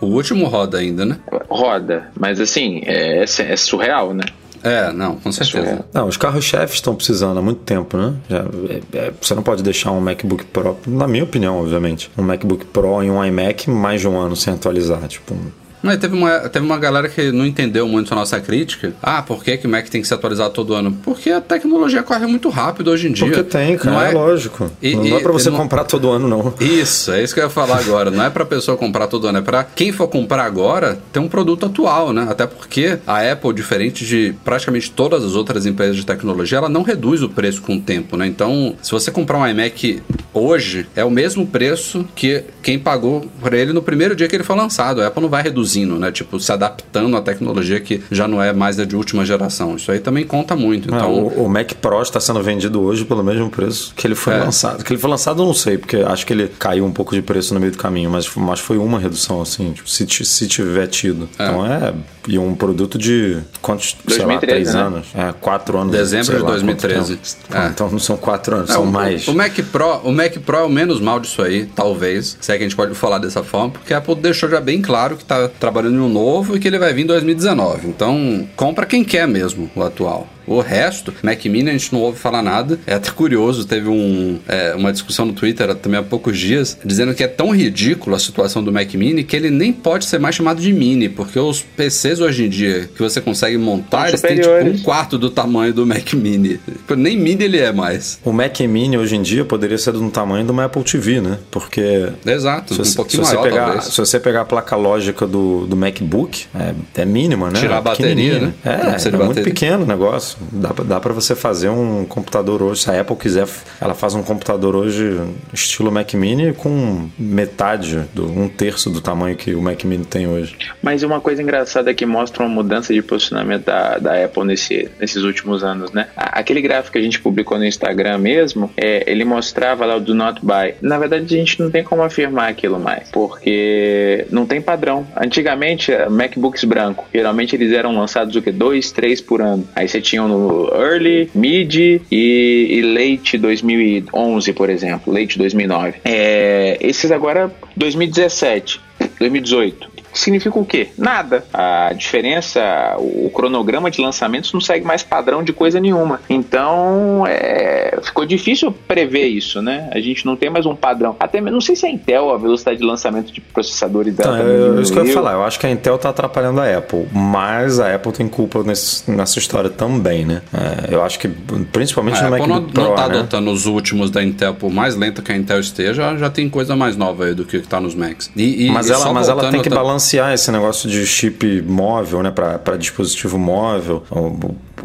o 0.00 0.06
último 0.06 0.46
roda 0.46 0.78
ainda, 0.78 1.04
né? 1.04 1.16
Roda. 1.50 2.08
Mas 2.16 2.38
assim, 2.40 2.82
é, 2.84 3.24
é 3.24 3.56
surreal, 3.56 4.14
né? 4.14 4.24
É, 4.64 4.90
não, 4.92 5.16
com 5.16 5.30
certeza. 5.30 5.58
surreal. 5.62 5.84
Não, 5.92 6.08
os 6.08 6.16
carros-chefes 6.16 6.76
estão 6.76 6.94
precisando 6.96 7.38
há 7.38 7.42
muito 7.42 7.60
tempo, 7.60 7.96
né? 7.98 8.14
Já, 8.28 8.38
é- 8.38 8.98
é- 8.98 9.12
você 9.20 9.34
não 9.34 9.42
pode 9.42 9.62
deixar 9.62 9.90
um 9.92 10.00
MacBook 10.00 10.44
Pro, 10.46 10.76
na 10.86 11.06
minha 11.06 11.22
opinião, 11.22 11.60
obviamente, 11.60 12.10
um 12.16 12.22
MacBook 12.22 12.64
Pro 12.66 13.02
e 13.02 13.10
um 13.10 13.22
iMac 13.22 13.68
mais 13.70 14.00
de 14.00 14.08
um 14.08 14.18
ano 14.18 14.34
sem 14.34 14.54
atualizar. 14.54 15.06
Tipo, 15.06 15.36
Mas 15.84 15.98
teve 15.98 16.16
uma, 16.16 16.40
teve 16.48 16.64
uma 16.64 16.78
galera 16.78 17.08
que 17.08 17.30
não 17.30 17.46
entendeu 17.46 17.86
muito 17.86 18.12
a 18.12 18.16
nossa 18.16 18.40
crítica. 18.40 18.92
Ah, 19.02 19.22
por 19.22 19.44
que, 19.44 19.56
que 19.56 19.66
o 19.66 19.70
Mac 19.70 19.86
tem 19.88 20.00
que 20.00 20.08
se 20.08 20.14
atualizar 20.14 20.50
todo 20.50 20.74
ano? 20.74 20.92
Porque 21.02 21.30
a 21.30 21.40
tecnologia 21.40 22.02
corre 22.02 22.26
muito 22.26 22.48
rápido 22.48 22.88
hoje 22.90 23.08
em 23.08 23.12
dia. 23.12 23.26
porque 23.26 23.42
tem, 23.42 23.76
cara, 23.76 23.90
Não 23.96 24.02
é, 24.02 24.10
lógico. 24.12 24.70
E- 24.80 24.94
não 24.96 25.04
e- 25.04 25.12
é 25.14 25.20
pra 25.20 25.32
você 25.32 25.50
não- 25.50 25.58
comprar 25.58 25.84
todo 25.84 26.10
ano, 26.10 26.26
não. 26.28 26.54
Isso, 26.60 27.12
é 27.12 27.22
isso 27.22 27.34
que 27.34 27.40
eu 27.40 27.44
ia 27.44 27.50
falar 27.50 27.78
agora. 27.78 28.10
Não 28.10 28.24
é 28.24 28.30
pra 28.30 28.44
pessoa 28.44 28.76
comprar 28.76 29.06
todo 29.06 29.26
ano, 29.26 29.38
é 29.38 29.42
pra 29.42 29.62
quem 29.64 29.92
for 29.92 30.08
comprar 30.08 30.44
agora 30.44 30.98
ter 31.12 31.18
um 31.18 31.28
produto 31.28 31.66
atual, 31.66 32.12
né? 32.12 32.26
Até 32.30 32.46
porque 32.46 32.98
a 33.06 33.20
Apple, 33.32 33.52
diferente 33.52 34.06
de 34.06 34.34
praticamente 34.44 34.90
todas 34.90 35.22
as 35.24 35.34
outras 35.34 35.66
empresas 35.66 35.96
de 35.96 36.06
tecnologia, 36.06 36.58
ela 36.58 36.68
não 36.68 36.82
reduz 36.82 37.22
o 37.22 37.28
preço 37.28 37.60
com 37.62 37.76
o 37.76 37.80
tempo, 37.80 38.16
né? 38.16 38.26
Então, 38.26 38.74
se 38.82 38.90
você 38.90 39.10
comprar 39.10 39.38
um 39.38 39.46
iMac 39.46 40.02
hoje, 40.32 40.86
é 40.96 41.04
o 41.04 41.10
mesmo 41.10 41.46
preço 41.46 42.06
que 42.14 42.42
quem 42.62 42.78
pagou 42.78 43.26
por 43.40 43.52
ele 43.52 43.72
no 43.72 43.82
primeiro 43.82 44.16
dia 44.16 44.26
que 44.28 44.34
ele 44.34 44.44
foi 44.44 44.56
lançado. 44.56 45.02
A 45.02 45.06
Apple 45.08 45.22
não 45.22 45.28
vai 45.28 45.42
reduzindo, 45.74 45.98
né? 45.98 46.12
Tipo, 46.12 46.38
se 46.38 46.52
adaptando 46.52 47.16
à 47.16 47.20
tecnologia 47.20 47.80
que 47.80 48.02
já 48.10 48.28
não 48.28 48.42
é 48.42 48.52
mais 48.52 48.78
a 48.78 48.84
de 48.84 48.96
última 48.96 49.24
geração. 49.24 49.76
Isso 49.76 49.90
aí 49.90 49.98
também 49.98 50.24
conta 50.24 50.54
muito. 50.54 50.92
Ah, 50.92 50.96
Então, 50.96 51.12
o, 51.12 51.44
o 51.44 51.48
Mac 51.48 51.72
Pro 51.74 52.00
está 52.02 52.20
sendo 52.20 52.42
vendido 52.42 52.80
hoje 52.82 53.04
pelo 53.04 53.22
mesmo 53.22 53.50
preço 53.50 53.92
que 53.96 54.06
ele 54.06 54.14
foi 54.14 54.34
É. 54.34 54.38
lançado. 54.38 54.84
Que 54.84 54.92
ele 54.92 55.00
foi 55.00 55.10
lançado 55.10 55.42
eu 55.42 55.46
não 55.46 55.54
sei, 55.54 55.76
porque 55.78 55.96
acho 55.96 56.24
que 56.26 56.32
ele 56.32 56.48
caiu 56.58 56.84
um 56.84 56.92
pouco 56.92 57.14
de 57.14 57.22
preço 57.22 57.52
no 57.54 57.60
meio 57.60 57.72
do 57.72 57.78
caminho, 57.78 58.10
mas, 58.10 58.28
mas 58.36 58.60
foi 58.60 58.78
uma 58.78 58.98
redução, 58.98 59.40
assim, 59.42 59.72
tipo, 59.72 59.88
se, 59.88 60.06
se 60.24 60.46
tiver 60.46 60.86
tido. 60.86 61.28
Então 61.34 61.66
é. 61.66 61.92
E 62.26 62.38
um 62.38 62.54
produto 62.54 62.96
de 62.96 63.38
quantos, 63.60 63.94
sei 64.08 64.20
lá, 64.20 64.38
2013, 64.38 64.38
três 64.46 64.74
né? 64.74 64.80
anos? 64.80 65.06
É, 65.14 65.34
quatro 65.40 65.76
anos. 65.76 65.92
Dezembro 65.92 66.26
de 66.26 66.32
lá 66.32 66.38
quanto 66.38 66.50
2013. 66.52 67.16
tempo. 67.16 67.58
É. 67.58 67.66
Então 67.68 67.90
não 67.90 67.98
são 67.98 68.16
quatro 68.16 68.56
anos, 68.56 68.70
É, 68.70 68.72
são 68.72 68.84
o, 68.84 68.86
mais. 68.86 69.28
O 69.28 69.34
Mac, 69.34 69.52
Pro, 69.70 69.98
o 70.04 70.10
Mac 70.12 70.32
Pro 70.38 70.56
é 70.56 70.62
o 70.62 70.68
menos 70.70 71.00
mal 71.00 71.20
disso 71.20 71.42
aí, 71.42 71.66
talvez, 71.66 72.38
se 72.40 72.50
é 72.50 72.56
que 72.56 72.62
a 72.64 72.66
gente 72.66 72.76
pode 72.76 72.94
falar 72.94 73.18
dessa 73.18 73.42
forma, 73.44 73.70
porque 73.72 73.92
a 73.92 73.98
Apple 73.98 74.14
deixou 74.14 74.48
já 74.48 74.58
bem 74.60 74.80
claro 74.80 75.16
que 75.18 75.24
tá 75.24 75.48
trabalhando 75.64 75.96
em 75.96 76.00
um 76.00 76.10
novo 76.10 76.54
e 76.54 76.60
que 76.60 76.68
ele 76.68 76.78
vai 76.78 76.92
vir 76.92 77.04
em 77.04 77.06
2019. 77.06 77.88
Então, 77.88 78.46
compra 78.54 78.84
quem 78.84 79.02
quer 79.02 79.26
mesmo 79.26 79.70
o 79.74 79.82
atual. 79.82 80.28
O 80.46 80.60
resto, 80.60 81.12
Mac 81.22 81.44
Mini, 81.46 81.70
a 81.70 81.72
gente 81.72 81.92
não 81.92 82.00
ouve 82.00 82.18
falar 82.18 82.42
nada. 82.42 82.78
É 82.86 82.94
até 82.94 83.10
curioso, 83.10 83.66
teve 83.66 83.88
um, 83.88 84.38
é, 84.48 84.74
uma 84.74 84.92
discussão 84.92 85.26
no 85.26 85.32
Twitter 85.32 85.74
também 85.76 86.00
há 86.00 86.02
poucos 86.02 86.38
dias, 86.38 86.78
dizendo 86.84 87.14
que 87.14 87.22
é 87.22 87.28
tão 87.28 87.50
ridículo 87.50 88.14
a 88.14 88.18
situação 88.18 88.62
do 88.62 88.72
Mac 88.72 88.92
Mini 88.94 89.24
que 89.24 89.34
ele 89.36 89.50
nem 89.50 89.72
pode 89.72 90.04
ser 90.04 90.18
mais 90.18 90.34
chamado 90.34 90.60
de 90.60 90.72
Mini, 90.72 91.08
porque 91.08 91.38
os 91.38 91.62
PCs 91.62 92.20
hoje 92.20 92.44
em 92.44 92.48
dia 92.48 92.88
que 92.94 93.02
você 93.02 93.20
consegue 93.20 93.56
montar, 93.56 94.08
eles 94.08 94.20
têm 94.20 94.36
tipo 94.36 94.50
um 94.50 94.78
quarto 94.78 95.18
do 95.18 95.30
tamanho 95.30 95.72
do 95.72 95.86
Mac 95.86 96.12
Mini. 96.14 96.58
Tipo, 96.58 96.94
Nem 96.94 97.16
Mini 97.16 97.44
ele 97.44 97.58
é 97.58 97.72
mais. 97.72 98.18
O 98.24 98.32
Mac 98.32 98.58
Mini 98.60 98.96
hoje 98.98 99.16
em 99.16 99.22
dia 99.22 99.44
poderia 99.44 99.78
ser 99.78 99.92
do 99.92 100.10
tamanho 100.10 100.44
de 100.44 100.50
uma 100.50 100.64
Apple 100.64 100.82
TV, 100.82 101.20
né? 101.20 101.38
Porque 101.50 102.08
Exato, 102.24 102.74
se 102.74 102.80
um 102.80 102.84
você, 102.84 102.96
pouquinho 102.96 103.24
se 103.24 103.30
você 103.30 103.36
maior 103.36 103.48
pegar, 103.48 103.64
talvez. 103.64 103.84
Se 103.84 103.98
você 103.98 104.20
pegar 104.20 104.40
a 104.42 104.44
placa 104.44 104.76
lógica 104.76 105.26
do, 105.26 105.66
do 105.66 105.76
MacBook, 105.76 106.46
é, 106.54 106.74
é 107.02 107.04
mínima, 107.04 107.50
né? 107.50 107.60
Tirar 107.60 107.74
É 107.74 107.78
a 107.78 107.80
bateria, 107.80 108.14
pequenininha. 108.14 108.40
né? 108.40 108.54
É, 108.64 109.08
é 109.08 109.10
de 109.10 109.16
muito 109.16 109.42
pequeno 109.42 109.84
o 109.84 109.86
negócio. 109.86 110.33
Dá, 110.52 110.72
pra- 110.74 110.84
dá 110.84 111.00
para 111.00 111.12
você 111.12 111.34
fazer 111.34 111.68
um 111.68 112.04
computador 112.04 112.62
hoje. 112.62 112.82
Se 112.82 112.90
a 112.90 113.00
Apple 113.00 113.16
quiser, 113.16 113.46
ela 113.80 113.94
faz 113.94 114.14
um 114.14 114.22
computador 114.22 114.74
hoje 114.76 115.20
estilo 115.52 115.90
Mac 115.92 116.12
Mini 116.14 116.52
com 116.52 117.08
metade, 117.18 118.02
do, 118.14 118.26
um 118.30 118.48
terço 118.48 118.90
do 118.90 119.00
tamanho 119.00 119.36
que 119.36 119.54
o 119.54 119.60
Mac 119.62 119.82
Mini 119.84 120.04
tem 120.04 120.26
hoje. 120.26 120.56
Mas 120.82 121.02
uma 121.02 121.20
coisa 121.20 121.42
engraçada 121.42 121.90
é 121.90 121.94
que 121.94 122.06
mostra 122.06 122.42
uma 122.42 122.48
mudança 122.48 122.92
de 122.92 123.02
posicionamento 123.02 123.64
da, 123.64 123.98
da 123.98 124.24
Apple 124.24 124.44
nesse, 124.44 124.88
nesses 125.00 125.22
últimos 125.22 125.62
anos, 125.64 125.92
né? 125.92 126.08
Aquele 126.16 126.60
gráfico 126.60 126.92
que 126.92 126.98
a 126.98 127.02
gente 127.02 127.20
publicou 127.20 127.58
no 127.58 127.64
Instagram 127.64 128.18
mesmo, 128.18 128.70
é, 128.76 129.04
ele 129.10 129.24
mostrava 129.24 129.84
lá 129.86 129.96
o 129.96 130.00
do 130.00 130.14
not 130.14 130.40
buy. 130.42 130.74
Na 130.80 130.98
verdade, 130.98 131.24
a 131.34 131.38
gente 131.38 131.60
não 131.60 131.70
tem 131.70 131.82
como 131.84 132.02
afirmar 132.02 132.48
aquilo 132.50 132.78
mais, 132.78 133.08
porque 133.10 134.26
não 134.30 134.46
tem 134.46 134.60
padrão. 134.60 135.06
Antigamente, 135.16 135.92
eh, 135.92 136.08
MacBooks 136.08 136.64
branco, 136.64 137.04
geralmente 137.12 137.54
eles 137.54 137.72
eram 137.72 137.96
lançados 137.96 138.34
o 138.36 138.42
que? 138.42 138.50
Dois, 138.50 138.90
três 138.92 139.20
por 139.20 139.40
ano. 139.40 139.66
Aí 139.74 139.88
você 139.88 140.00
tinha 140.00 140.22
no 140.28 140.68
Early, 140.74 141.30
Mid 141.34 141.74
e, 141.74 142.00
e 142.10 142.82
Late 142.82 143.38
2011, 143.38 144.52
por 144.52 144.70
exemplo, 144.70 145.12
Late 145.12 145.38
2009. 145.38 146.00
É, 146.04 146.78
esses 146.80 147.10
agora, 147.10 147.54
2017 147.76 148.80
2018 149.18 149.93
significa 150.18 150.58
o 150.58 150.64
quê? 150.64 150.88
Nada. 150.96 151.44
A 151.52 151.92
diferença, 151.92 152.60
o 152.98 153.30
cronograma 153.30 153.90
de 153.90 154.00
lançamentos 154.00 154.52
não 154.52 154.60
segue 154.60 154.84
mais 154.86 155.02
padrão 155.02 155.42
de 155.42 155.52
coisa 155.52 155.80
nenhuma. 155.80 156.20
Então, 156.28 157.24
é, 157.26 157.98
ficou 158.02 158.24
difícil 158.24 158.72
prever 158.86 159.26
isso, 159.26 159.60
né? 159.60 159.88
A 159.92 160.00
gente 160.00 160.24
não 160.24 160.36
tem 160.36 160.48
mais 160.50 160.66
um 160.66 160.74
padrão. 160.74 161.16
Até 161.18 161.40
não 161.40 161.60
sei 161.60 161.76
se 161.76 161.86
a 161.86 161.90
Intel, 161.90 162.30
a 162.32 162.36
velocidade 162.38 162.78
de 162.78 162.84
lançamento 162.84 163.32
de 163.32 163.40
processadores 163.40 164.14
dela. 164.14 164.38
Então, 164.40 164.78
é, 164.78 164.80
isso 164.82 164.92
que 164.92 164.98
eu 164.98 165.06
ia 165.06 165.12
falar. 165.12 165.32
Eu 165.32 165.44
acho 165.44 165.58
que 165.58 165.66
a 165.66 165.70
Intel 165.70 165.98
tá 165.98 166.08
atrapalhando 166.10 166.60
a 166.60 166.78
Apple, 166.78 167.06
mas 167.12 167.80
a 167.80 167.94
Apple 167.94 168.12
tem 168.12 168.28
culpa 168.28 168.62
nesse, 168.62 169.10
nessa 169.10 169.38
história 169.38 169.70
também, 169.70 170.24
né? 170.24 170.42
É, 170.52 170.94
eu 170.94 171.02
acho 171.02 171.18
que, 171.18 171.28
principalmente 171.72 172.18
a 172.18 172.28
no 172.30 172.34
Apple 172.36 172.48
MacBook 172.48 172.66
não, 172.66 172.72
Pro, 172.72 172.82
não 172.84 172.94
tá 172.94 173.08
né? 173.08 173.18
adotando 173.18 173.50
os 173.50 173.66
últimos 173.66 174.10
da 174.10 174.22
Intel, 174.22 174.54
por 174.54 174.70
mais 174.70 174.96
lenta 174.96 175.22
que 175.22 175.32
a 175.32 175.36
Intel 175.36 175.60
esteja, 175.60 176.16
já 176.16 176.30
tem 176.30 176.48
coisa 176.48 176.76
mais 176.76 176.96
nova 176.96 177.24
aí 177.24 177.34
do 177.34 177.44
que 177.44 177.58
tá 177.60 177.80
nos 177.80 177.94
Macs. 177.94 178.30
E, 178.36 178.66
e- 178.66 178.70
Mas 178.70 178.88
e 178.88 178.92
ela, 178.92 179.12
mas 179.12 179.28
ela 179.28 179.42
tem 179.42 179.52
que 179.52 179.68
outra- 179.68 179.74
balancear 180.04 180.34
esse 180.34 180.50
negócio 180.50 180.88
de 180.88 181.06
chip 181.06 181.62
móvel, 181.62 182.22
né, 182.22 182.30
para 182.30 182.76
dispositivo 182.76 183.38
móvel. 183.38 184.04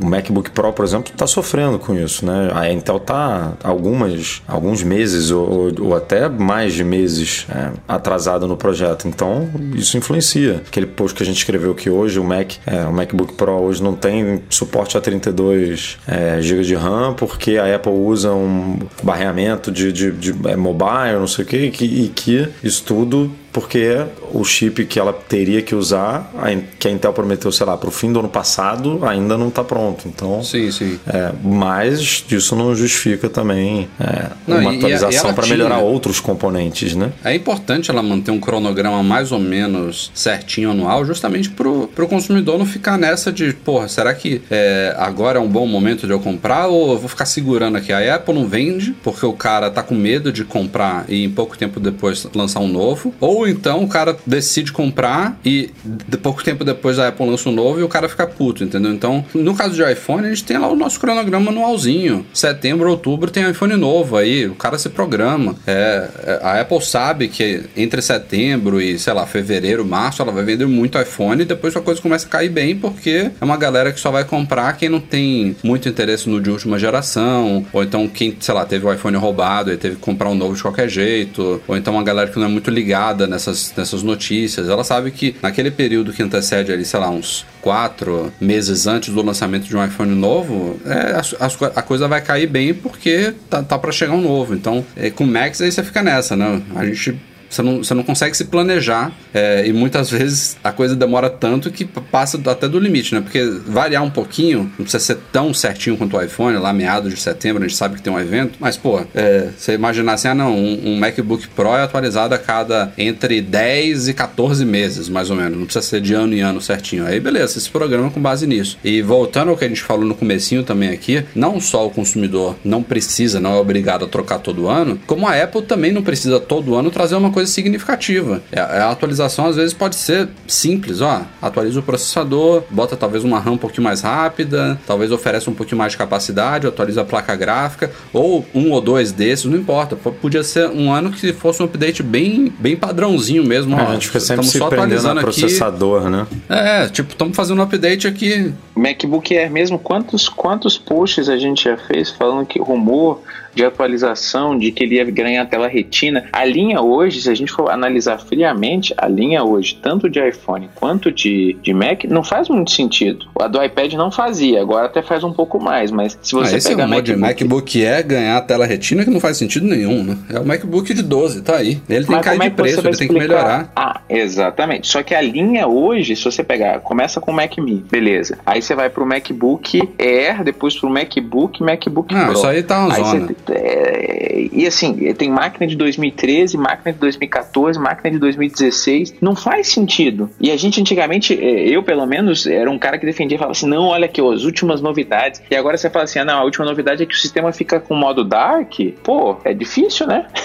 O, 0.01 0.05
MacBook 0.05 0.51
Pro, 0.51 0.73
por 0.73 0.85
exemplo, 0.85 1.11
está 1.11 1.27
sofrendo 1.27 1.79
com 1.79 1.95
isso, 1.95 2.25
né? 2.25 2.51
A 2.53 2.71
Intel 2.71 2.97
está 2.97 3.53
algumas, 3.63 4.41
alguns 4.47 4.83
meses 4.83 5.31
ou, 5.31 5.71
ou 5.79 5.95
até 5.95 6.27
mais 6.27 6.73
de 6.73 6.83
meses 6.83 7.45
é, 7.49 7.71
atrasada 7.87 8.47
no 8.47 8.57
projeto. 8.57 9.07
Então 9.07 9.49
isso 9.75 9.97
influencia. 9.97 10.61
Aquele 10.67 10.85
post 10.85 11.15
que 11.15 11.23
a 11.23 11.25
gente 11.25 11.37
escreveu 11.37 11.73
que 11.73 11.89
hoje 11.89 12.19
o 12.19 12.23
Mac, 12.23 12.53
é, 12.65 12.85
o 12.85 12.93
MacBook 12.93 13.33
Pro 13.33 13.51
hoje 13.51 13.81
não 13.81 13.95
tem 13.95 14.41
suporte 14.49 14.97
a 14.97 15.01
32 15.01 15.97
é, 16.07 16.41
GB 16.41 16.63
de 16.63 16.75
RAM 16.75 17.13
porque 17.13 17.57
a 17.57 17.75
Apple 17.75 17.91
usa 17.91 18.31
um 18.31 18.79
barreamento 19.03 19.71
de, 19.71 19.91
de, 19.91 20.11
de 20.11 20.47
é, 20.47 20.55
mobile, 20.55 21.19
não 21.19 21.27
sei 21.27 21.43
o 21.43 21.47
quê, 21.47 21.69
que, 21.69 21.85
e 21.85 22.07
que 22.09 22.47
isso 22.63 22.83
tudo 22.83 23.31
porque 23.51 24.05
o 24.31 24.43
chip 24.43 24.85
que 24.85 24.99
ela 24.99 25.11
teria 25.11 25.61
que 25.61 25.73
usar, 25.73 26.31
que 26.77 26.87
a 26.87 26.91
Intel 26.91 27.11
prometeu, 27.13 27.51
sei 27.51 27.65
lá, 27.65 27.75
para 27.77 27.89
o 27.89 27.91
fim 27.91 28.11
do 28.11 28.19
ano 28.19 28.29
passado, 28.29 28.99
ainda 29.03 29.37
não 29.37 29.47
está 29.47 29.63
pronto. 29.63 29.88
Então, 30.05 30.43
Sim, 30.43 30.71
sim. 30.71 30.99
é, 31.07 31.31
mas 31.43 32.23
isso 32.29 32.55
não 32.55 32.73
justifica 32.75 33.29
também 33.29 33.87
é, 33.99 34.27
Não, 34.47 34.57
uma 34.59 34.73
e- 34.73 34.77
atualização 34.77 35.33
para 35.33 35.43
tinha- 35.43 35.57
melhorar 35.57 35.79
outros 35.79 36.19
componentes, 36.19 36.95
né? 36.95 37.11
É 37.23 37.33
importante 37.35 37.89
ela 37.91 38.01
manter 38.03 38.31
um 38.31 38.39
cronograma 38.39 39.01
mais 39.03 39.31
ou 39.31 39.39
menos 39.39 40.11
certinho 40.13 40.71
anual, 40.71 41.05
justamente 41.05 41.49
pro, 41.49 41.87
pro 41.95 42.07
consumidor 42.07 42.57
não 42.57 42.65
ficar 42.65 42.97
nessa 42.97 43.31
de, 43.31 43.53
porra, 43.53 43.87
será 43.87 44.13
que 44.13 44.41
é, 44.49 44.95
agora 44.97 45.39
é 45.39 45.41
um 45.41 45.47
bom 45.47 45.65
momento 45.67 46.05
de 46.07 46.13
eu 46.13 46.19
comprar 46.19 46.67
ou 46.67 46.91
eu 46.93 46.97
vou 46.99 47.09
ficar 47.09 47.25
segurando 47.25 47.77
aqui? 47.77 47.91
A 47.91 48.15
Apple 48.15 48.33
não 48.33 48.47
vende 48.47 48.95
porque 49.03 49.25
o 49.25 49.33
cara 49.33 49.69
tá 49.69 49.81
com 49.83 49.95
medo 49.95 50.31
de 50.31 50.43
comprar 50.43 51.05
e 51.07 51.23
em 51.23 51.29
pouco 51.29 51.57
tempo 51.57 51.79
depois 51.79 52.27
lançar 52.33 52.59
um 52.59 52.67
novo, 52.67 53.13
ou 53.19 53.47
então 53.47 53.83
o 53.83 53.87
cara 53.87 54.17
decide 54.25 54.71
comprar 54.71 55.37
e 55.45 55.69
de 56.07 56.17
pouco 56.17 56.43
tempo 56.43 56.63
depois 56.63 56.99
a 56.99 57.07
Apple 57.07 57.25
lança 57.29 57.49
um 57.49 57.51
novo 57.51 57.79
e 57.79 57.83
o 57.83 57.87
cara 57.87 58.07
fica 58.09 58.25
puto, 58.27 58.63
entendeu? 58.63 58.91
Então, 58.91 59.23
no 59.33 59.53
caso 59.55 59.68
de 59.75 59.91
iPhone, 59.91 60.25
a 60.25 60.29
gente 60.29 60.43
tem 60.43 60.57
lá 60.57 60.67
o 60.67 60.75
nosso 60.75 60.99
cronograma 60.99 61.51
anualzinho. 61.51 62.25
Setembro, 62.33 62.89
outubro 62.89 63.31
tem 63.31 63.49
iPhone 63.49 63.75
novo 63.75 64.17
aí, 64.17 64.47
o 64.47 64.55
cara 64.55 64.77
se 64.77 64.89
programa. 64.89 65.55
É, 65.65 66.09
é, 66.23 66.39
a 66.41 66.61
Apple 66.61 66.81
sabe 66.81 67.27
que 67.27 67.63
entre 67.75 68.01
setembro 68.01 68.81
e, 68.81 68.97
sei 68.97 69.13
lá, 69.13 69.25
fevereiro, 69.25 69.85
março, 69.85 70.21
ela 70.21 70.31
vai 70.31 70.43
vender 70.43 70.65
muito 70.67 70.99
iPhone 70.99 71.41
e 71.41 71.45
depois 71.45 71.75
a 71.75 71.81
coisa 71.81 72.01
começa 72.01 72.25
a 72.25 72.29
cair 72.29 72.49
bem 72.49 72.75
porque 72.75 73.31
é 73.39 73.45
uma 73.45 73.57
galera 73.57 73.91
que 73.91 73.99
só 73.99 74.11
vai 74.11 74.23
comprar 74.23 74.77
quem 74.77 74.89
não 74.89 74.99
tem 74.99 75.55
muito 75.63 75.87
interesse 75.87 76.29
no 76.29 76.39
de 76.41 76.49
última 76.49 76.79
geração, 76.79 77.65
ou 77.71 77.83
então 77.83 78.07
quem, 78.07 78.35
sei 78.39 78.53
lá, 78.53 78.65
teve 78.65 78.85
o 78.85 78.93
iPhone 78.93 79.15
roubado 79.17 79.71
e 79.71 79.77
teve 79.77 79.95
que 79.95 80.01
comprar 80.01 80.29
um 80.29 80.35
novo 80.35 80.55
de 80.55 80.61
qualquer 80.61 80.89
jeito, 80.89 81.61
ou 81.67 81.77
então 81.77 81.93
uma 81.93 82.03
galera 82.03 82.29
que 82.29 82.39
não 82.39 82.45
é 82.45 82.49
muito 82.49 82.69
ligada 82.69 83.27
nessas, 83.27 83.73
nessas 83.75 84.03
notícias. 84.03 84.69
Ela 84.69 84.83
sabe 84.83 85.11
que 85.11 85.35
naquele 85.41 85.71
período 85.71 86.13
que 86.13 86.23
antecede 86.23 86.71
ali, 86.71 86.85
sei 86.85 86.99
lá, 86.99 87.09
uns 87.09 87.45
quatro 87.61 88.31
meses 88.39 88.87
antes 88.87 89.13
do 89.13 89.21
lançamento 89.21 89.63
de 89.67 89.75
um 89.75 89.83
iPhone 89.85 90.15
novo, 90.15 90.79
é, 90.85 91.15
co- 91.57 91.71
a, 91.75 91.81
coisa 91.81 92.07
vai 92.07 92.21
cair 92.21 92.47
bem 92.47 92.73
porque 92.73 93.33
tá, 93.49 93.61
tá 93.63 93.77
para 93.77 93.91
chegar 93.91 94.13
um 94.13 94.21
novo. 94.21 94.53
Então, 94.53 94.85
é, 94.95 95.09
com 95.09 95.25
Max 95.25 95.61
aí 95.61 95.71
você 95.71 95.83
fica 95.83 96.01
nessa, 96.01 96.35
né? 96.35 96.61
A 96.75 96.85
gente 96.85 97.19
você 97.49 97.61
não, 97.61 97.77
você 97.83 97.93
não 97.93 98.03
consegue 98.03 98.35
se 98.37 98.45
planejar 98.45 99.11
é, 99.33 99.65
e 99.65 99.73
muitas 99.73 100.09
vezes 100.09 100.57
a 100.63 100.71
coisa 100.71 100.95
demora 100.95 101.29
tanto 101.29 101.71
que 101.71 101.85
passa 101.85 102.39
até 102.45 102.67
do 102.67 102.79
limite, 102.79 103.13
né? 103.13 103.21
Porque 103.21 103.43
variar 103.65 104.03
um 104.03 104.09
pouquinho, 104.09 104.71
não 104.77 104.85
precisa 104.85 104.99
ser 104.99 105.17
tão 105.31 105.53
certinho 105.53 105.97
quanto 105.97 106.15
o 106.15 106.21
iPhone, 106.21 106.57
lá 106.57 106.71
meados 106.71 107.13
de 107.13 107.19
setembro 107.19 107.63
a 107.63 107.67
gente 107.67 107.77
sabe 107.77 107.95
que 107.95 108.01
tem 108.01 108.13
um 108.13 108.19
evento, 108.19 108.57
mas 108.59 108.77
pô, 108.77 109.01
é, 109.15 109.49
você 109.57 109.73
imaginar 109.73 110.13
assim, 110.13 110.27
ah 110.27 110.35
não, 110.35 110.55
um, 110.55 110.93
um 110.93 110.97
MacBook 110.97 111.47
Pro 111.49 111.75
é 111.75 111.83
atualizado 111.83 112.35
a 112.35 112.37
cada 112.37 112.93
entre 112.97 113.41
10 113.41 114.09
e 114.09 114.13
14 114.13 114.65
meses, 114.65 115.09
mais 115.09 115.29
ou 115.29 115.35
menos, 115.35 115.57
não 115.57 115.65
precisa 115.65 115.85
ser 115.85 116.01
de 116.01 116.13
ano 116.13 116.33
em 116.33 116.41
ano 116.41 116.61
certinho. 116.61 117.05
Aí 117.05 117.19
beleza, 117.19 117.53
você 117.53 117.59
se 117.61 117.69
programa 117.69 118.11
com 118.11 118.21
base 118.21 118.45
nisso. 118.45 118.77
E 118.83 119.01
voltando 119.01 119.49
ao 119.49 119.57
que 119.57 119.65
a 119.65 119.67
gente 119.67 119.81
falou 119.81 120.05
no 120.05 120.15
comecinho 120.15 120.63
também 120.63 120.89
aqui, 120.89 121.23
não 121.33 121.59
só 121.59 121.85
o 121.85 121.89
consumidor 121.89 122.55
não 122.63 122.83
precisa, 122.83 123.39
não 123.39 123.53
é 123.53 123.57
obrigado 123.57 124.05
a 124.05 124.07
trocar 124.07 124.39
todo 124.39 124.67
ano, 124.67 124.99
como 125.07 125.27
a 125.27 125.41
Apple 125.41 125.61
também 125.63 125.91
não 125.91 126.03
precisa 126.03 126.39
todo 126.39 126.75
ano 126.75 126.91
trazer 126.91 127.15
uma 127.15 127.31
coisa 127.31 127.38
significativa. 127.47 128.41
É, 128.51 128.59
A 128.59 128.89
atualização 128.91 129.45
às 129.47 129.55
vezes 129.55 129.73
pode 129.73 129.95
ser 129.95 130.27
simples, 130.47 131.01
ó, 131.01 131.21
atualiza 131.41 131.79
o 131.79 131.83
processador, 131.83 132.63
bota 132.69 132.95
talvez 132.95 133.23
uma 133.23 133.39
RAM 133.39 133.53
um 133.53 133.57
pouquinho 133.57 133.83
mais 133.83 134.01
rápida, 134.01 134.79
talvez 134.85 135.11
ofereça 135.11 135.49
um 135.49 135.53
pouquinho 135.53 135.77
mais 135.77 135.91
de 135.93 135.97
capacidade, 135.97 136.67
atualiza 136.67 137.01
a 137.01 137.05
placa 137.05 137.35
gráfica, 137.35 137.91
ou 138.13 138.45
um 138.53 138.71
ou 138.71 138.81
dois 138.81 139.11
desses, 139.11 139.45
não 139.45 139.57
importa. 139.57 139.95
P- 139.95 140.11
Podia 140.11 140.43
ser 140.43 140.67
um 140.69 140.91
ano 140.91 141.11
que 141.11 141.31
fosse 141.33 141.61
um 141.61 141.65
update 141.65 142.03
bem, 142.03 142.51
bem 142.59 142.75
padrãozinho 142.75 143.43
mesmo. 143.43 143.75
ó. 143.75 143.79
a 143.89 143.93
gente 143.93 144.07
fica 144.07 144.19
sempre 144.19 144.45
Estamos 144.45 144.69
se 144.69 144.75
atualizando 144.75 145.19
a 145.19 145.23
aqui. 145.23 145.39
processador, 145.39 146.09
né? 146.09 146.27
É, 146.49 146.87
tipo, 146.89 147.11
estamos 147.11 147.35
fazendo 147.35 147.59
um 147.59 147.63
update 147.63 148.07
aqui. 148.07 148.53
MacBook 148.75 149.35
Air 149.37 149.51
mesmo, 149.51 149.77
quantos, 149.79 150.27
quantos 150.29 150.77
posts 150.77 151.29
a 151.29 151.37
gente 151.37 151.63
já 151.65 151.77
fez 151.77 152.09
falando 152.09 152.45
que 152.45 152.59
rumor 152.59 153.21
de 153.59 153.65
atualização, 153.65 154.57
de 154.57 154.71
que 154.71 154.83
ele 154.83 154.95
ia 154.95 155.03
ganhar 155.05 155.45
tela 155.45 155.67
retina. 155.67 156.25
A 156.31 156.45
linha 156.45 156.81
hoje, 156.81 157.21
se 157.21 157.29
a 157.29 157.35
gente 157.35 157.51
for 157.51 157.69
analisar 157.69 158.17
friamente, 158.17 158.93
a 158.97 159.07
linha 159.07 159.43
hoje, 159.43 159.77
tanto 159.81 160.09
de 160.09 160.19
iPhone 160.25 160.69
quanto 160.75 161.11
de, 161.11 161.57
de 161.61 161.73
Mac, 161.73 162.05
não 162.05 162.23
faz 162.23 162.47
muito 162.47 162.71
sentido. 162.71 163.25
A 163.39 163.47
do 163.47 163.61
iPad 163.61 163.93
não 163.93 164.11
fazia, 164.11 164.61
agora 164.61 164.85
até 164.85 165.01
faz 165.01 165.23
um 165.23 165.33
pouco 165.33 165.61
mais, 165.61 165.91
mas 165.91 166.17
se 166.21 166.33
você 166.33 166.55
ah, 166.55 166.57
esse 166.57 166.69
pegar 166.69 166.83
é 166.83 166.97
um 166.97 167.01
de 167.01 167.15
MacBook 167.15 167.85
Air 167.85 168.07
ganhar 168.07 168.37
a 168.37 168.41
tela 168.41 168.65
retina 168.65 169.03
que 169.03 169.09
não 169.09 169.19
faz 169.19 169.35
sentido 169.37 169.65
nenhum, 169.65 170.03
né? 170.03 170.17
É 170.29 170.39
o 170.39 170.45
MacBook 170.45 170.93
de 170.93 171.03
12, 171.03 171.41
tá 171.41 171.57
aí. 171.57 171.81
Ele 171.89 172.05
tem 172.05 172.15
Mas 172.15 172.19
que 172.19 172.23
cair 172.29 172.41
é 172.41 172.49
de 172.49 172.55
preço, 172.55 172.79
ele 172.87 172.97
tem 172.97 173.07
que 173.07 173.13
melhorar. 173.13 173.71
Ah, 173.75 174.01
exatamente. 174.09 174.87
Só 174.87 175.03
que 175.03 175.13
a 175.13 175.21
linha 175.21 175.67
hoje, 175.67 176.15
se 176.15 176.23
você 176.23 176.43
pegar, 176.43 176.79
começa 176.79 177.19
com 177.19 177.31
o 177.31 177.33
Mac 177.33 177.57
Mini, 177.57 177.83
beleza. 177.91 178.37
Aí 178.45 178.61
você 178.61 178.73
vai 178.73 178.89
pro 178.89 179.05
MacBook 179.05 179.81
Air, 179.99 180.43
depois 180.43 180.79
pro 180.79 180.89
MacBook, 180.89 181.61
MacBook 181.61 182.13
Não, 182.13 182.25
Pro. 182.25 182.33
isso 182.33 182.47
aí 182.47 182.63
tá 182.63 182.79
uma 182.85 182.93
Aí 182.95 183.03
zona. 183.03 183.27
você- 183.27 183.35
é, 183.49 184.47
e 184.51 184.65
assim, 184.65 185.13
tem 185.13 185.29
máquina 185.29 185.67
de 185.67 185.75
2013, 185.75 186.57
máquina 186.57 186.93
de 186.93 186.99
2014, 186.99 187.79
máquina 187.79 188.11
de 188.11 188.19
2016. 188.19 189.15
Não 189.21 189.35
faz 189.35 189.67
sentido. 189.67 190.29
E 190.39 190.51
a 190.51 190.57
gente 190.57 190.79
antigamente, 190.79 191.33
é, 191.33 191.67
eu 191.67 191.83
pelo 191.83 192.05
menos, 192.05 192.45
era 192.45 192.69
um 192.69 192.79
cara 192.79 192.97
que 192.97 193.05
defendia 193.05 193.37
falava 193.37 193.51
assim: 193.51 193.67
não, 193.67 193.85
olha 193.87 194.05
aqui, 194.05 194.21
as 194.21 194.43
últimas 194.43 194.81
novidades. 194.81 195.41
E 195.49 195.55
agora 195.55 195.77
você 195.77 195.89
fala 195.89 196.05
assim: 196.05 196.19
ah, 196.19 196.25
não, 196.25 196.39
a 196.39 196.43
última 196.43 196.65
novidade 196.65 197.03
é 197.03 197.05
que 197.05 197.13
o 197.13 197.17
sistema 197.17 197.51
fica 197.51 197.79
com 197.79 197.95
modo 197.95 198.23
dark. 198.23 198.73
Pô, 199.03 199.37
é 199.43 199.53
difícil, 199.53 200.07
né? 200.07 200.25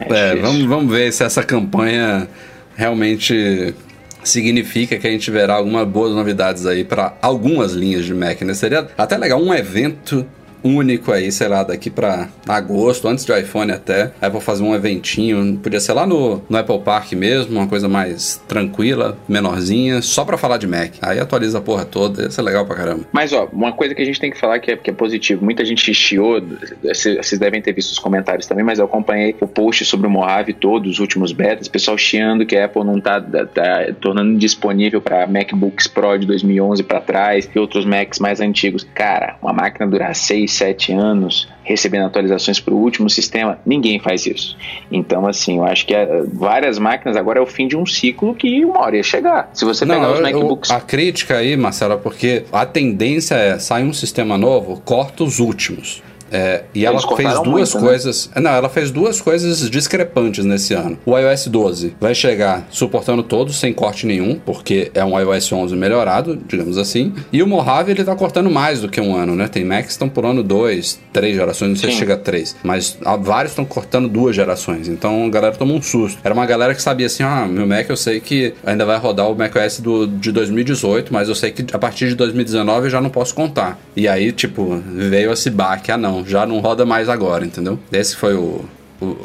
É, 0.00 0.30
difícil. 0.30 0.42
vamos, 0.42 0.64
vamos 0.64 0.92
ver 0.92 1.12
se 1.12 1.22
essa 1.22 1.42
campanha 1.42 2.28
realmente 2.76 3.74
significa 4.22 4.98
que 4.98 5.06
a 5.06 5.10
gente 5.10 5.30
verá 5.30 5.54
algumas 5.54 5.86
boas 5.86 6.14
novidades 6.14 6.66
aí 6.66 6.84
para 6.84 7.14
algumas 7.20 7.72
linhas 7.72 8.04
de 8.04 8.14
Mac, 8.14 8.40
né? 8.42 8.54
Seria 8.54 8.86
até 8.96 9.16
legal 9.16 9.40
um 9.40 9.52
evento 9.52 10.26
único 10.62 11.12
aí, 11.12 11.30
sei 11.30 11.48
lá, 11.48 11.62
daqui 11.62 11.90
pra 11.90 12.28
agosto, 12.46 13.08
antes 13.08 13.24
do 13.24 13.36
iPhone 13.36 13.72
até. 13.72 14.12
Aí 14.20 14.30
vou 14.30 14.40
fazer 14.40 14.62
um 14.62 14.74
eventinho, 14.74 15.58
podia 15.58 15.80
ser 15.80 15.92
lá 15.92 16.06
no, 16.06 16.42
no 16.48 16.56
Apple 16.56 16.80
Park 16.80 17.12
mesmo, 17.12 17.58
uma 17.58 17.66
coisa 17.66 17.88
mais 17.88 18.42
tranquila, 18.48 19.18
menorzinha, 19.28 20.02
só 20.02 20.24
pra 20.24 20.36
falar 20.36 20.58
de 20.58 20.66
Mac. 20.66 20.94
Aí 21.02 21.18
atualiza 21.18 21.58
a 21.58 21.60
porra 21.60 21.84
toda, 21.84 22.22
ia 22.22 22.30
ser 22.30 22.42
legal 22.42 22.66
pra 22.66 22.76
caramba. 22.76 23.04
Mas, 23.12 23.32
ó, 23.32 23.48
uma 23.52 23.72
coisa 23.72 23.94
que 23.94 24.02
a 24.02 24.04
gente 24.04 24.20
tem 24.20 24.30
que 24.30 24.38
falar 24.38 24.58
que 24.58 24.72
é, 24.72 24.76
que 24.76 24.90
é 24.90 24.92
positivo. 24.92 25.44
Muita 25.44 25.64
gente 25.64 25.92
chiou, 25.92 26.40
vocês 26.82 27.38
devem 27.38 27.60
ter 27.62 27.72
visto 27.72 27.92
os 27.92 27.98
comentários 27.98 28.46
também, 28.46 28.64
mas 28.64 28.78
eu 28.78 28.84
acompanhei 28.84 29.34
o 29.40 29.46
post 29.46 29.84
sobre 29.84 30.06
o 30.06 30.10
Mojave 30.10 30.52
todos, 30.52 30.92
os 30.92 30.98
últimos 30.98 31.32
betas, 31.32 31.68
pessoal 31.68 31.96
chiando 31.96 32.46
que 32.46 32.56
a 32.56 32.64
Apple 32.64 32.84
não 32.84 33.00
tá, 33.00 33.20
tá 33.20 33.92
tornando 34.00 34.36
disponível 34.38 35.00
para 35.00 35.26
MacBooks 35.26 35.86
Pro 35.86 36.18
de 36.18 36.26
2011 36.26 36.82
para 36.82 37.00
trás 37.00 37.48
e 37.54 37.58
outros 37.58 37.84
Macs 37.84 38.18
mais 38.18 38.40
antigos. 38.40 38.86
Cara, 38.94 39.36
uma 39.42 39.52
máquina 39.52 39.86
durar 39.86 40.14
6, 40.14 40.47
7 40.48 40.92
anos 40.92 41.48
recebendo 41.62 42.06
atualizações 42.06 42.58
para 42.58 42.72
o 42.72 42.78
último 42.78 43.10
sistema, 43.10 43.58
ninguém 43.66 43.98
faz 44.00 44.24
isso. 44.26 44.56
Então, 44.90 45.26
assim, 45.26 45.58
eu 45.58 45.64
acho 45.64 45.84
que 45.86 45.94
é, 45.94 46.22
várias 46.32 46.78
máquinas 46.78 47.16
agora 47.16 47.38
é 47.38 47.42
o 47.42 47.46
fim 47.46 47.68
de 47.68 47.76
um 47.76 47.84
ciclo 47.84 48.34
que 48.34 48.64
uma 48.64 48.80
hora 48.80 48.96
ia 48.96 49.02
chegar. 49.02 49.50
Se 49.52 49.64
você 49.66 49.84
pegar 49.84 50.00
Não, 50.00 50.12
os 50.12 50.18
eu- 50.18 50.22
MacBooks 50.24 50.70
a 50.70 50.80
crítica 50.80 51.36
aí, 51.36 51.56
Marcelo, 51.56 51.94
é 51.94 51.96
porque 51.98 52.44
a 52.50 52.64
tendência 52.64 53.34
é 53.34 53.58
sair 53.58 53.84
um 53.84 53.92
sistema 53.92 54.38
novo, 54.38 54.80
corta 54.84 55.22
os 55.24 55.38
últimos. 55.38 56.02
É, 56.30 56.64
e 56.74 56.84
ela 56.84 57.00
fez 57.00 57.34
duas 57.40 57.46
muito, 57.46 57.74
né? 57.76 57.80
coisas. 57.80 58.30
Né? 58.34 58.42
Não, 58.42 58.50
ela 58.50 58.68
fez 58.68 58.90
duas 58.90 59.20
coisas 59.20 59.68
discrepantes 59.70 60.44
nesse 60.44 60.74
ano. 60.74 60.98
O 61.04 61.16
iOS 61.16 61.46
12 61.46 61.94
vai 62.00 62.14
chegar 62.14 62.66
suportando 62.70 63.22
todos, 63.22 63.56
sem 63.56 63.72
corte 63.72 64.06
nenhum, 64.06 64.38
porque 64.44 64.90
é 64.94 65.04
um 65.04 65.18
iOS 65.18 65.52
11 65.52 65.76
melhorado, 65.76 66.38
digamos 66.46 66.78
assim. 66.78 67.12
E 67.32 67.42
o 67.42 67.46
Mojave, 67.46 67.92
ele 67.92 68.04
tá 68.04 68.14
cortando 68.14 68.50
mais 68.50 68.80
do 68.80 68.88
que 68.88 69.00
um 69.00 69.14
ano, 69.14 69.34
né? 69.34 69.48
Tem 69.48 69.64
Macs 69.64 69.86
que 69.86 69.92
estão 69.92 70.08
pulando 70.08 70.42
dois, 70.42 71.00
três 71.12 71.34
gerações, 71.36 71.70
não 71.70 71.76
sei 71.76 71.90
Sim. 71.90 71.94
se 71.94 72.00
chega 72.00 72.14
a 72.14 72.18
três. 72.18 72.56
Mas 72.62 72.98
vários 73.20 73.52
estão 73.52 73.64
cortando 73.64 74.08
duas 74.08 74.34
gerações. 74.34 74.88
Então 74.88 75.26
a 75.26 75.30
galera 75.30 75.54
tomou 75.54 75.76
um 75.76 75.82
susto. 75.82 76.18
Era 76.22 76.34
uma 76.34 76.46
galera 76.46 76.74
que 76.74 76.82
sabia 76.82 77.06
assim: 77.06 77.22
ah, 77.22 77.46
meu 77.46 77.66
Mac 77.66 77.88
eu 77.88 77.96
sei 77.96 78.20
que 78.20 78.54
ainda 78.64 78.84
vai 78.84 78.98
rodar 78.98 79.30
o 79.30 79.34
macOS 79.34 79.80
do, 79.80 80.06
de 80.06 80.32
2018, 80.32 81.12
mas 81.12 81.28
eu 81.28 81.34
sei 81.34 81.50
que 81.50 81.64
a 81.74 81.78
partir 81.78 82.08
de 82.08 82.14
2019 82.14 82.86
eu 82.86 82.90
já 82.90 83.00
não 83.00 83.10
posso 83.10 83.34
contar. 83.34 83.78
E 83.96 84.06
aí, 84.06 84.32
tipo, 84.32 84.82
veio 84.86 85.32
esse 85.32 85.50
baque, 85.50 85.90
ah 85.90 85.96
não, 85.96 86.17
já 86.26 86.46
não 86.46 86.60
roda 86.60 86.84
mais 86.84 87.08
agora, 87.08 87.44
entendeu? 87.44 87.78
Esse 87.92 88.16
foi 88.16 88.34
o, 88.34 88.64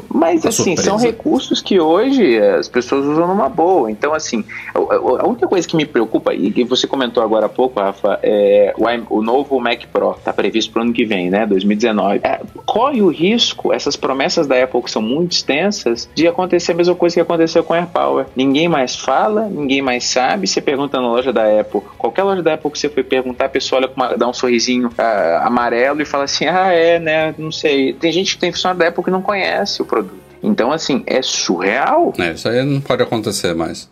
mas 0.08 0.46
assim, 0.46 0.76
surpresa. 0.76 0.82
são 0.82 0.96
recursos 0.96 1.60
que 1.60 1.80
hoje 1.80 2.38
as 2.38 2.68
pessoas 2.68 3.04
usam 3.04 3.26
numa 3.26 3.48
boa. 3.48 3.90
Então, 3.90 4.14
assim, 4.14 4.44
a 4.74 5.26
única 5.26 5.48
coisa 5.48 5.66
que 5.66 5.76
me 5.76 5.84
preocupa, 5.84 6.32
e 6.32 6.50
que 6.52 6.64
você 6.64 6.86
comentou 6.86 7.22
agora 7.22 7.46
há 7.46 7.48
pouco, 7.48 7.80
Rafa, 7.80 8.18
é 8.22 8.72
o, 9.10 9.22
novo 9.22 9.58
Mac 9.58 9.84
Pro, 9.92 10.12
está 10.12 10.32
previsto 10.32 10.72
para 10.72 10.80
o 10.80 10.84
ano 10.84 10.92
que 10.92 11.04
vem, 11.04 11.28
né? 11.28 11.46
2019. 11.46 12.20
É, 12.22 12.40
corre 12.64 13.02
o 13.02 13.08
risco, 13.08 13.72
essas 13.72 13.96
promessas 13.96 14.46
da 14.46 14.62
Apple 14.62 14.82
que 14.82 14.90
são 14.90 15.02
muito 15.02 15.32
extensas, 15.32 16.08
de 16.14 16.28
acontecer 16.28 16.72
a 16.72 16.74
mesma 16.74 16.94
coisa 16.94 17.14
que 17.14 17.20
aconteceu 17.20 17.64
com 17.64 17.72
o 17.72 17.76
AirPower. 17.76 18.26
Ninguém 18.36 18.68
mais 18.68 18.94
fala, 18.94 19.48
ninguém 19.48 19.82
mais 19.82 20.04
sabe. 20.04 20.46
Você 20.46 20.60
pergunta 20.60 21.00
na 21.00 21.08
loja 21.08 21.32
da 21.32 21.60
Apple, 21.60 21.80
qualquer 21.98 22.22
loja 22.22 22.42
da 22.42 22.54
Apple 22.54 22.70
que 22.70 22.78
você 22.78 22.88
foi 22.88 23.02
perguntar, 23.02 23.46
a 23.46 23.48
pessoa 23.48 23.80
olha 23.80 23.90
uma, 23.94 24.16
dá 24.16 24.28
um 24.28 24.32
sorrisinho 24.32 24.88
uh, 24.88 25.46
amarelo 25.46 26.00
e 26.00 26.04
fala 26.04 26.24
assim: 26.24 26.46
ah, 26.46 26.72
é, 26.72 26.98
né? 26.98 27.34
Não 27.36 27.50
sei. 27.50 27.92
Tem 27.92 28.12
gente 28.12 28.34
que 28.34 28.40
tem 28.40 28.52
funcionário 28.52 28.78
da 28.78 28.88
Apple 28.88 29.02
que 29.02 29.10
não 29.10 29.22
conhece 29.22 29.63
conhece 29.64 29.82
o 29.82 29.84
produto. 29.86 30.22
Então, 30.42 30.70
assim, 30.70 31.02
é 31.06 31.22
surreal. 31.22 32.12
É, 32.18 32.32
isso 32.32 32.48
aí 32.48 32.62
não 32.62 32.80
pode 32.80 33.02
acontecer 33.02 33.54
mais. 33.54 33.88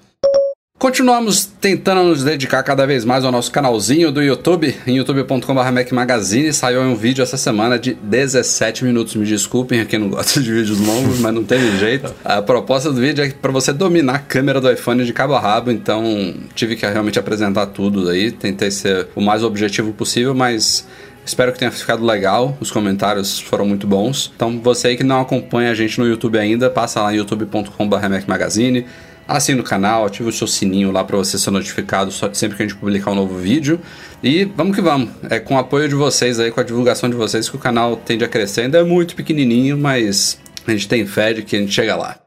Continuamos 0.79 1.45
tentando 1.45 2.03
nos 2.03 2.25
dedicar 2.25 2.61
cada 2.64 2.85
vez 2.85 3.05
mais 3.05 3.25
ao 3.25 3.31
nosso 3.31 3.53
canalzinho 3.53 4.11
do 4.11 4.20
YouTube, 4.20 4.77
em 4.85 4.97
youtube.com.br 4.97 5.95
Magazine. 5.95 6.53
Saiu 6.53 6.81
um 6.83 6.97
vídeo 6.97 7.23
essa 7.23 7.37
semana 7.37 7.79
de 7.79 7.95
17 7.95 8.85
minutos. 8.85 9.14
Me 9.14 9.25
desculpem 9.25 9.87
quem 9.87 10.01
não 10.01 10.11
gosta 10.11 10.41
de 10.41 10.53
vídeos 10.53 10.81
longos, 10.81 11.20
mas 11.20 11.33
não 11.33 11.45
teve 11.45 11.79
jeito. 11.79 12.12
A 12.25 12.43
proposta 12.43 12.91
do 12.91 13.01
vídeo 13.01 13.25
é 13.25 13.31
para 13.31 13.53
você 13.53 13.73
dominar 13.73 14.16
a 14.16 14.18
câmera 14.18 14.61
do 14.61 14.70
iPhone 14.70 15.05
de 15.05 15.12
cabo 15.12 15.35
a 15.35 15.41
rabo, 15.41 15.70
então 15.70 16.35
tive 16.53 16.75
que 16.75 16.85
realmente 16.85 17.18
apresentar 17.18 17.66
tudo 17.66 18.09
aí. 18.09 18.33
Tentei 18.33 18.73
ser 18.73 19.07
o 19.14 19.20
mais 19.20 19.45
objetivo 19.45 19.93
possível, 19.93 20.35
mas 20.35 20.85
Espero 21.25 21.53
que 21.53 21.59
tenha 21.59 21.70
ficado 21.70 22.05
legal, 22.05 22.57
os 22.61 22.70
comentários 22.70 23.39
foram 23.39 23.64
muito 23.64 23.87
bons. 23.87 24.33
Então, 24.35 24.59
você 24.59 24.89
aí 24.89 24.97
que 24.97 25.05
não 25.05 25.20
acompanha 25.20 25.70
a 25.70 25.75
gente 25.75 25.99
no 26.01 26.07
YouTube 26.07 26.39
ainda, 26.39 26.68
passa 26.68 27.01
lá 27.01 27.12
em 27.12 27.16
youtube.com.br 27.18 27.97
Magazine, 28.27 28.87
assina 29.27 29.61
o 29.61 29.64
canal, 29.64 30.05
ativa 30.05 30.29
o 30.29 30.33
seu 30.33 30.47
sininho 30.47 30.91
lá 30.91 31.05
para 31.05 31.16
você 31.16 31.39
ser 31.39 31.51
notificado 31.51 32.12
sempre 32.33 32.57
que 32.57 32.62
a 32.62 32.66
gente 32.66 32.77
publicar 32.77 33.12
um 33.12 33.14
novo 33.14 33.37
vídeo. 33.37 33.81
E 34.23 34.45
vamos 34.45 34.75
que 34.75 34.83
vamos. 34.83 35.11
É 35.31 35.39
com 35.39 35.55
o 35.55 35.59
apoio 35.59 35.89
de 35.89 35.95
vocês 35.95 36.41
aí, 36.41 36.51
com 36.51 36.61
a 36.61 36.64
divulgação 36.64 37.09
de 37.09 37.16
vocês 37.16 37.49
que 37.49 37.57
o 37.57 37.59
canal 37.59 37.97
tende 37.97 38.25
a 38.25 38.29
crescer. 38.29 38.62
Ainda 38.62 38.79
é 38.79 38.85
muito 38.85 39.14
pequenininho, 39.14 39.79
mas 39.79 40.39
a 40.66 40.70
gente 40.73 40.89
tem 40.89 41.07
fé 41.07 41.33
de 41.33 41.43
que 41.43 41.57
a 41.57 41.61
gente 41.61 41.73
chega 41.73 41.97
lá. 41.97 42.22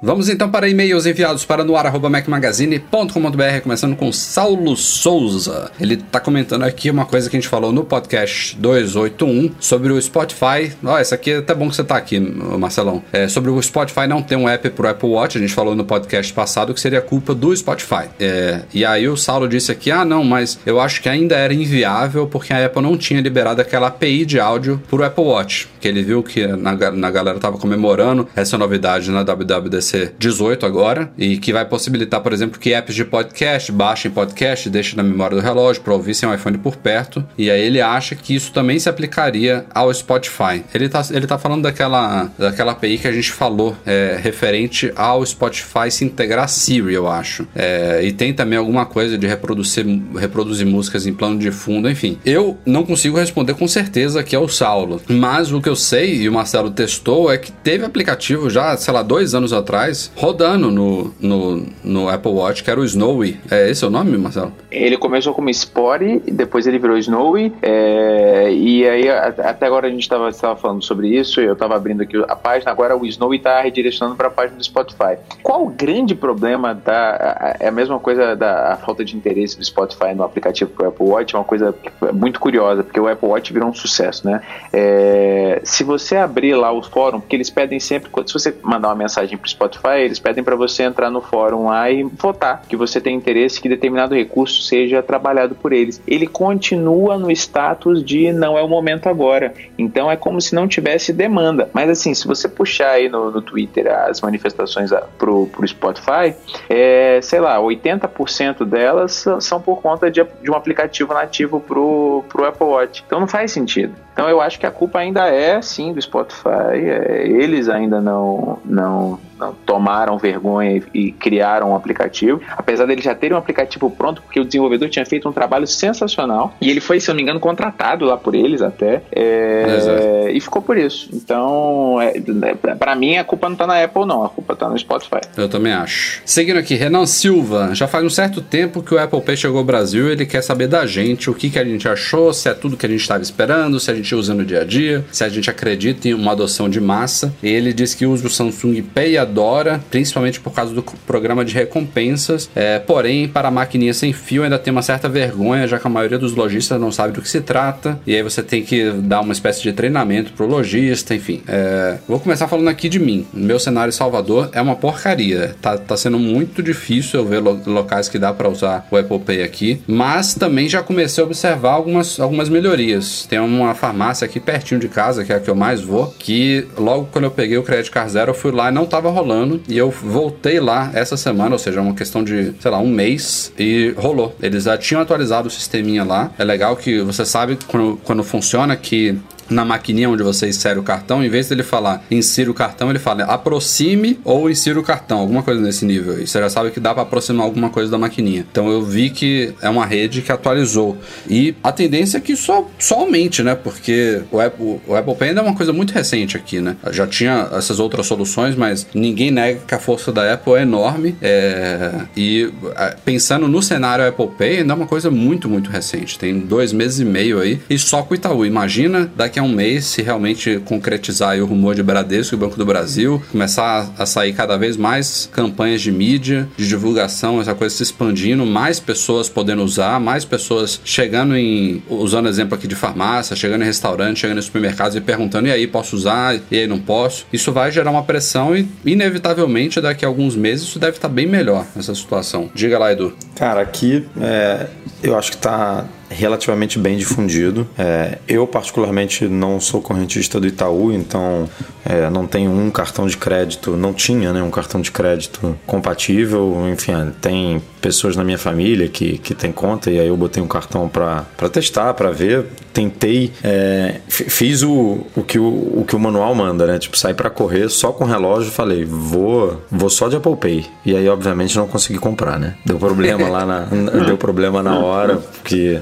Vamos 0.00 0.28
então 0.28 0.48
para 0.48 0.68
e-mails 0.68 1.06
enviados 1.06 1.44
para 1.44 1.64
noar.mecmagazine.com.br, 1.64 3.60
começando 3.64 3.96
com 3.96 4.12
Saulo 4.12 4.76
Souza. 4.76 5.72
Ele 5.80 5.94
está 5.94 6.20
comentando 6.20 6.62
aqui 6.62 6.88
uma 6.88 7.04
coisa 7.04 7.28
que 7.28 7.36
a 7.36 7.40
gente 7.40 7.48
falou 7.48 7.72
no 7.72 7.82
podcast 7.82 8.56
281 8.58 9.56
sobre 9.58 9.92
o 9.92 10.00
Spotify. 10.00 10.72
Ó, 10.84 10.94
oh, 10.94 10.98
essa 10.98 11.16
aqui 11.16 11.32
é 11.32 11.38
até 11.38 11.52
bom 11.52 11.68
que 11.68 11.74
você 11.74 11.82
está 11.82 11.96
aqui, 11.96 12.20
Marcelão. 12.20 13.02
É 13.12 13.26
sobre 13.26 13.50
o 13.50 13.60
Spotify 13.60 14.06
não 14.06 14.22
ter 14.22 14.36
um 14.36 14.48
app 14.48 14.70
para 14.70 14.86
o 14.86 14.88
Apple 14.88 15.08
Watch. 15.08 15.36
A 15.36 15.40
gente 15.40 15.52
falou 15.52 15.74
no 15.74 15.84
podcast 15.84 16.32
passado 16.32 16.72
que 16.72 16.80
seria 16.80 17.00
culpa 17.00 17.34
do 17.34 17.54
Spotify. 17.56 18.04
É, 18.20 18.60
e 18.72 18.84
aí 18.84 19.08
o 19.08 19.16
Saulo 19.16 19.48
disse 19.48 19.72
aqui: 19.72 19.90
ah, 19.90 20.04
não, 20.04 20.22
mas 20.22 20.60
eu 20.64 20.80
acho 20.80 21.02
que 21.02 21.08
ainda 21.08 21.34
era 21.34 21.52
inviável 21.52 22.28
porque 22.28 22.52
a 22.52 22.64
Apple 22.64 22.82
não 22.82 22.96
tinha 22.96 23.20
liberado 23.20 23.60
aquela 23.60 23.88
API 23.88 24.24
de 24.24 24.38
áudio 24.38 24.80
para 24.88 25.00
o 25.00 25.02
Apple 25.02 25.24
Watch. 25.24 25.68
Que 25.80 25.88
ele 25.88 26.04
viu 26.04 26.22
que 26.22 26.46
na, 26.46 26.76
na 26.92 27.10
galera 27.10 27.40
tava 27.40 27.58
comemorando 27.58 28.28
essa 28.36 28.56
novidade 28.56 29.10
na 29.10 29.24
WWDC 29.24 29.87
ser 29.88 30.14
18 30.18 30.64
agora, 30.66 31.10
e 31.16 31.38
que 31.38 31.52
vai 31.52 31.64
possibilitar, 31.64 32.20
por 32.20 32.32
exemplo, 32.32 32.58
que 32.58 32.72
apps 32.72 32.94
de 32.94 33.04
podcast 33.04 33.72
baixem 33.72 34.10
podcast, 34.10 34.68
deixem 34.68 34.96
na 34.96 35.02
memória 35.02 35.36
do 35.36 35.42
relógio 35.42 35.82
para 35.82 35.94
ouvir 35.94 36.14
sem 36.14 36.28
o 36.28 36.34
iPhone 36.34 36.58
por 36.58 36.76
perto. 36.76 37.24
E 37.36 37.50
aí 37.50 37.60
ele 37.60 37.80
acha 37.80 38.14
que 38.14 38.34
isso 38.34 38.52
também 38.52 38.78
se 38.78 38.88
aplicaria 38.88 39.64
ao 39.74 39.92
Spotify. 39.92 40.62
Ele 40.74 40.88
tá, 40.88 41.02
ele 41.10 41.26
tá 41.26 41.38
falando 41.38 41.62
daquela, 41.62 42.30
daquela 42.38 42.72
API 42.72 42.98
que 42.98 43.08
a 43.08 43.12
gente 43.12 43.32
falou, 43.32 43.76
é, 43.86 44.18
referente 44.20 44.92
ao 44.94 45.24
Spotify 45.24 45.90
se 45.90 46.04
integrar 46.04 46.44
a 46.44 46.48
Siri, 46.48 46.94
eu 46.94 47.08
acho. 47.08 47.46
É, 47.54 48.00
e 48.02 48.12
tem 48.12 48.32
também 48.32 48.58
alguma 48.58 48.86
coisa 48.86 49.16
de 49.16 49.26
reproduzir, 49.26 49.84
reproduzir 50.16 50.66
músicas 50.66 51.06
em 51.06 51.12
plano 51.12 51.38
de 51.38 51.50
fundo, 51.50 51.88
enfim. 51.88 52.18
Eu 52.24 52.58
não 52.66 52.84
consigo 52.84 53.16
responder 53.16 53.54
com 53.54 53.66
certeza 53.66 54.22
que 54.22 54.36
é 54.36 54.38
o 54.38 54.48
Saulo, 54.48 55.00
mas 55.08 55.52
o 55.52 55.60
que 55.60 55.68
eu 55.68 55.76
sei, 55.76 56.22
e 56.22 56.28
o 56.28 56.32
Marcelo 56.32 56.70
testou, 56.70 57.30
é 57.30 57.38
que 57.38 57.50
teve 57.50 57.84
aplicativo 57.84 58.50
já, 58.50 58.76
sei 58.76 58.92
lá, 58.92 59.02
dois 59.02 59.34
anos 59.34 59.52
atrás 59.52 59.77
atrás, 59.78 60.10
rodando 60.16 60.70
no, 60.70 61.14
no, 61.20 61.66
no 61.84 62.08
Apple 62.08 62.32
Watch, 62.32 62.64
que 62.64 62.70
era 62.70 62.80
o 62.80 62.84
Snowy. 62.84 63.38
É 63.50 63.70
esse 63.70 63.84
o 63.86 63.90
nome, 63.90 64.16
Marcelo? 64.18 64.52
Ele 64.70 64.96
começou 64.96 65.32
como 65.32 65.52
Spore, 65.52 66.20
depois 66.26 66.66
ele 66.66 66.78
virou 66.78 66.98
Snowy, 66.98 67.52
é, 67.62 68.52
e 68.52 68.86
aí 68.86 69.08
até 69.08 69.66
agora 69.66 69.86
a 69.86 69.90
gente 69.90 70.02
estava 70.02 70.30
falando 70.56 70.82
sobre 70.82 71.08
isso, 71.08 71.40
eu 71.40 71.52
estava 71.52 71.76
abrindo 71.76 72.02
aqui 72.02 72.16
a 72.28 72.36
página, 72.36 72.70
agora 72.70 72.96
o 72.96 73.06
Snowy 73.06 73.36
está 73.36 73.60
redirecionando 73.60 74.16
para 74.16 74.28
a 74.28 74.30
página 74.30 74.58
do 74.58 74.64
Spotify. 74.64 75.16
Qual 75.42 75.64
o 75.64 75.68
grande 75.68 76.14
problema 76.14 76.74
da... 76.74 77.56
É 77.60 77.68
a 77.68 77.72
mesma 77.72 77.98
coisa 77.98 78.34
da 78.34 78.78
falta 78.84 79.04
de 79.04 79.16
interesse 79.16 79.56
do 79.56 79.64
Spotify 79.64 80.14
no 80.14 80.24
aplicativo 80.24 80.70
para 80.70 80.86
o 80.86 80.88
Apple 80.88 81.06
Watch, 81.06 81.34
é 81.34 81.38
uma 81.38 81.44
coisa 81.44 81.74
muito 82.12 82.40
curiosa, 82.40 82.82
porque 82.82 82.98
o 82.98 83.06
Apple 83.06 83.28
Watch 83.28 83.52
virou 83.52 83.68
um 83.68 83.74
sucesso, 83.74 84.26
né? 84.26 84.40
É, 84.72 85.60
se 85.62 85.84
você 85.84 86.16
abrir 86.16 86.54
lá 86.54 86.72
o 86.72 86.82
fórum, 86.82 87.20
porque 87.20 87.36
eles 87.36 87.50
pedem 87.50 87.78
sempre, 87.78 88.10
se 88.26 88.32
você 88.32 88.54
mandar 88.62 88.88
uma 88.88 88.94
mensagem 88.94 89.36
para 89.36 89.46
o 89.46 89.48
Spotify, 89.48 89.67
Spotify, 89.68 90.00
eles 90.00 90.18
pedem 90.18 90.42
para 90.42 90.56
você 90.56 90.82
entrar 90.82 91.10
no 91.10 91.20
fórum 91.20 91.66
lá 91.66 91.90
e 91.90 92.02
votar 92.02 92.62
que 92.68 92.76
você 92.76 93.00
tem 93.00 93.14
interesse 93.14 93.60
que 93.60 93.68
determinado 93.68 94.14
recurso 94.14 94.62
seja 94.62 95.02
trabalhado 95.02 95.54
por 95.54 95.72
eles. 95.72 96.00
Ele 96.06 96.26
continua 96.26 97.18
no 97.18 97.30
status 97.30 98.02
de 98.02 98.32
não 98.32 98.56
é 98.56 98.62
o 98.62 98.68
momento 98.68 99.08
agora. 99.08 99.54
Então 99.78 100.10
é 100.10 100.16
como 100.16 100.40
se 100.40 100.54
não 100.54 100.66
tivesse 100.66 101.12
demanda. 101.12 101.68
Mas 101.72 101.90
assim, 101.90 102.14
se 102.14 102.26
você 102.26 102.48
puxar 102.48 102.92
aí 102.92 103.08
no, 103.08 103.30
no 103.30 103.42
Twitter 103.42 103.92
as 103.92 104.20
manifestações 104.20 104.90
pro, 105.18 105.46
pro 105.46 105.66
Spotify, 105.66 106.34
é, 106.68 107.20
sei 107.22 107.40
lá, 107.40 107.58
80% 107.58 108.64
delas 108.64 109.24
são 109.40 109.60
por 109.60 109.80
conta 109.80 110.10
de, 110.10 110.24
de 110.42 110.50
um 110.50 110.54
aplicativo 110.54 111.12
nativo 111.12 111.60
pro, 111.60 112.24
pro 112.28 112.44
Apple 112.44 112.66
Watch. 112.66 113.04
Então 113.06 113.20
não 113.20 113.28
faz 113.28 113.52
sentido. 113.52 113.94
Então 114.18 114.28
eu 114.28 114.40
acho 114.40 114.58
que 114.58 114.66
a 114.66 114.70
culpa 114.72 114.98
ainda 114.98 115.28
é 115.28 115.62
sim 115.62 115.92
do 115.92 116.02
Spotify. 116.02 116.74
É, 116.74 117.22
eles 117.24 117.68
ainda 117.68 118.00
não, 118.00 118.58
não 118.64 119.20
tomaram 119.64 120.18
vergonha 120.18 120.82
e, 120.92 121.12
criaram 121.12 121.70
um 121.70 121.76
aplicativo, 121.76 122.40
apesar 122.56 122.86
dele 122.86 123.00
já 123.00 123.14
ter 123.14 123.32
um 123.32 123.36
aplicativo 123.36 123.90
pronto, 123.90 124.22
porque 124.22 124.40
o 124.40 124.44
desenvolvedor 124.44 124.88
tinha 124.88 125.04
feito 125.04 125.28
um 125.28 125.32
trabalho 125.32 125.66
sensacional 125.66 126.54
e 126.60 126.70
ele 126.70 126.80
foi, 126.80 127.00
se 127.00 127.08
não 127.08 127.16
me 127.16 127.22
engano, 127.22 127.40
contratado 127.40 128.04
lá 128.04 128.16
por 128.16 128.34
eles 128.34 128.62
até 128.62 129.02
é, 129.12 130.30
e 130.32 130.40
ficou 130.40 130.62
por 130.62 130.76
isso. 130.76 131.08
Então, 131.12 132.00
é, 132.00 132.14
é 132.16 132.74
para 132.74 132.94
mim, 132.94 133.16
a 133.16 133.24
culpa 133.24 133.48
não 133.48 133.56
tá 133.56 133.66
na 133.66 133.82
Apple, 133.82 134.04
não, 134.06 134.24
a 134.24 134.28
culpa 134.28 134.56
tá 134.56 134.68
no 134.68 134.78
Spotify. 134.78 135.20
Eu 135.36 135.48
também 135.48 135.72
acho. 135.72 136.22
Seguindo 136.24 136.58
aqui, 136.58 136.74
Renan 136.74 137.06
Silva, 137.06 137.70
já 137.74 137.86
faz 137.86 138.04
um 138.04 138.10
certo 138.10 138.40
tempo 138.40 138.82
que 138.82 138.94
o 138.94 138.98
Apple 138.98 139.20
Pay 139.20 139.36
chegou 139.36 139.58
ao 139.58 139.64
Brasil, 139.64 140.10
ele 140.10 140.26
quer 140.26 140.42
saber 140.42 140.66
da 140.66 140.86
gente 140.86 141.30
o 141.30 141.34
que, 141.34 141.50
que 141.50 141.58
a 141.58 141.64
gente 141.64 141.88
achou, 141.88 142.32
se 142.32 142.48
é 142.48 142.54
tudo 142.54 142.76
que 142.76 142.86
a 142.86 142.88
gente 142.88 143.00
estava 143.00 143.22
esperando, 143.22 143.78
se 143.78 143.90
a 143.90 143.94
gente 143.94 144.07
usa 144.14 144.34
no 144.34 144.44
dia 144.44 144.62
a 144.62 144.64
dia, 144.64 145.04
se 145.10 145.24
a 145.24 145.28
gente 145.28 145.50
acredita 145.50 146.08
em 146.08 146.14
uma 146.14 146.32
adoção 146.32 146.68
de 146.68 146.80
massa. 146.80 147.32
Ele 147.42 147.72
diz 147.72 147.94
que 147.94 148.06
usa 148.06 148.26
o 148.26 148.30
Samsung 148.30 148.82
Pay 148.82 149.12
e 149.12 149.18
adora, 149.18 149.80
principalmente 149.90 150.40
por 150.40 150.52
causa 150.52 150.74
do 150.74 150.82
programa 150.82 151.44
de 151.44 151.54
recompensas. 151.54 152.50
É, 152.54 152.78
porém, 152.78 153.28
para 153.28 153.48
a 153.48 153.50
maquininha 153.50 153.94
sem 153.94 154.12
fio 154.12 154.42
ainda 154.42 154.58
tem 154.58 154.72
uma 154.72 154.82
certa 154.82 155.08
vergonha, 155.08 155.66
já 155.66 155.78
que 155.78 155.86
a 155.86 155.90
maioria 155.90 156.18
dos 156.18 156.34
lojistas 156.34 156.80
não 156.80 156.92
sabe 156.92 157.12
do 157.12 157.22
que 157.22 157.28
se 157.28 157.40
trata. 157.40 157.98
E 158.06 158.14
aí 158.14 158.22
você 158.22 158.42
tem 158.42 158.62
que 158.62 158.90
dar 158.92 159.20
uma 159.20 159.32
espécie 159.32 159.62
de 159.62 159.72
treinamento 159.72 160.32
pro 160.32 160.46
lojista, 160.46 161.14
enfim. 161.14 161.42
É, 161.46 161.98
vou 162.08 162.20
começar 162.20 162.48
falando 162.48 162.68
aqui 162.68 162.88
de 162.88 162.98
mim. 162.98 163.26
Meu 163.32 163.58
cenário 163.58 163.92
Salvador 163.92 164.50
é 164.52 164.60
uma 164.60 164.76
porcaria. 164.76 165.54
Tá, 165.60 165.76
tá 165.76 165.96
sendo 165.96 166.18
muito 166.18 166.62
difícil 166.62 167.20
eu 167.20 167.26
ver 167.26 167.40
lo 167.40 167.60
locais 167.66 168.08
que 168.08 168.18
dá 168.18 168.32
para 168.32 168.48
usar 168.48 168.86
o 168.90 168.96
Apple 168.96 169.18
Pay 169.18 169.42
aqui. 169.42 169.80
Mas 169.86 170.34
também 170.34 170.68
já 170.68 170.82
comecei 170.82 171.22
a 171.22 171.26
observar 171.26 171.72
algumas, 171.72 172.18
algumas 172.18 172.48
melhorias. 172.48 173.26
Tem 173.28 173.38
uma 173.38 173.74
farmácia 173.74 173.97
aqui 174.24 174.40
pertinho 174.40 174.80
de 174.80 174.88
casa, 174.88 175.24
que 175.24 175.32
é 175.32 175.36
a 175.36 175.40
que 175.40 175.48
eu 175.48 175.54
mais 175.54 175.80
vou, 175.80 176.14
que 176.18 176.66
logo 176.76 177.08
quando 177.12 177.24
eu 177.24 177.30
peguei 177.30 177.56
o 177.58 177.62
Credit 177.62 177.90
Card 177.90 178.10
Zero, 178.12 178.30
eu 178.30 178.34
fui 178.34 178.52
lá 178.52 178.68
e 178.68 178.72
não 178.72 178.86
tava 178.86 179.10
rolando. 179.10 179.60
E 179.68 179.76
eu 179.76 179.90
voltei 179.90 180.60
lá 180.60 180.90
essa 180.94 181.16
semana, 181.16 181.54
ou 181.54 181.58
seja, 181.58 181.80
uma 181.80 181.94
questão 181.94 182.22
de, 182.22 182.52
sei 182.60 182.70
lá, 182.70 182.78
um 182.78 182.88
mês, 182.88 183.52
e 183.58 183.94
rolou. 183.96 184.34
Eles 184.40 184.64
já 184.64 184.76
tinham 184.76 185.00
atualizado 185.00 185.48
o 185.48 185.50
sisteminha 185.50 186.04
lá. 186.04 186.30
É 186.38 186.44
legal 186.44 186.76
que 186.76 187.00
você 187.00 187.24
sabe 187.24 187.58
quando, 187.66 187.98
quando 188.04 188.24
funciona 188.24 188.76
que 188.76 189.18
na 189.50 189.64
maquininha 189.64 190.08
onde 190.08 190.22
você 190.22 190.48
insere 190.48 190.78
o 190.78 190.82
cartão, 190.82 191.24
em 191.24 191.28
vez 191.28 191.48
dele 191.48 191.62
falar 191.62 192.04
insira 192.10 192.50
o 192.50 192.54
cartão, 192.54 192.90
ele 192.90 192.98
fala 192.98 193.24
aproxime 193.24 194.18
ou 194.24 194.50
insira 194.50 194.78
o 194.78 194.82
cartão, 194.82 195.18
alguma 195.18 195.42
coisa 195.42 195.60
nesse 195.60 195.84
nível. 195.84 196.20
E 196.20 196.26
você 196.26 196.38
já 196.38 196.48
sabe 196.48 196.70
que 196.70 196.80
dá 196.80 196.92
para 196.92 197.02
aproximar 197.02 197.44
alguma 197.44 197.70
coisa 197.70 197.90
da 197.90 197.98
maquininha. 197.98 198.46
Então 198.50 198.70
eu 198.70 198.82
vi 198.82 199.10
que 199.10 199.54
é 199.60 199.68
uma 199.68 199.86
rede 199.86 200.22
que 200.22 200.32
atualizou. 200.32 200.96
E 201.28 201.54
a 201.62 201.72
tendência 201.72 202.18
é 202.18 202.20
que 202.20 202.36
só, 202.36 202.68
só 202.78 203.00
aumente, 203.00 203.42
né? 203.42 203.54
Porque 203.54 204.22
o 204.30 204.40
Apple, 204.40 204.80
o 204.86 204.94
Apple 204.94 205.14
Pay 205.14 205.28
ainda 205.30 205.40
é 205.40 205.44
uma 205.44 205.54
coisa 205.54 205.72
muito 205.72 205.92
recente 205.92 206.36
aqui, 206.36 206.60
né? 206.60 206.76
Já 206.90 207.06
tinha 207.06 207.48
essas 207.52 207.80
outras 207.80 208.06
soluções, 208.06 208.54
mas 208.54 208.86
ninguém 208.94 209.30
nega 209.30 209.60
que 209.66 209.74
a 209.74 209.78
força 209.78 210.12
da 210.12 210.32
Apple 210.32 210.54
é 210.54 210.62
enorme. 210.62 211.16
É... 211.20 211.92
E 212.16 212.52
é, 212.76 212.96
pensando 213.04 213.48
no 213.48 213.62
cenário 213.62 214.06
Apple 214.06 214.28
Pay, 214.36 214.58
ainda 214.58 214.72
é 214.72 214.76
uma 214.76 214.86
coisa 214.86 215.10
muito, 215.10 215.48
muito 215.48 215.70
recente. 215.70 216.18
Tem 216.18 216.38
dois 216.38 216.72
meses 216.72 217.00
e 217.00 217.04
meio 217.04 217.40
aí. 217.40 217.60
E 217.68 217.78
só 217.78 218.02
com 218.02 218.14
o 218.14 218.16
Itaú. 218.16 218.44
Imagina 218.44 219.10
daqui 219.16 219.37
a 219.38 219.42
um 219.42 219.48
mês 219.48 219.86
se 219.86 220.02
realmente 220.02 220.60
concretizar 220.64 221.38
o 221.38 221.46
rumor 221.46 221.74
de 221.74 221.82
Bradesco 221.82 222.34
e 222.34 222.38
Banco 222.38 222.56
do 222.56 222.64
Brasil, 222.64 223.22
começar 223.30 223.90
a 223.98 224.06
sair 224.06 224.32
cada 224.32 224.56
vez 224.56 224.76
mais 224.76 225.28
campanhas 225.32 225.80
de 225.80 225.90
mídia, 225.90 226.48
de 226.56 226.68
divulgação, 226.68 227.40
essa 227.40 227.54
coisa 227.54 227.74
se 227.74 227.82
expandindo, 227.82 228.44
mais 228.44 228.80
pessoas 228.80 229.28
podendo 229.28 229.62
usar, 229.62 230.00
mais 230.00 230.24
pessoas 230.24 230.80
chegando 230.84 231.36
em. 231.36 231.82
usando 231.88 232.28
exemplo 232.28 232.54
aqui 232.54 232.66
de 232.66 232.74
farmácia, 232.74 233.36
chegando 233.36 233.62
em 233.62 233.66
restaurante, 233.66 234.20
chegando 234.20 234.38
em 234.38 234.42
supermercados 234.42 234.96
e 234.96 235.00
perguntando: 235.00 235.48
e 235.48 235.52
aí, 235.52 235.66
posso 235.66 235.96
usar? 235.96 236.38
E 236.50 236.58
aí, 236.58 236.66
não 236.66 236.78
posso? 236.78 237.26
Isso 237.32 237.52
vai 237.52 237.70
gerar 237.70 237.90
uma 237.90 238.02
pressão 238.02 238.56
e, 238.56 238.68
inevitavelmente, 238.84 239.80
daqui 239.80 240.04
a 240.04 240.08
alguns 240.08 240.36
meses, 240.36 240.66
isso 240.66 240.78
deve 240.78 240.96
estar 240.96 241.08
bem 241.08 241.26
melhor 241.26 241.66
nessa 241.74 241.94
situação. 241.94 242.50
Diga 242.54 242.78
lá, 242.78 242.92
Edu. 242.92 243.14
Cara, 243.34 243.60
aqui 243.60 244.06
é, 244.20 244.66
eu 245.02 245.16
acho 245.16 245.30
que 245.30 245.36
está 245.36 245.86
relativamente 246.08 246.78
bem 246.78 246.96
difundido. 246.96 247.66
É, 247.78 248.18
eu, 248.26 248.46
particularmente, 248.46 249.26
não 249.26 249.60
sou 249.60 249.80
correntista 249.80 250.40
do 250.40 250.46
Itaú, 250.46 250.92
então 250.92 251.48
é, 251.84 252.10
não 252.10 252.26
tenho 252.26 252.50
um 252.50 252.70
cartão 252.70 253.06
de 253.06 253.16
crédito, 253.16 253.76
não 253.76 253.92
tinha 253.92 254.32
né, 254.32 254.42
um 254.42 254.50
cartão 254.50 254.80
de 254.80 254.90
crédito 254.90 255.58
compatível. 255.66 256.68
Enfim, 256.72 256.92
tem 257.20 257.62
pessoas 257.80 258.16
na 258.16 258.24
minha 258.24 258.38
família 258.38 258.88
que, 258.88 259.18
que 259.18 259.34
tem 259.34 259.52
conta 259.52 259.90
e 259.90 259.98
aí 259.98 260.08
eu 260.08 260.16
botei 260.16 260.42
um 260.42 260.48
cartão 260.48 260.88
para 260.88 261.24
testar, 261.50 261.94
para 261.94 262.10
ver. 262.10 262.46
Tentei, 262.72 263.32
é, 263.42 264.00
fiz 264.08 264.62
o, 264.62 265.06
o, 265.16 265.22
que 265.22 265.38
o, 265.38 265.80
o 265.80 265.84
que 265.86 265.96
o 265.96 265.98
manual 265.98 266.34
manda, 266.34 266.66
né? 266.66 266.78
Tipo, 266.78 266.96
saí 266.96 267.14
para 267.14 267.28
correr 267.28 267.68
só 267.68 267.90
com 267.90 268.04
relógio 268.04 268.52
falei, 268.52 268.84
vou, 268.84 269.62
vou 269.70 269.90
só 269.90 270.08
de 270.08 270.16
Apple 270.16 270.36
Pay. 270.36 270.66
E 270.84 270.96
aí, 270.96 271.08
obviamente, 271.08 271.56
não 271.56 271.66
consegui 271.66 271.98
comprar, 271.98 272.38
né? 272.38 272.54
Deu 272.64 272.78
problema 272.78 273.28
lá 273.28 273.46
na, 273.46 273.60
deu 274.04 274.16
problema 274.16 274.62
na 274.62 274.78
hora, 274.78 275.16
porque 275.16 275.80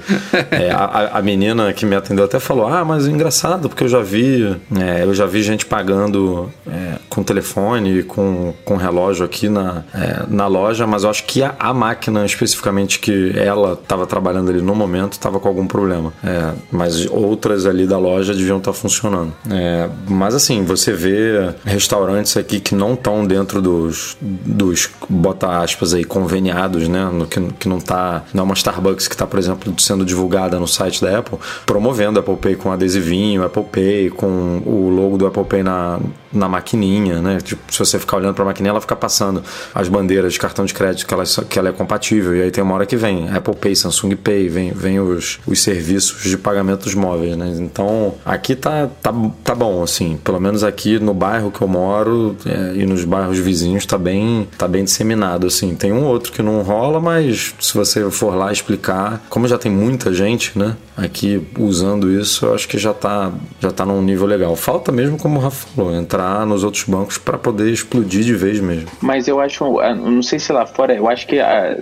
é, 0.51 0.71
a, 0.71 1.19
a, 1.19 1.23
menina 1.23 1.73
que 1.73 1.87
me 1.87 1.97
atendeu 1.97 2.25
até 2.25 2.39
falou: 2.39 2.67
Ah, 2.67 2.85
mas 2.85 3.07
é 3.07 3.11
engraçado, 3.11 3.69
porque 3.69 3.85
eu 3.85 3.89
já 3.89 4.01
vi, 4.01 4.57
é, 4.79 5.05
eu 5.05 5.15
já 5.15 5.27
vi 5.27 5.43
gente 5.43 5.67
pagando 5.67 6.51
é, 6.67 6.99
com 7.17 7.23
telefone, 7.23 8.03
com, 8.03 8.53
com 8.63 8.77
relógio 8.77 9.25
aqui 9.25 9.49
na, 9.49 9.85
é, 9.95 10.25
na 10.29 10.47
loja, 10.47 10.87
mas 10.87 11.03
eu 11.03 11.09
acho 11.09 11.25
que 11.25 11.43
a, 11.43 11.55
a 11.59 11.73
máquina 11.73 12.27
especificamente 12.27 12.99
que 12.99 13.33
ela 13.35 13.73
estava 13.73 14.07
trabalhando 14.07 14.51
ali 14.51 14.61
no 14.61 14.75
momento 14.75 15.15
estava 15.15 15.41
com 15.41 15.49
algum 15.49 15.67
problema. 15.67 16.13
É, 16.23 16.53
mas 16.71 17.07
outras 17.07 17.65
ali 17.65 17.87
da 17.87 17.97
loja 17.97 18.35
deviam 18.35 18.59
estar 18.59 18.73
tá 18.73 18.77
funcionando. 18.77 19.33
É, 19.51 19.89
mas 20.07 20.35
assim, 20.35 20.63
você 20.63 20.93
vê 20.93 21.55
restaurantes 21.65 22.37
aqui 22.37 22.61
que 22.61 22.75
não 22.75 22.93
estão 22.93 23.27
dentro 23.27 23.63
dos, 23.63 24.19
dos, 24.21 24.91
bota 25.09 25.63
aspas 25.63 25.95
aí, 25.95 26.05
conveniados, 26.05 26.87
né? 26.87 27.09
No, 27.11 27.27
que, 27.27 27.41
que 27.55 27.67
não 27.67 27.81
tá. 27.81 28.25
Não 28.35 28.43
é 28.43 28.45
uma 28.45 28.55
Starbucks 28.55 29.09
que 29.09 29.15
está, 29.15 29.27
por 29.27 29.39
exemplo, 29.39 29.73
sendo 29.79 30.05
divulgada 30.05 30.61
no 30.61 30.69
site 30.69 31.01
da 31.01 31.19
Apple, 31.19 31.39
promovendo 31.65 32.21
Apple 32.21 32.37
Pay 32.37 32.57
com 32.57 32.71
adesivinho, 32.71 33.43
Apple 33.43 33.65
Pay 33.65 34.11
com 34.11 34.61
o 34.67 34.91
logo 34.91 35.17
do 35.17 35.27
Apple 35.27 35.45
Pay 35.45 35.63
na, 35.63 35.99
na 36.37 36.49
maquininha, 36.49 37.21
né? 37.21 37.39
Tipo, 37.43 37.73
se 37.73 37.79
você 37.79 37.99
ficar 37.99 38.19
olhando 38.19 38.35
para 38.35 38.43
a 38.45 38.47
maquininha, 38.47 38.71
ela 38.71 38.81
fica 38.81 38.97
passando 38.97 39.43
as 39.75 39.89
bandeiras 39.89 40.33
de 40.33 40.39
cartão 40.39 40.65
de 40.65 40.75
crédito 40.75 41.07
que 41.07 41.15
ela, 41.15 41.25
que 41.49 41.59
ela 41.59 41.69
é 41.69 41.73
compatível. 41.73 42.37
E 42.37 42.43
aí 42.43 42.51
tem 42.51 42.63
uma 42.63 42.75
hora 42.75 42.87
que 42.87 42.97
vem 42.97 43.29
Apple 43.31 43.55
Pay, 43.55 43.77
Samsung 43.77 44.17
Pay, 44.17 44.49
vem, 44.49 44.73
vem 44.73 45.01
os, 45.01 45.39
os 45.47 45.61
serviços 45.63 46.23
de 46.23 46.37
pagamentos 46.37 46.95
móveis, 46.95 47.37
né? 47.37 47.55
Então, 47.59 48.15
aqui 48.25 48.55
tá, 48.55 48.89
tá, 49.03 49.13
tá 49.43 49.55
bom, 49.55 49.83
assim. 49.83 50.19
Pelo 50.23 50.41
menos 50.41 50.63
aqui 50.65 50.99
no 50.99 51.15
bairro 51.15 51.51
que 51.51 51.63
eu 51.63 51.69
moro 51.69 52.37
é, 52.45 52.75
e 52.77 52.87
nos 52.87 53.05
bairros 53.05 53.39
vizinhos 53.39 53.87
tá 53.87 53.99
bem, 53.99 54.49
tá 54.57 54.67
bem 54.67 54.85
disseminado, 54.85 55.47
assim. 55.47 55.75
Tem 55.75 55.93
um 55.93 56.05
outro 56.05 56.33
que 56.33 56.43
não 56.43 56.63
rola, 56.63 57.01
mas 57.01 57.55
se 57.61 57.75
você 57.75 58.11
for 58.11 58.35
lá 58.35 58.53
explicar, 58.53 59.25
como 59.29 59.49
já 59.49 59.59
tem 59.59 59.71
muita 59.71 60.13
gente, 60.13 60.59
né? 60.59 60.77
Aqui 60.97 61.47
usando 61.59 62.11
isso, 62.11 62.47
eu 62.47 62.55
acho 62.55 62.67
que 62.67 62.79
já 62.79 62.95
tá, 62.95 63.31
já 63.61 63.71
tá 63.71 63.85
num 63.85 64.01
nível 64.03 64.27
legal. 64.27 64.57
Falta 64.57 64.91
mesmo, 64.91 65.19
como 65.19 65.39
o 65.39 65.43
Rafa 65.43 65.67
falou, 65.75 65.95
entrar 65.95 66.26
nos 66.47 66.65
outros 66.65 66.85
bancos 66.85 67.19
para 67.19 67.39
poder 67.39 67.71
explodir 67.71 68.23
de 68.23 68.35
vez 68.35 68.61
mesmo. 68.61 68.89
Mas 69.01 69.29
eu 69.29 69.41
acho, 69.41 69.79
ah, 69.81 69.95
não 69.95 70.23
sei 70.23 70.39
se 70.39 70.53
lá 70.53 70.67
fora, 70.67 70.95
eu 70.95 71.09
acho 71.09 71.27
que 71.27 71.39
ah, 71.39 71.77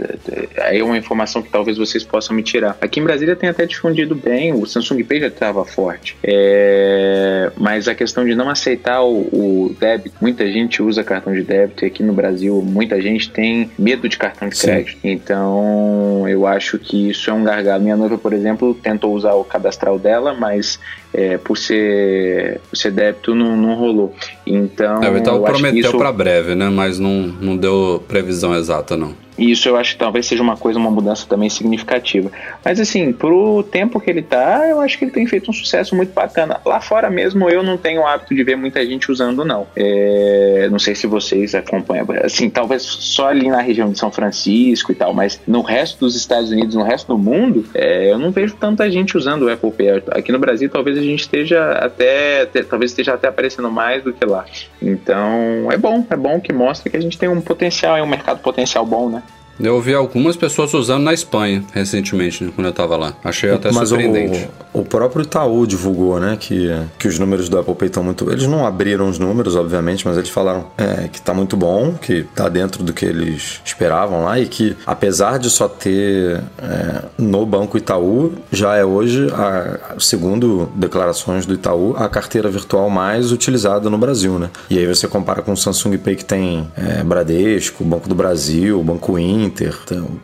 aí 0.63 0.81
é 0.81 0.85
uma 0.85 0.97
informação 0.97 1.43
que 1.43 1.51
talvez 1.51 1.77
vocês 1.79 2.05
possam 2.05 2.35
me 2.35 2.43
tirar. 2.43 2.77
Aqui 2.81 3.01
em 3.01 3.05
Brasília 3.05 3.37
tem 3.37 3.49
até 3.49 3.67
difundido 3.67 4.15
bem, 4.15 4.53
o 4.53 4.67
Samsung 4.67 5.03
Pay 5.05 5.21
já 5.21 5.27
estava 5.29 5.65
forte, 5.65 6.17
é, 6.23 7.51
mas 7.57 7.89
a 7.89 7.95
questão 7.95 8.25
de 8.25 8.35
não 8.35 8.49
aceitar 8.49 9.03
o, 9.03 9.21
o, 9.33 9.77
débito, 9.79 10.17
muita 10.21 10.47
gente 10.51 10.83
usa 10.83 11.03
cartão 11.03 11.33
de 11.33 11.43
débito 11.43 11.85
e 11.85 11.87
aqui 11.87 12.03
no 12.03 12.13
Brasil 12.13 12.63
muita 12.63 13.01
gente 13.01 13.31
tem 13.31 13.71
medo 13.79 14.09
de 14.09 14.17
cartão 14.17 14.49
de 14.49 14.57
crédito. 14.57 15.01
Sim. 15.01 15.11
Então 15.11 16.29
eu 16.29 16.47
acho 16.47 16.79
que 16.79 17.11
isso 17.11 17.31
é 17.31 17.33
um 17.33 17.45
gargalo. 17.45 17.83
Minha 17.83 17.97
noiva, 17.97 18.19
por 18.19 18.33
exemplo, 18.33 18.75
tentou 18.75 19.15
usar 19.15 19.35
o 19.35 19.45
cadastral 19.45 19.99
dela, 19.99 20.35
mas 20.35 20.79
é, 21.15 21.39
por, 21.39 21.57
ser, 21.57 22.61
por 22.69 22.77
ser 22.77 22.91
débito 22.91 23.35
não, 23.35 23.57
não 23.57 23.75
rolou. 23.77 24.15
Então. 24.45 25.03
É, 25.03 25.17
então 25.17 25.41
prometeu 25.43 25.81
isso... 25.81 25.97
para 25.97 26.11
breve, 26.11 26.57
né? 26.57 26.69
Mas 26.69 26.99
não, 26.99 27.13
não 27.41 27.57
deu 27.57 28.03
previsão 28.09 28.55
exata, 28.55 28.97
não. 28.97 29.15
E 29.37 29.51
isso 29.51 29.69
eu 29.69 29.77
acho 29.77 29.93
que 29.93 29.99
talvez 29.99 30.27
seja 30.27 30.43
uma 30.43 30.57
coisa, 30.57 30.79
uma 30.79 30.91
mudança 30.91 31.27
também 31.29 31.51
significativa. 31.51 32.31
Mas 32.65 32.79
assim, 32.81 33.13
pro 33.13 33.63
tempo 33.63 34.01
que 34.01 34.11
ele 34.11 34.23
tá, 34.23 34.67
eu 34.69 34.81
acho 34.81 34.99
que 34.99 35.05
ele 35.05 35.13
tem 35.13 35.27
feito 35.27 35.51
um 35.51 35.53
sucesso 35.53 35.95
muito 35.95 36.13
bacana. 36.13 36.61
Lá 36.65 36.81
fora 36.81 37.11
mesmo 37.11 37.49
eu 37.49 37.63
não 37.63 37.77
tenho 37.77 38.03
o 38.03 38.07
hábito 38.07 38.35
de 38.35 38.45
ver 38.45 38.57
muita 38.57 38.85
gente 38.85 39.11
usando, 39.11 39.45
não. 39.45 39.67
É, 39.77 40.69
não 40.71 40.79
sei 40.79 40.95
se 40.95 41.07
vocês 41.07 41.55
acompanham. 41.55 42.07
Assim, 42.23 42.49
talvez 42.49 42.83
só 42.83 43.29
ali 43.29 43.49
na 43.49 43.61
região 43.61 43.91
de 43.91 43.99
São 43.99 44.11
Francisco 44.11 44.93
e 44.93 44.95
tal, 44.95 45.13
mas 45.13 45.41
no 45.47 45.63
resto 45.63 46.01
dos 46.01 46.17
Estados 46.17 46.51
Unidos, 46.51 46.75
no 46.75 46.83
resto 46.83 47.09
do 47.09 47.19
mundo, 47.19 47.65
é, 47.75 48.13
eu 48.13 48.19
não 48.19 48.31
vejo 48.31 48.55
tanta 48.55 48.91
gente 48.91 49.17
usando 49.17 49.43
o 49.43 49.53
Apple 49.53 49.73
Pay. 49.73 50.03
Aqui 50.11 50.33
no 50.33 50.39
Brasil 50.39 50.71
talvez 50.71 50.97
a 50.97 51.03
gente 51.03 51.21
esteja 51.21 51.73
até, 51.73 52.47
talvez 52.47 52.93
esteja 52.93 53.15
até 53.15 53.29
aparecendo 53.29 53.71
mais 53.71 54.03
do 54.03 54.13
que 54.13 54.25
lá. 54.25 54.45
Então 54.81 55.71
é 55.71 55.77
bom, 55.77 56.07
é 56.09 56.17
bom 56.17 56.41
que 56.41 56.53
mostra 56.53 56.91
que 56.91 56.97
a 56.97 57.01
gente 57.01 57.19
tem 57.19 57.29
um 57.29 57.41
potencial, 57.41 57.97
é 57.97 58.03
um 58.03 58.07
mercado 58.07 58.41
potencial 58.41 58.87
bom, 58.87 59.09
né? 59.09 59.23
Eu 59.59 59.81
vi 59.81 59.95
algumas 59.95 60.37
pessoas 60.37 60.75
usando 60.75 61.05
na 61.05 61.15
Espanha 61.15 61.63
recentemente, 61.73 62.43
né, 62.43 62.51
quando 62.55 62.67
eu 62.67 62.73
tava 62.73 62.97
lá. 62.97 63.15
Achei 63.23 63.51
até 63.51 63.71
Mas 63.71 63.89
surpreendente. 63.89 64.49
O, 64.73 64.81
o 64.81 64.85
próprio 64.85 65.23
Itaú 65.23 65.67
divulgou, 65.67 66.19
né, 66.19 66.37
que, 66.39 66.71
que 66.99 67.07
os 67.07 67.19
números 67.19 67.49
do 67.49 67.59
Apple 67.59 67.75
Pay 67.75 67.89
estão 67.89 68.03
muito. 68.03 68.31
Eles 68.31 68.47
não 68.47 68.67
abriram 68.67 69.09
os 69.09 69.19
números, 69.19 69.55
obviamente, 69.55 70.07
mas 70.07 70.17
eles 70.17 70.29
falaram 70.29 70.67
é, 70.77 71.09
que 71.09 71.21
tá 71.21 71.33
muito 71.33 71.57
bom, 71.57 71.95
que 71.95 72.25
tá 72.35 72.49
dentro 72.49 72.83
do 72.83 72.93
que 72.93 73.05
eles 73.05 73.61
esperavam 73.65 74.25
lá 74.25 74.39
e 74.39 74.47
que, 74.47 74.77
apesar 74.87 75.39
de 75.39 75.49
só 75.49 75.69
ter 75.69 76.43
é, 76.59 77.05
no 77.17 77.47
Banco 77.47 77.79
Itaú, 77.79 78.33
já 78.51 78.75
é 78.75 78.85
hoje, 78.85 79.29
a, 79.33 79.95
segundo 79.99 80.69
declarações 80.75 81.47
do 81.47 81.55
Itaú, 81.55 81.95
a 81.97 82.09
carteira 82.09 82.49
virtual 82.49 82.91
mais 82.91 83.31
utilizada 83.31 83.89
no 83.89 83.99
Brasil, 83.99 84.39
né? 84.39 84.51
E 84.69 84.79
aí 84.79 84.87
você 84.87 85.07
compara 85.07 85.43
com 85.43 85.53
o 85.53 85.57
Samsung 85.57 85.97
Pay 85.99 86.17
que 86.17 86.25
tem 86.25 86.69
é, 86.77 87.05
Bradesco, 87.05 87.85
Banco 87.85 88.09
do 88.09 88.15
Brasil, 88.15 88.83
Banco 88.83 89.19
Inter 89.19 89.44
Inter, 89.45 89.77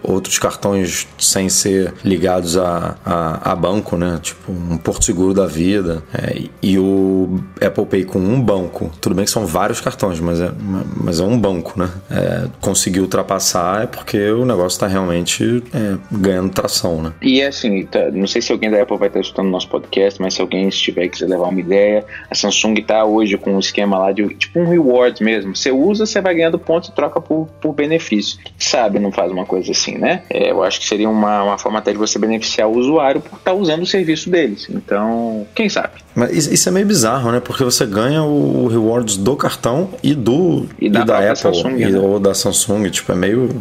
outros 0.02 0.38
cartões 0.38 1.06
sem 1.18 1.48
ser 1.48 1.94
ligados 2.04 2.56
a, 2.56 2.96
a, 3.04 3.52
a, 3.52 3.56
banco, 3.56 3.96
né? 3.96 4.18
Tipo 4.22 4.52
um 4.52 4.76
Porto 4.76 5.04
Seguro 5.04 5.34
da 5.34 5.46
vida. 5.46 6.02
É, 6.12 6.42
e 6.62 6.78
o 6.78 7.40
Apple 7.64 7.86
Pay 7.86 8.04
com 8.04 8.18
um 8.18 8.40
banco, 8.40 8.90
tudo 9.00 9.14
bem 9.14 9.24
que 9.24 9.30
são 9.30 9.46
vários 9.46 9.80
cartões, 9.80 10.20
mas 10.20 10.40
é, 10.40 10.50
mas 10.96 11.20
é 11.20 11.24
um 11.24 11.38
banco, 11.38 11.78
né? 11.78 11.90
É, 12.10 12.48
conseguir 12.60 13.00
ultrapassar 13.00 13.84
é 13.84 13.86
porque 13.86 14.30
o 14.30 14.44
negócio 14.44 14.76
está 14.76 14.86
realmente 14.86 15.62
é, 15.74 15.96
ganhando 16.10 16.50
tração, 16.50 17.02
né? 17.02 17.12
E 17.22 17.42
assim, 17.42 17.84
tá, 17.86 18.10
não 18.10 18.26
sei 18.26 18.42
se 18.42 18.52
alguém 18.52 18.70
da 18.70 18.80
Apple 18.82 18.96
vai 18.96 19.08
estar 19.08 19.20
escutando 19.20 19.48
nosso 19.48 19.68
podcast, 19.68 20.20
mas 20.20 20.34
se 20.34 20.40
alguém 20.40 20.68
estiver 20.68 21.08
quiser 21.08 21.28
levar 21.28 21.48
uma 21.48 21.60
ideia, 21.60 22.04
a 22.30 22.34
Samsung 22.34 22.74
está 22.74 23.04
hoje 23.04 23.36
com 23.36 23.54
um 23.54 23.58
esquema 23.58 23.98
lá 23.98 24.12
de 24.12 24.28
tipo 24.34 24.58
um 24.60 24.68
reward 24.68 25.22
mesmo. 25.22 25.54
Você 25.54 25.70
usa, 25.70 26.06
você 26.06 26.20
vai 26.20 26.34
ganhando 26.34 26.58
pontos 26.58 26.88
e 26.88 26.92
troca 26.92 27.20
por, 27.20 27.48
por 27.60 27.72
benefício. 27.72 28.38
Sabe, 28.58 28.98
no 28.98 29.09
não 29.11 29.12
faz 29.12 29.30
uma 29.30 29.44
coisa 29.44 29.72
assim, 29.72 29.98
né? 29.98 30.22
É, 30.30 30.50
eu 30.50 30.62
acho 30.62 30.80
que 30.80 30.86
seria 30.86 31.08
uma, 31.08 31.42
uma 31.42 31.58
forma 31.58 31.78
até 31.78 31.92
de 31.92 31.98
você 31.98 32.18
beneficiar 32.18 32.68
o 32.68 32.78
usuário 32.78 33.20
por 33.20 33.36
estar 33.36 33.52
usando 33.52 33.82
o 33.82 33.86
serviço 33.86 34.30
deles. 34.30 34.68
Então, 34.70 35.46
quem 35.54 35.68
sabe? 35.68 35.94
Mas 36.14 36.46
isso 36.46 36.68
é 36.68 36.72
meio 36.72 36.86
bizarro, 36.86 37.30
né? 37.30 37.40
Porque 37.40 37.62
você 37.62 37.86
ganha 37.86 38.22
o 38.22 38.66
rewards 38.66 39.16
do 39.16 39.36
cartão 39.36 39.90
e 40.02 40.14
do 40.14 40.66
e 40.80 40.88
da, 40.88 41.00
e 41.00 41.04
da 41.04 41.18
Apple 41.18 41.36
Samsung, 41.36 41.76
e, 41.76 41.90
né? 41.90 41.98
ou 41.98 42.18
da 42.18 42.34
Samsung. 42.34 42.90
Tipo, 42.90 43.12
é 43.12 43.14
meio. 43.14 43.48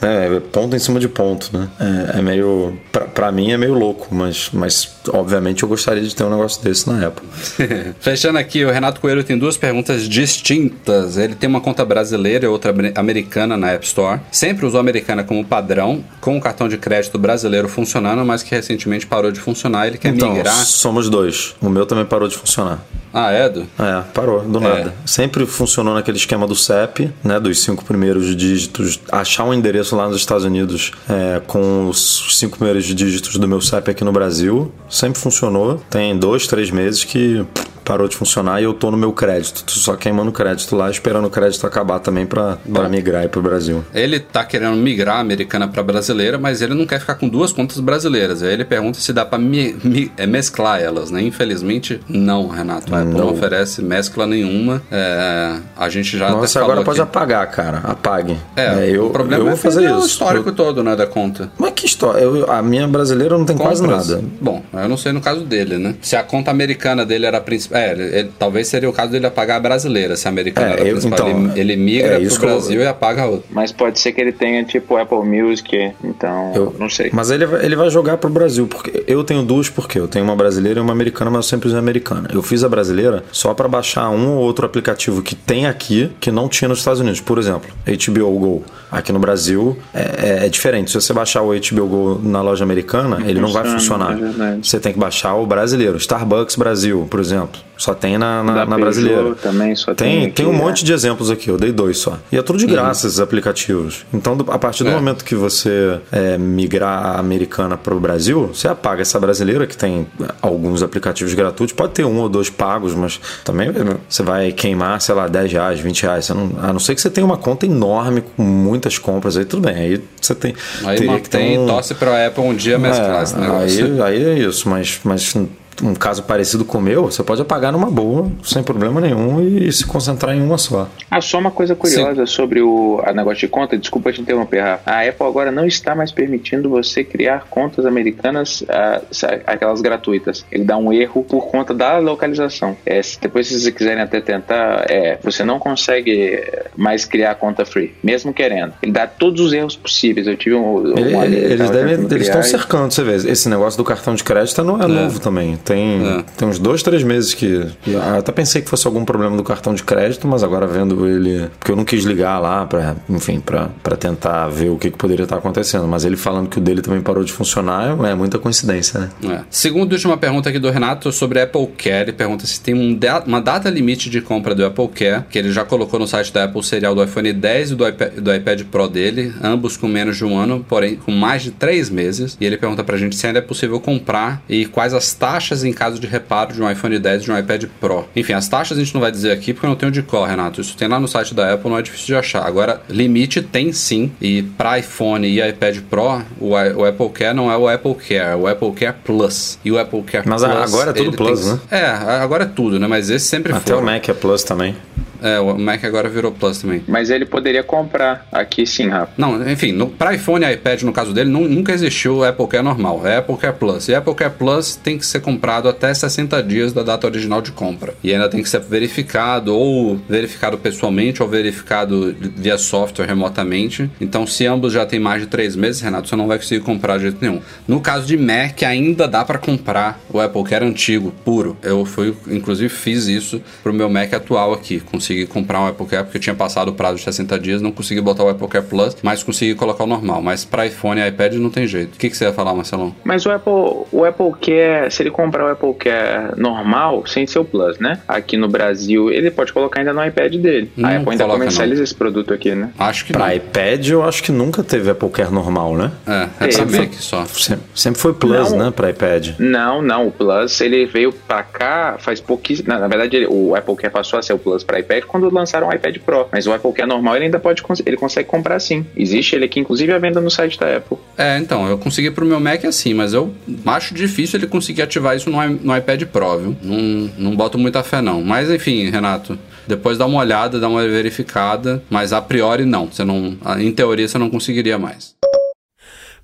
É, 0.00 0.40
ponto 0.40 0.74
em 0.74 0.78
cima 0.78 0.98
de 0.98 1.08
ponto, 1.08 1.56
né? 1.56 1.68
É, 1.78 2.18
é 2.18 2.22
meio. 2.22 2.76
Pra, 2.90 3.04
pra, 3.04 3.32
mim 3.32 3.52
é 3.52 3.56
meio 3.56 3.74
louco, 3.74 4.08
mas, 4.10 4.50
mas 4.52 4.96
obviamente 5.08 5.62
eu 5.62 5.68
gostaria 5.68 6.02
de 6.02 6.14
ter 6.14 6.24
um 6.24 6.30
negócio 6.30 6.62
desse 6.62 6.88
na 6.88 7.06
Apple. 7.06 7.26
Fechando 8.00 8.38
aqui, 8.38 8.64
o 8.64 8.70
Renato 8.70 9.00
Coelho 9.00 9.22
tem 9.22 9.38
duas 9.38 9.56
perguntas 9.56 10.08
distintas. 10.08 11.16
Ele 11.16 11.34
tem 11.34 11.48
uma 11.48 11.60
conta 11.60 11.84
brasileira 11.84 12.46
e 12.46 12.48
outra 12.48 12.74
americana 12.96 13.56
na 13.56 13.70
App 13.70 13.86
Store. 13.86 14.20
Sempre 14.30 14.66
usou 14.66 14.80
americana 14.82 15.24
como 15.24 15.44
padrão, 15.44 16.04
com 16.20 16.36
o 16.36 16.40
cartão 16.40 16.68
de 16.68 16.76
crédito 16.76 17.18
brasileiro 17.18 17.68
funcionando, 17.68 18.24
mas 18.24 18.42
que 18.42 18.54
recentemente 18.54 19.06
parou 19.06 19.30
de 19.30 19.40
funcionar. 19.40 19.86
Ele 19.86 19.98
quer 19.98 20.14
então, 20.14 20.32
migrar. 20.32 20.54
Somos 20.54 21.08
dois. 21.08 21.54
O 21.60 21.68
meu 21.68 21.86
também 21.86 22.04
parou 22.04 22.28
de 22.28 22.36
funcionar. 22.36 22.84
Ah, 23.14 23.30
é, 23.32 23.46
Edu? 23.46 23.66
É, 23.78 24.02
parou, 24.14 24.40
do 24.40 24.58
É. 24.58 24.62
nada. 24.62 24.94
Sempre 25.04 25.44
funcionou 25.46 25.94
naquele 25.94 26.16
esquema 26.16 26.46
do 26.46 26.54
CEP, 26.56 27.12
né? 27.22 27.38
Dos 27.38 27.62
cinco 27.62 27.84
primeiros 27.84 28.34
dígitos. 28.34 28.98
Achar 29.10 29.44
um 29.44 29.52
endereço 29.52 29.94
lá 29.94 30.08
nos 30.08 30.16
Estados 30.16 30.44
Unidos 30.44 30.92
é, 31.08 31.40
com 31.46 31.88
os 31.88 32.38
cinco 32.38 32.56
primeiros 32.56 32.84
dígitos 32.84 33.36
do 33.36 33.46
meu 33.46 33.60
CEP 33.60 33.90
aqui 33.90 34.02
no 34.04 34.12
Brasil. 34.12 34.72
Sempre 34.88 35.20
funcionou. 35.20 35.82
Tem 35.90 36.16
dois, 36.18 36.46
três 36.46 36.70
meses 36.70 37.04
que 37.04 37.44
parou 37.82 38.08
de 38.08 38.16
funcionar 38.16 38.60
e 38.60 38.64
eu 38.64 38.72
tô 38.74 38.90
no 38.90 38.96
meu 38.96 39.12
crédito. 39.12 39.64
Tô 39.64 39.72
só 39.72 39.94
queimando 39.96 40.30
crédito 40.32 40.74
lá, 40.76 40.90
esperando 40.90 41.26
o 41.26 41.30
crédito 41.30 41.66
acabar 41.66 41.98
também 42.00 42.24
pra, 42.26 42.58
pra 42.72 42.88
migrar 42.88 43.22
aí 43.22 43.28
pro 43.28 43.42
Brasil. 43.42 43.84
Ele 43.94 44.18
tá 44.20 44.44
querendo 44.44 44.76
migrar 44.76 45.16
a 45.16 45.20
americana 45.20 45.68
para 45.68 45.82
brasileira, 45.82 46.38
mas 46.38 46.62
ele 46.62 46.74
não 46.74 46.86
quer 46.86 47.00
ficar 47.00 47.14
com 47.16 47.28
duas 47.28 47.52
contas 47.52 47.78
brasileiras. 47.80 48.42
Aí 48.42 48.52
ele 48.52 48.64
pergunta 48.64 48.98
se 48.98 49.12
dá 49.12 49.24
para 49.24 49.38
me, 49.38 49.74
me- 49.84 50.10
é, 50.16 50.26
mesclar 50.26 50.80
elas, 50.80 51.10
né? 51.10 51.22
Infelizmente, 51.22 52.00
não, 52.08 52.48
Renato. 52.48 52.94
A 52.94 53.00
Apple 53.02 53.14
não 53.14 53.30
oferece 53.32 53.82
mescla 53.82 54.26
nenhuma. 54.26 54.82
É, 54.90 55.56
a 55.76 55.88
gente 55.88 56.16
já 56.16 56.30
Nossa, 56.30 56.60
agora 56.60 56.82
pode 56.82 57.00
aqui. 57.00 57.08
apagar, 57.08 57.50
cara. 57.50 57.78
Apague. 57.78 58.36
É, 58.56 58.88
eu, 58.90 59.06
o 59.06 59.10
problema 59.10 59.42
eu 59.42 59.46
é 59.46 59.50
vou 59.50 59.58
fazer 59.58 59.80
perder 59.80 59.94
o 59.94 59.98
isso. 59.98 60.06
histórico 60.08 60.52
todo, 60.52 60.82
né, 60.82 60.94
da 60.96 61.06
conta. 61.06 61.50
Mas 61.58 61.72
que 61.72 61.86
história? 61.86 62.20
Eu- 62.20 62.50
a 62.50 62.62
minha 62.62 62.86
brasileira 62.86 63.36
não 63.36 63.44
tem 63.44 63.56
quase 63.56 63.80
Compras. 63.82 64.08
nada. 64.08 64.22
Bom, 64.40 64.62
eu 64.72 64.88
não 64.88 64.96
sei 64.96 65.12
no 65.12 65.20
caso 65.20 65.40
dele, 65.44 65.78
né? 65.78 65.94
Se 66.00 66.16
a 66.16 66.22
conta 66.22 66.50
americana 66.50 67.04
dele 67.04 67.26
era 67.26 67.38
a 67.38 67.40
principal. 67.40 67.71
É, 67.72 67.92
ele- 67.92 68.02
ele- 68.16 68.30
talvez 68.38 68.68
seria 68.68 68.88
o 68.88 68.92
caso 68.92 69.10
dele 69.12 69.26
apagar 69.26 69.56
a 69.56 69.60
brasileira, 69.60 70.14
se 70.16 70.26
a 70.28 70.30
americana 70.30 70.68
É, 70.68 70.72
era 70.72 70.82
eu- 70.82 70.92
principal. 70.92 71.28
então, 71.28 71.50
ele, 71.52 71.60
ele 71.60 71.76
migra 71.76 72.14
é 72.16 72.20
isso 72.20 72.38
pro 72.38 72.46
que 72.48 72.52
eu- 72.52 72.58
Brasil 72.58 72.80
e 72.82 72.86
apaga 72.86 73.22
a 73.22 73.26
outra. 73.26 73.46
Mas 73.50 73.72
pode 73.72 73.98
ser 73.98 74.12
que 74.12 74.20
ele 74.20 74.32
tenha 74.32 74.62
tipo 74.64 74.96
Apple 74.96 75.18
Music, 75.24 75.92
então 76.04 76.52
Eu- 76.54 76.74
não 76.78 76.88
sei. 76.88 77.10
Mas 77.12 77.30
ele, 77.30 77.46
vai- 77.46 77.64
ele 77.64 77.76
vai 77.76 77.90
jogar 77.90 78.16
pro 78.18 78.28
Brasil, 78.30 78.66
porque 78.66 79.04
eu 79.06 79.24
tenho 79.24 79.42
duas 79.42 79.68
porque 79.68 79.98
eu 79.98 80.06
tenho 80.08 80.24
uma 80.24 80.36
brasileira 80.36 80.78
e 80.80 80.82
uma 80.82 80.92
americana, 80.92 81.30
mas 81.30 81.38
eu 81.46 81.50
sempre 81.50 81.66
usei 81.68 81.78
a 81.78 81.82
americana. 81.82 82.28
Eu 82.32 82.42
fiz 82.42 82.62
a 82.64 82.68
brasileira 82.68 83.24
só 83.32 83.54
pra 83.54 83.68
baixar 83.68 84.10
um 84.10 84.36
ou 84.36 84.42
outro 84.42 84.66
aplicativo 84.66 85.22
que 85.22 85.34
tem 85.34 85.66
aqui 85.66 86.10
que 86.20 86.30
não 86.30 86.48
tinha 86.48 86.68
nos 86.68 86.78
Estados 86.78 87.00
Unidos. 87.00 87.20
Por 87.20 87.38
exemplo, 87.38 87.70
HBO 87.86 88.38
Go. 88.38 88.62
Aqui 88.90 89.10
no 89.12 89.18
Brasil 89.18 89.76
é, 89.94 90.42
é- 90.42 90.46
é 90.46 90.48
diferente. 90.48 90.90
Se 90.90 91.00
você 91.00 91.12
baixar 91.14 91.40
o 91.42 91.54
HBO 91.54 91.86
Go 91.86 92.20
na 92.22 92.42
loja 92.42 92.62
americana, 92.64 93.18
ele 93.26 93.40
não 93.40 93.50
vai 93.50 93.64
funciona, 93.64 94.16
funcionar. 94.16 94.52
é 94.54 94.58
você 94.62 94.78
tem 94.78 94.92
que 94.92 94.98
baixar 94.98 95.34
o 95.34 95.46
brasileiro. 95.46 95.96
Starbucks 95.96 96.56
Brasil, 96.56 97.06
por 97.10 97.18
exemplo. 97.20 97.60
Só 97.76 97.94
tem 97.94 98.16
na, 98.16 98.44
na, 98.44 98.64
na 98.64 98.78
brasileira. 98.78 99.34
também 99.34 99.74
só 99.74 99.92
tem 99.92 99.96
tem, 99.96 100.24
aqui, 100.26 100.32
tem 100.34 100.46
um 100.46 100.52
é. 100.54 100.56
monte 100.56 100.84
de 100.84 100.92
exemplos 100.92 101.30
aqui, 101.32 101.48
eu 101.48 101.56
dei 101.56 101.72
dois 101.72 101.98
só. 101.98 102.16
E 102.30 102.38
é 102.38 102.42
tudo 102.42 102.58
de 102.58 102.66
graça 102.66 103.08
esses 103.08 103.18
aplicativos. 103.18 104.06
Então, 104.14 104.38
a 104.48 104.58
partir 104.58 104.84
do 104.84 104.90
É. 104.90 104.94
momento 104.94 105.24
que 105.24 105.34
você 105.34 105.98
é, 106.12 106.38
migrar 106.38 107.16
a 107.16 107.18
americana 107.18 107.76
para 107.76 107.92
o 107.92 107.98
Brasil, 107.98 108.48
você 108.54 108.68
apaga 108.68 109.02
essa 109.02 109.18
brasileira 109.18 109.66
que 109.66 109.76
tem 109.76 110.06
alguns 110.40 110.80
aplicativos 110.82 111.34
gratuitos. 111.34 111.74
Pode 111.74 111.92
ter 111.92 112.04
um 112.04 112.18
ou 112.20 112.28
dois 112.28 112.48
pagos, 112.48 112.94
mas 112.94 113.18
também 113.44 113.70
você 114.08 114.22
vai 114.22 114.52
queimar, 114.52 115.00
sei 115.00 115.14
lá, 115.16 115.26
10 115.26 115.50
reais, 115.52 115.80
20 115.80 116.02
reais. 116.04 116.28
Não- 116.28 116.52
a 116.62 116.72
não 116.72 116.78
ser 116.78 116.94
que 116.94 117.00
você 117.00 117.10
tenha 117.10 117.24
uma 117.24 117.38
conta 117.38 117.66
enorme 117.66 118.20
com 118.36 118.42
muitas 118.44 118.96
compras, 118.96 119.36
aí 119.36 119.44
tudo 119.44 119.62
bem. 119.66 119.74
Aí 119.74 120.00
você 120.20 120.34
tem. 120.36 120.54
Aí 120.84 121.04
mantém, 121.04 121.58
um- 121.58 121.66
torce 121.66 121.94
pra 121.94 122.26
Apple 122.28 122.44
um 122.44 122.54
dia 122.54 122.76
esse 122.76 123.00
é, 123.00 123.08
negócio. 123.08 123.38
aí, 123.40 124.02
aí 124.02 124.24
é 124.24 124.38
isso, 124.38 124.68
mas, 124.68 125.00
mas 125.02 125.34
um 125.82 125.94
caso 125.94 126.22
parecido 126.24 126.64
com 126.64 126.78
o 126.78 126.82
meu, 126.82 127.04
você 127.04 127.22
pode 127.22 127.40
apagar 127.40 127.72
numa 127.72 127.90
boa, 127.90 128.30
sem 128.42 128.62
problema 128.62 129.00
nenhum, 129.00 129.40
e 129.40 129.72
se 129.72 129.86
concentrar 129.86 130.34
em 130.34 130.42
uma 130.42 130.58
só. 130.58 130.88
Ah, 131.10 131.20
só 131.20 131.38
uma 131.38 131.50
coisa 131.50 131.74
curiosa 131.74 132.26
sobre 132.26 132.60
o 132.60 133.00
a 133.04 133.12
negócio 133.12 133.40
de 133.40 133.48
conta, 133.48 133.76
desculpa 133.76 134.12
te 134.12 134.20
interromper, 134.20 134.60
Rafa. 134.60 134.90
A 134.90 135.08
Apple 135.08 135.26
agora 135.26 135.50
não 135.50 135.66
está 135.66 135.94
mais 135.94 136.10
permitindo 136.12 136.68
você 136.68 137.04
criar 137.04 137.46
contas 137.48 137.86
americanas, 137.86 138.64
ah, 138.68 139.00
aquelas 139.46 139.80
gratuitas. 139.80 140.44
Ele 140.50 140.64
dá 140.64 140.76
um 140.76 140.92
erro 140.92 141.22
por 141.24 141.46
conta 141.48 141.72
da 141.72 141.98
localização. 141.98 142.76
É, 142.84 143.00
depois 143.20 143.46
se 143.46 143.60
vocês 143.60 143.74
quiserem 143.74 144.02
até 144.02 144.20
tentar, 144.20 144.86
é, 144.88 145.18
você 145.22 145.44
não 145.44 145.58
consegue 145.58 146.42
mais 146.76 147.04
criar 147.04 147.34
conta 147.36 147.64
free, 147.64 147.94
mesmo 148.02 148.32
querendo. 148.32 148.72
Ele 148.82 148.92
dá 148.92 149.06
todos 149.06 149.40
os 149.40 149.52
erros 149.52 149.76
possíveis. 149.76 150.26
Eu 150.26 150.36
tive 150.36 150.54
um, 150.56 150.78
um 150.78 150.98
Ele- 150.98 151.36
que 151.36 151.52
eles 151.52 151.70
devem, 151.70 151.94
eles 151.94 152.26
estão 152.26 152.42
cercando, 152.42 152.92
você 152.92 153.02
vê. 153.02 153.16
Esse 153.32 153.48
negócio 153.48 153.76
do 153.76 153.84
cartão 153.84 154.14
de 154.14 154.24
crédito 154.24 154.62
não 154.62 154.80
é, 154.82 154.86
novo 154.86 155.20
também. 155.20 155.58
Tem, 155.64 156.04
É. 156.06 156.24
tem 156.36 156.48
uns 156.48 156.58
dois, 156.58 156.82
três 156.82 157.02
meses 157.02 157.34
que. 157.34 157.66
Eu 157.86 158.00
até 158.18 158.32
pensei 158.32 158.62
que 158.62 158.68
fosse 158.68 158.86
algum 158.86 159.04
problema 159.04 159.36
do 159.36 159.44
cartão 159.44 159.74
de 159.74 159.82
crédito, 159.82 160.26
mas 160.26 160.42
agora 160.42 160.66
vendo 160.66 161.06
ele. 161.06 161.48
Porque 161.58 161.72
eu 161.72 161.76
não 161.76 161.84
quis 161.84 162.04
ligar 162.04 162.38
lá 162.38 162.66
pra, 162.66 162.96
enfim, 163.08 163.40
pra, 163.40 163.70
pra 163.82 163.96
tentar 163.96 164.48
ver 164.48 164.70
o 164.70 164.76
que, 164.78 164.90
que 164.90 164.96
poderia 164.98 165.24
estar 165.24 165.36
acontecendo. 165.36 165.86
Mas 165.86 166.04
ele 166.04 166.16
falando 166.16 166.48
que 166.48 166.58
o 166.58 166.60
dele 166.60 166.82
também 166.82 167.00
parou 167.00 167.24
de 167.24 167.32
funcionar 167.32 167.98
é 168.06 168.14
muita 168.14 168.38
coincidência, 168.38 169.00
né? 169.00 169.10
É. 169.24 169.40
Segunda 169.50 169.94
e 169.94 169.96
última 169.96 170.16
pergunta 170.16 170.48
aqui 170.48 170.58
do 170.58 170.70
Renato 170.70 171.10
sobre 171.12 171.40
Apple 171.40 171.66
Care. 171.76 172.02
Ele 172.02 172.12
pergunta 172.12 172.46
se 172.46 172.60
tem 172.60 172.74
um 172.74 172.94
da- 172.94 173.22
uma 173.26 173.40
data 173.40 173.68
limite 173.70 174.08
de 174.10 174.20
compra 174.20 174.54
do 174.54 174.64
Apple 174.64 174.88
Care, 174.88 175.24
que 175.30 175.38
ele 175.38 175.52
já 175.52 175.64
colocou 175.64 175.98
no 176.00 176.06
site 176.06 176.32
da 176.32 176.44
Apple 176.44 176.62
serial 176.62 176.94
do 176.94 177.02
iPhone 177.02 177.32
10 177.32 177.70
e 177.72 177.74
do 177.74 177.86
iPad, 177.86 178.12
do 178.14 178.34
iPad 178.34 178.62
Pro 178.64 178.88
dele, 178.88 179.32
ambos 179.42 179.76
com 179.76 179.86
menos 179.88 180.16
de 180.16 180.24
um 180.24 180.36
ano, 180.36 180.64
porém 180.68 180.96
com 180.96 181.12
mais 181.12 181.42
de 181.42 181.50
três 181.50 181.90
meses. 181.90 182.36
E 182.40 182.44
ele 182.46 182.56
pergunta 182.56 182.82
pra 182.84 182.96
gente 182.96 183.16
se 183.16 183.26
ainda 183.26 183.38
é 183.38 183.42
possível 183.42 183.78
comprar 183.80 184.42
e 184.48 184.66
quais 184.66 184.94
as 184.94 185.12
taxas 185.12 185.51
em 185.64 185.72
caso 185.72 185.98
de 186.00 186.06
reparo 186.06 186.52
de 186.52 186.62
um 186.62 186.70
iPhone 186.70 186.98
10 186.98 187.22
e 187.22 187.24
de 187.26 187.30
um 187.32 187.38
iPad 187.38 187.64
Pro. 187.80 188.08
Enfim, 188.16 188.32
as 188.32 188.48
taxas 188.48 188.78
a 188.78 188.80
gente 188.82 188.94
não 188.94 189.00
vai 189.00 189.10
dizer 189.10 189.30
aqui 189.32 189.52
porque 189.52 189.66
eu 189.66 189.70
não 189.70 189.76
tenho 189.76 189.92
de 189.92 190.02
cor, 190.02 190.26
Renato. 190.28 190.60
Isso 190.60 190.76
tem 190.76 190.88
lá 190.88 190.98
no 190.98 191.06
site 191.08 191.34
da 191.34 191.52
Apple, 191.52 191.68
não 191.70 191.78
é 191.78 191.82
difícil 191.82 192.06
de 192.06 192.14
achar. 192.16 192.46
Agora, 192.46 192.80
limite 192.88 193.42
tem 193.42 193.72
sim. 193.72 194.10
E 194.20 194.42
para 194.42 194.78
iPhone 194.78 195.26
e 195.26 195.40
iPad 195.46 195.78
Pro, 195.90 196.22
o, 196.40 196.50
o 196.52 196.84
Apple 196.86 197.08
Care 197.10 197.34
não 197.34 197.50
é 197.50 197.56
o 197.56 197.68
Apple 197.68 197.94
Care, 197.94 198.32
é 198.32 198.36
o 198.36 198.46
Apple 198.46 198.72
Care 198.72 198.96
Plus. 199.04 199.58
E 199.64 199.70
o 199.70 199.78
Apple 199.78 200.02
Care 200.02 200.28
Mas 200.28 200.42
Plus. 200.42 200.54
agora 200.54 200.90
é 200.90 200.92
tudo 200.94 201.16
Plus, 201.16 201.40
tem- 201.40 201.48
né? 201.52 201.60
É, 201.70 201.84
agora 201.86 202.44
é 202.44 202.46
tudo, 202.46 202.78
né? 202.80 202.86
Mas 202.86 203.10
esse 203.10 203.26
sempre 203.26 203.52
Até 203.52 203.72
foi. 203.72 203.82
o 203.82 203.84
Mac 203.84 204.08
é 204.08 204.14
Plus 204.14 204.42
também. 204.44 204.76
É, 205.22 205.38
o 205.40 205.56
Mac 205.58 205.84
agora 205.84 206.08
virou 206.08 206.32
Plus 206.32 206.58
também. 206.58 206.82
Mas 206.88 207.10
ele 207.10 207.24
poderia 207.24 207.62
comprar 207.62 208.26
aqui 208.32 208.66
sim, 208.66 208.88
Rafa. 208.88 209.12
Não, 209.16 209.48
enfim, 209.50 209.72
no, 209.72 209.88
para 209.88 210.14
iPhone 210.14 210.44
e 210.44 210.52
iPad, 210.52 210.82
no 210.82 210.92
caso 210.92 211.12
dele, 211.12 211.30
nu- 211.30 211.48
nunca 211.48 211.72
existiu 211.72 212.16
o 212.18 212.24
Apple 212.24 212.46
Care 212.48 212.62
normal. 212.64 213.06
É 213.06 213.18
Apple 213.18 213.36
Care 213.36 213.56
Plus. 213.56 213.88
E 213.88 213.94
Apple 213.94 214.14
Care 214.14 214.32
Plus 214.36 214.76
tem 214.76 214.98
que 214.98 215.06
ser 215.06 215.20
comprado 215.20 215.68
até 215.68 215.92
60 215.92 216.42
dias 216.42 216.72
da 216.72 216.82
data 216.82 217.06
original 217.06 217.40
de 217.40 217.52
compra. 217.52 217.94
E 218.02 218.12
ainda 218.12 218.28
tem 218.28 218.42
que 218.42 218.48
ser 218.48 218.60
verificado, 218.60 219.54
ou 219.54 219.96
verificado 220.08 220.58
pessoalmente, 220.58 221.22
ou 221.22 221.28
verificado 221.28 222.14
via 222.36 222.58
software 222.58 223.06
remotamente. 223.06 223.90
Então, 224.00 224.26
se 224.26 224.46
ambos 224.46 224.72
já 224.72 224.84
têm 224.86 224.98
mais 225.00 225.22
de 225.22 225.28
3 225.28 225.54
meses, 225.56 225.80
Renato, 225.80 226.08
você 226.08 226.16
não 226.16 226.26
vai 226.26 226.38
conseguir 226.38 226.62
comprar 226.64 226.96
de 226.96 227.04
jeito 227.04 227.18
nenhum. 227.20 227.40
No 227.68 227.80
caso 227.80 228.06
de 228.06 228.16
Mac, 228.16 228.62
ainda 228.62 229.06
dá 229.06 229.24
para 229.24 229.38
comprar 229.38 230.00
o 230.10 230.20
Apple 230.20 230.42
Care 230.44 230.64
antigo, 230.64 231.12
puro. 231.24 231.56
Eu 231.62 231.84
fui, 231.84 232.14
inclusive, 232.28 232.68
fiz 232.68 233.06
isso 233.06 233.40
pro 233.62 233.72
meu 233.72 233.88
Mac 233.88 234.12
atual 234.14 234.52
aqui. 234.52 234.80
Consegui 234.80 235.11
comprar 235.26 235.60
um 235.60 235.66
Apple 235.66 235.86
Care 235.86 236.04
porque 236.04 236.18
eu 236.18 236.20
tinha 236.20 236.34
passado 236.34 236.68
o 236.68 236.74
prazo 236.74 236.96
de 236.96 237.02
60 237.04 237.38
dias, 237.38 237.60
não 237.62 237.72
consegui 237.72 238.00
botar 238.00 238.24
o 238.24 238.28
Apple 238.28 238.48
Care 238.48 238.64
Plus, 238.66 238.96
mas 239.02 239.22
consegui 239.22 239.54
colocar 239.54 239.84
o 239.84 239.86
normal. 239.86 240.20
Mas 240.22 240.44
para 240.44 240.66
iPhone 240.66 241.00
e 241.00 241.06
iPad 241.08 241.34
não 241.34 241.50
tem 241.50 241.66
jeito. 241.66 241.94
O 241.94 241.98
que, 241.98 242.10
que 242.10 242.16
você 242.16 242.24
ia 242.24 242.32
falar, 242.32 242.54
Marcelão? 242.54 242.94
Mas 243.04 243.24
o 243.26 243.30
Apple, 243.30 243.52
o 243.92 244.04
Apple 244.04 244.32
Care, 244.40 244.90
se 244.90 245.02
ele 245.02 245.10
comprar 245.10 245.44
o 245.46 245.48
Apple 245.50 245.74
Care 245.74 246.38
normal, 246.40 247.06
sem 247.06 247.26
ser 247.26 247.38
o 247.38 247.44
Plus, 247.44 247.78
né? 247.78 247.98
Aqui 248.08 248.36
no 248.36 248.48
Brasil, 248.48 249.10
ele 249.10 249.30
pode 249.30 249.52
colocar 249.52 249.80
ainda 249.80 249.92
no 249.92 250.04
iPad 250.04 250.34
dele. 250.36 250.70
Não 250.76 250.88
a 250.88 250.96
Apple 250.96 251.10
ainda 251.10 251.24
coloca, 251.24 251.38
comercializa 251.40 251.82
esse 251.82 251.94
produto 251.94 252.32
aqui, 252.34 252.54
né? 252.54 252.70
Acho 252.78 253.04
que 253.04 253.12
Pra 253.12 253.26
não. 253.28 253.34
iPad, 253.34 253.88
eu 253.88 254.02
acho 254.04 254.22
que 254.22 254.32
nunca 254.32 254.62
teve 254.62 254.90
Apple 254.90 255.08
Care 255.10 255.32
normal, 255.32 255.76
né? 255.76 255.92
É, 256.06 256.46
é 256.46 256.48
pra 256.48 256.66
Mac 256.80 256.92
só. 256.94 257.24
Sempre, 257.26 257.64
sempre 257.74 258.00
foi 258.00 258.12
Plus, 258.14 258.50
Não. 258.52 258.58
né? 258.66 258.70
Pra 258.74 258.90
iPad. 258.90 259.30
Não, 259.38 259.82
não. 259.82 260.06
O 260.08 260.10
Plus, 260.12 260.60
ele 260.60 260.86
veio 260.86 261.12
pra 261.12 261.42
cá 261.42 261.96
faz 261.98 262.20
pouquíssimo. 262.20 262.68
Na, 262.68 262.78
na 262.78 262.88
verdade, 262.88 263.16
ele- 263.16 263.26
o 263.28 263.54
Apple 263.54 263.74
Care 263.76 263.92
passou 263.92 264.18
a 264.18 264.22
ser 264.22 264.32
o 264.32 264.38
Plus 264.38 264.62
para 264.62 264.78
iPad 264.80 265.01
iPad 265.02 265.06
quando 265.06 265.32
lançaram 265.32 265.68
o 265.68 265.72
iPad 265.72 265.98
Pro. 265.98 266.28
Mas 266.30 266.46
o 266.46 266.52
Apple 266.52 266.72
Care 266.72 266.88
normal 266.88 267.16
ele 267.16 267.26
ainda 267.26 267.38
pode 267.38 267.62
ele 267.84 267.96
consegue 267.96 268.28
comprar 268.28 268.58
sim. 268.60 268.86
Existe 268.96 269.36
ele 269.36 269.44
aqui, 269.44 269.60
inclusive, 269.60 269.92
a 269.92 269.98
venda 269.98 270.20
no 270.20 270.30
site 270.30 270.58
da 270.58 270.76
Apple. 270.76 270.98
É, 271.16 271.38
então, 271.38 271.66
eu 271.68 271.78
consegui 271.78 272.10
pro 272.10 272.26
meu 272.26 272.40
Mac 272.40 272.64
assim, 272.64 272.94
mas 272.94 273.12
eu 273.12 273.32
acho 273.66 273.94
difícil 273.94 274.38
ele 274.38 274.46
conseguir 274.46 274.82
ativar 274.82 275.16
isso 275.16 275.30
no, 275.30 275.38
no 275.48 275.76
iPad 275.76 276.02
Pro, 276.04 276.38
viu? 276.38 276.56
Não, 276.62 277.10
não 277.18 277.36
boto 277.36 277.58
muita 277.58 277.82
fé, 277.82 278.00
não. 278.00 278.22
Mas 278.22 278.50
enfim, 278.50 278.90
Renato, 278.90 279.38
depois 279.66 279.98
dá 279.98 280.06
uma 280.06 280.20
olhada, 280.20 280.58
dá 280.58 280.68
uma 280.68 280.86
verificada, 280.86 281.82
mas 281.88 282.12
a 282.12 282.20
priori 282.20 282.64
não. 282.64 282.86
Você 282.86 283.04
não, 283.04 283.36
em 283.58 283.72
teoria 283.72 284.08
você 284.08 284.18
não 284.18 284.30
conseguiria 284.30 284.78
mais. 284.78 285.14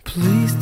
Please 0.05 0.57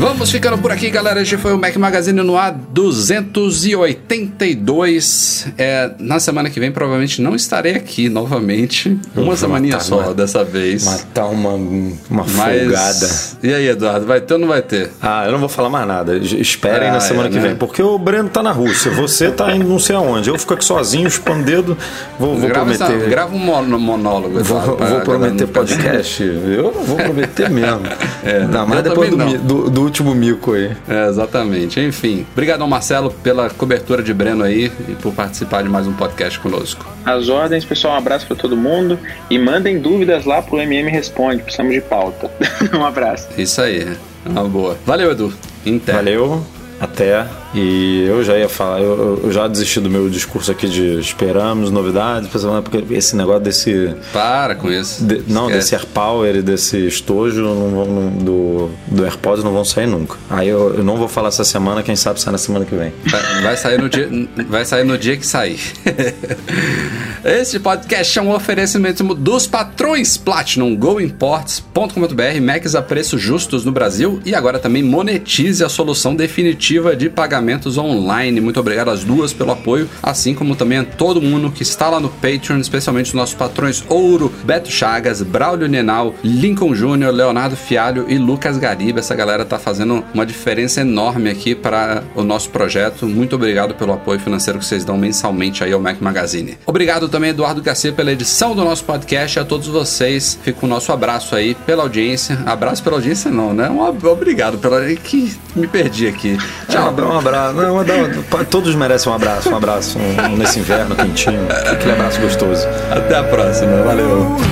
Vamos 0.00 0.30
ficando 0.30 0.56
por 0.56 0.72
aqui, 0.72 0.88
galera. 0.88 1.20
Este 1.20 1.36
foi 1.36 1.52
o 1.52 1.58
Mac 1.58 1.76
Magazine 1.76 2.22
no 2.22 2.34
ar 2.34 2.54
282. 2.54 5.48
É, 5.58 5.90
na 5.98 6.18
semana 6.18 6.48
que 6.48 6.58
vem, 6.58 6.72
provavelmente 6.72 7.20
não 7.20 7.36
estarei 7.36 7.74
aqui 7.74 8.08
novamente. 8.08 8.98
Uma 9.14 9.36
semaninha 9.36 9.78
só 9.78 10.00
uma, 10.00 10.14
dessa 10.14 10.42
vez. 10.42 10.86
Matar 10.86 11.26
uma, 11.26 11.50
uma 11.50 11.98
Mas... 12.08 12.32
folgada. 12.32 13.10
E 13.42 13.52
aí, 13.52 13.68
Eduardo, 13.68 14.06
vai 14.06 14.22
ter 14.22 14.32
ou 14.32 14.40
não 14.40 14.48
vai 14.48 14.62
ter? 14.62 14.90
Ah, 15.02 15.26
eu 15.26 15.32
não 15.32 15.38
vou 15.38 15.50
falar 15.50 15.68
mais 15.68 15.86
nada. 15.86 16.16
Esperem 16.16 16.88
ah, 16.88 16.92
na 16.92 17.00
semana 17.00 17.28
é, 17.28 17.32
que 17.32 17.36
né? 17.36 17.48
vem. 17.48 17.56
Porque 17.56 17.82
o 17.82 17.98
Breno 17.98 18.30
tá 18.30 18.42
na 18.42 18.52
Rússia, 18.52 18.90
você 18.90 19.30
tá 19.30 19.54
em 19.54 19.58
não 19.58 19.78
sei 19.78 19.96
aonde. 19.96 20.30
Eu 20.30 20.38
fico 20.38 20.54
aqui 20.54 20.64
sozinho, 20.64 21.08
expando 21.08 21.44
dedo. 21.44 21.76
Vou, 22.18 22.38
vou 22.38 22.48
grava 22.48 22.74
prometer. 22.74 22.96
Essa, 22.96 23.06
grava 23.06 23.34
um 23.34 23.78
monólogo. 23.78 24.40
Eduardo, 24.40 24.78
vou, 24.78 24.78
vou 24.78 25.00
prometer 25.02 25.46
podcast. 25.46 26.22
eu 26.24 26.72
não 26.74 26.84
vou 26.84 26.96
prometer 26.96 27.50
mesmo. 27.50 27.82
É, 28.24 28.38
Ainda 28.38 28.64
mais 28.64 28.82
depois 28.82 29.10
do, 29.10 29.38
do, 29.38 29.70
do 29.70 29.89
último 29.90 30.14
mico 30.14 30.54
aí. 30.54 30.70
É, 30.88 31.08
exatamente. 31.08 31.80
Enfim, 31.80 32.24
obrigado 32.32 32.66
Marcelo 32.66 33.10
pela 33.10 33.50
cobertura 33.50 34.02
de 34.02 34.14
Breno 34.14 34.44
aí 34.44 34.70
e 34.88 34.94
por 34.94 35.12
participar 35.12 35.62
de 35.62 35.68
mais 35.68 35.86
um 35.86 35.92
podcast 35.92 36.38
conosco. 36.38 36.86
As 37.04 37.28
ordens, 37.28 37.64
pessoal, 37.64 37.94
um 37.94 37.96
abraço 37.98 38.26
para 38.26 38.36
todo 38.36 38.56
mundo 38.56 38.98
e 39.28 39.38
mandem 39.38 39.80
dúvidas 39.80 40.24
lá 40.24 40.40
pro 40.40 40.60
MM 40.60 40.88
Responde, 40.90 41.42
precisamos 41.42 41.74
de 41.74 41.80
pauta. 41.80 42.30
um 42.72 42.84
abraço. 42.84 43.28
Isso 43.36 43.60
aí, 43.60 43.96
uma 44.24 44.44
boa. 44.44 44.78
Valeu, 44.86 45.10
Edu. 45.10 45.34
Inter. 45.66 45.96
Valeu. 45.96 46.46
Até. 46.80 47.39
E 47.52 48.04
eu 48.06 48.22
já 48.22 48.36
ia 48.36 48.48
falar, 48.48 48.80
eu, 48.80 49.20
eu 49.24 49.32
já 49.32 49.48
desisti 49.48 49.80
do 49.80 49.90
meu 49.90 50.08
discurso 50.08 50.52
aqui 50.52 50.68
de 50.68 51.00
esperamos 51.00 51.70
novidades, 51.70 52.30
porque 52.62 52.94
esse 52.94 53.16
negócio 53.16 53.40
desse. 53.40 53.94
Para 54.12 54.54
com 54.54 54.70
isso. 54.70 55.04
De, 55.04 55.24
não, 55.26 55.48
desse 55.48 55.74
AirPower 55.74 56.36
e 56.36 56.42
desse 56.42 56.86
estojo 56.86 57.42
não, 57.42 57.84
não, 57.86 58.10
do, 58.10 58.70
do 58.86 59.04
AirPods 59.04 59.42
não 59.42 59.52
vão 59.52 59.64
sair 59.64 59.86
nunca. 59.86 60.16
Aí 60.28 60.48
eu, 60.48 60.76
eu, 60.76 60.84
não 60.84 60.96
vou 60.96 61.08
falar 61.08 61.28
essa 61.28 61.44
semana, 61.44 61.82
quem 61.82 61.96
sabe 61.96 62.20
sai 62.20 62.32
na 62.32 62.38
semana 62.38 62.64
que 62.64 62.74
vem. 62.74 62.92
Vai, 63.06 63.42
vai 63.42 63.56
sair, 63.56 63.78
no 63.78 63.88
dia, 63.88 64.08
vai 64.48 64.64
sair 64.64 64.84
no 64.84 64.96
dia 64.96 65.16
que 65.16 65.26
sair. 65.26 65.60
Este 67.22 67.58
podcast 67.58 68.18
é 68.18 68.22
um 68.22 68.32
oferecimento 68.32 69.02
dos 69.14 69.46
patrões 69.46 70.16
Platinum, 70.16 70.74
GoImports.com.br, 70.74 72.40
Macs 72.42 72.74
a 72.74 72.80
preços 72.80 73.20
justos 73.20 73.64
no 73.64 73.72
Brasil 73.72 74.20
e 74.24 74.34
agora 74.34 74.58
também 74.58 74.82
monetize 74.82 75.62
a 75.62 75.68
solução 75.68 76.14
definitiva 76.14 76.96
de 76.96 77.10
pagamentos 77.40 77.78
online. 77.78 78.38
Muito 78.40 78.60
obrigado 78.60 78.90
às 78.90 79.02
duas 79.02 79.32
pelo 79.32 79.50
apoio, 79.50 79.88
assim 80.02 80.34
como 80.34 80.54
também 80.54 80.78
a 80.78 80.84
todo 80.84 81.22
mundo 81.22 81.50
que 81.50 81.62
está 81.62 81.88
lá 81.88 81.98
no 81.98 82.10
Patreon, 82.10 82.58
especialmente 82.58 83.06
os 83.06 83.14
nossos 83.14 83.34
patrões 83.34 83.82
Ouro, 83.88 84.30
Beto 84.44 84.70
Chagas, 84.70 85.22
Braulio 85.22 85.66
Nenal, 85.66 86.14
Lincoln 86.22 86.74
Júnior, 86.74 87.14
Leonardo 87.14 87.56
Fialho 87.56 88.04
e 88.08 88.18
Lucas 88.18 88.58
Gariba. 88.58 89.00
Essa 89.00 89.14
galera 89.14 89.44
tá 89.44 89.58
fazendo 89.58 90.04
uma 90.12 90.26
diferença 90.26 90.82
enorme 90.82 91.30
aqui 91.30 91.54
para 91.54 92.02
o 92.14 92.22
nosso 92.22 92.50
projeto. 92.50 93.06
Muito 93.06 93.36
obrigado 93.36 93.74
pelo 93.74 93.94
apoio 93.94 94.20
financeiro 94.20 94.58
que 94.58 94.64
vocês 94.66 94.84
dão 94.84 94.98
mensalmente 94.98 95.64
aí 95.64 95.72
ao 95.72 95.80
Mac 95.80 95.98
Magazine. 96.00 96.58
Obrigado 96.66 97.08
também, 97.08 97.30
Eduardo 97.30 97.62
Garcia, 97.62 97.92
pela 97.92 98.12
edição 98.12 98.54
do 98.54 98.62
nosso 98.62 98.84
podcast. 98.84 99.38
A 99.38 99.44
todos 99.46 99.66
vocês, 99.66 100.38
fica 100.42 100.66
o 100.66 100.68
nosso 100.68 100.92
abraço 100.92 101.34
aí 101.34 101.54
pela 101.54 101.84
audiência. 101.84 102.38
Abraço 102.44 102.82
pela 102.82 102.96
audiência, 102.96 103.30
não, 103.30 103.54
né? 103.54 103.70
Um 103.70 103.80
obrigado 103.80 104.58
pela. 104.58 104.80
que 104.94 105.34
me 105.56 105.66
perdi 105.66 106.06
aqui. 106.06 106.36
Tchau. 106.68 106.86
É, 106.86 106.90
abraço. 106.90 107.29
Não, 107.30 108.44
todos 108.44 108.74
merecem 108.74 109.10
um 109.10 109.14
abraço. 109.14 109.50
Um 109.50 109.56
abraço 109.56 109.98
um, 109.98 110.36
nesse 110.36 110.58
inverno 110.58 110.94
quentinho. 110.94 111.46
Aquele 111.70 111.92
abraço 111.92 112.20
gostoso. 112.20 112.66
Até 112.90 113.16
a 113.16 113.24
próxima. 113.24 113.82
Valeu. 113.82 114.49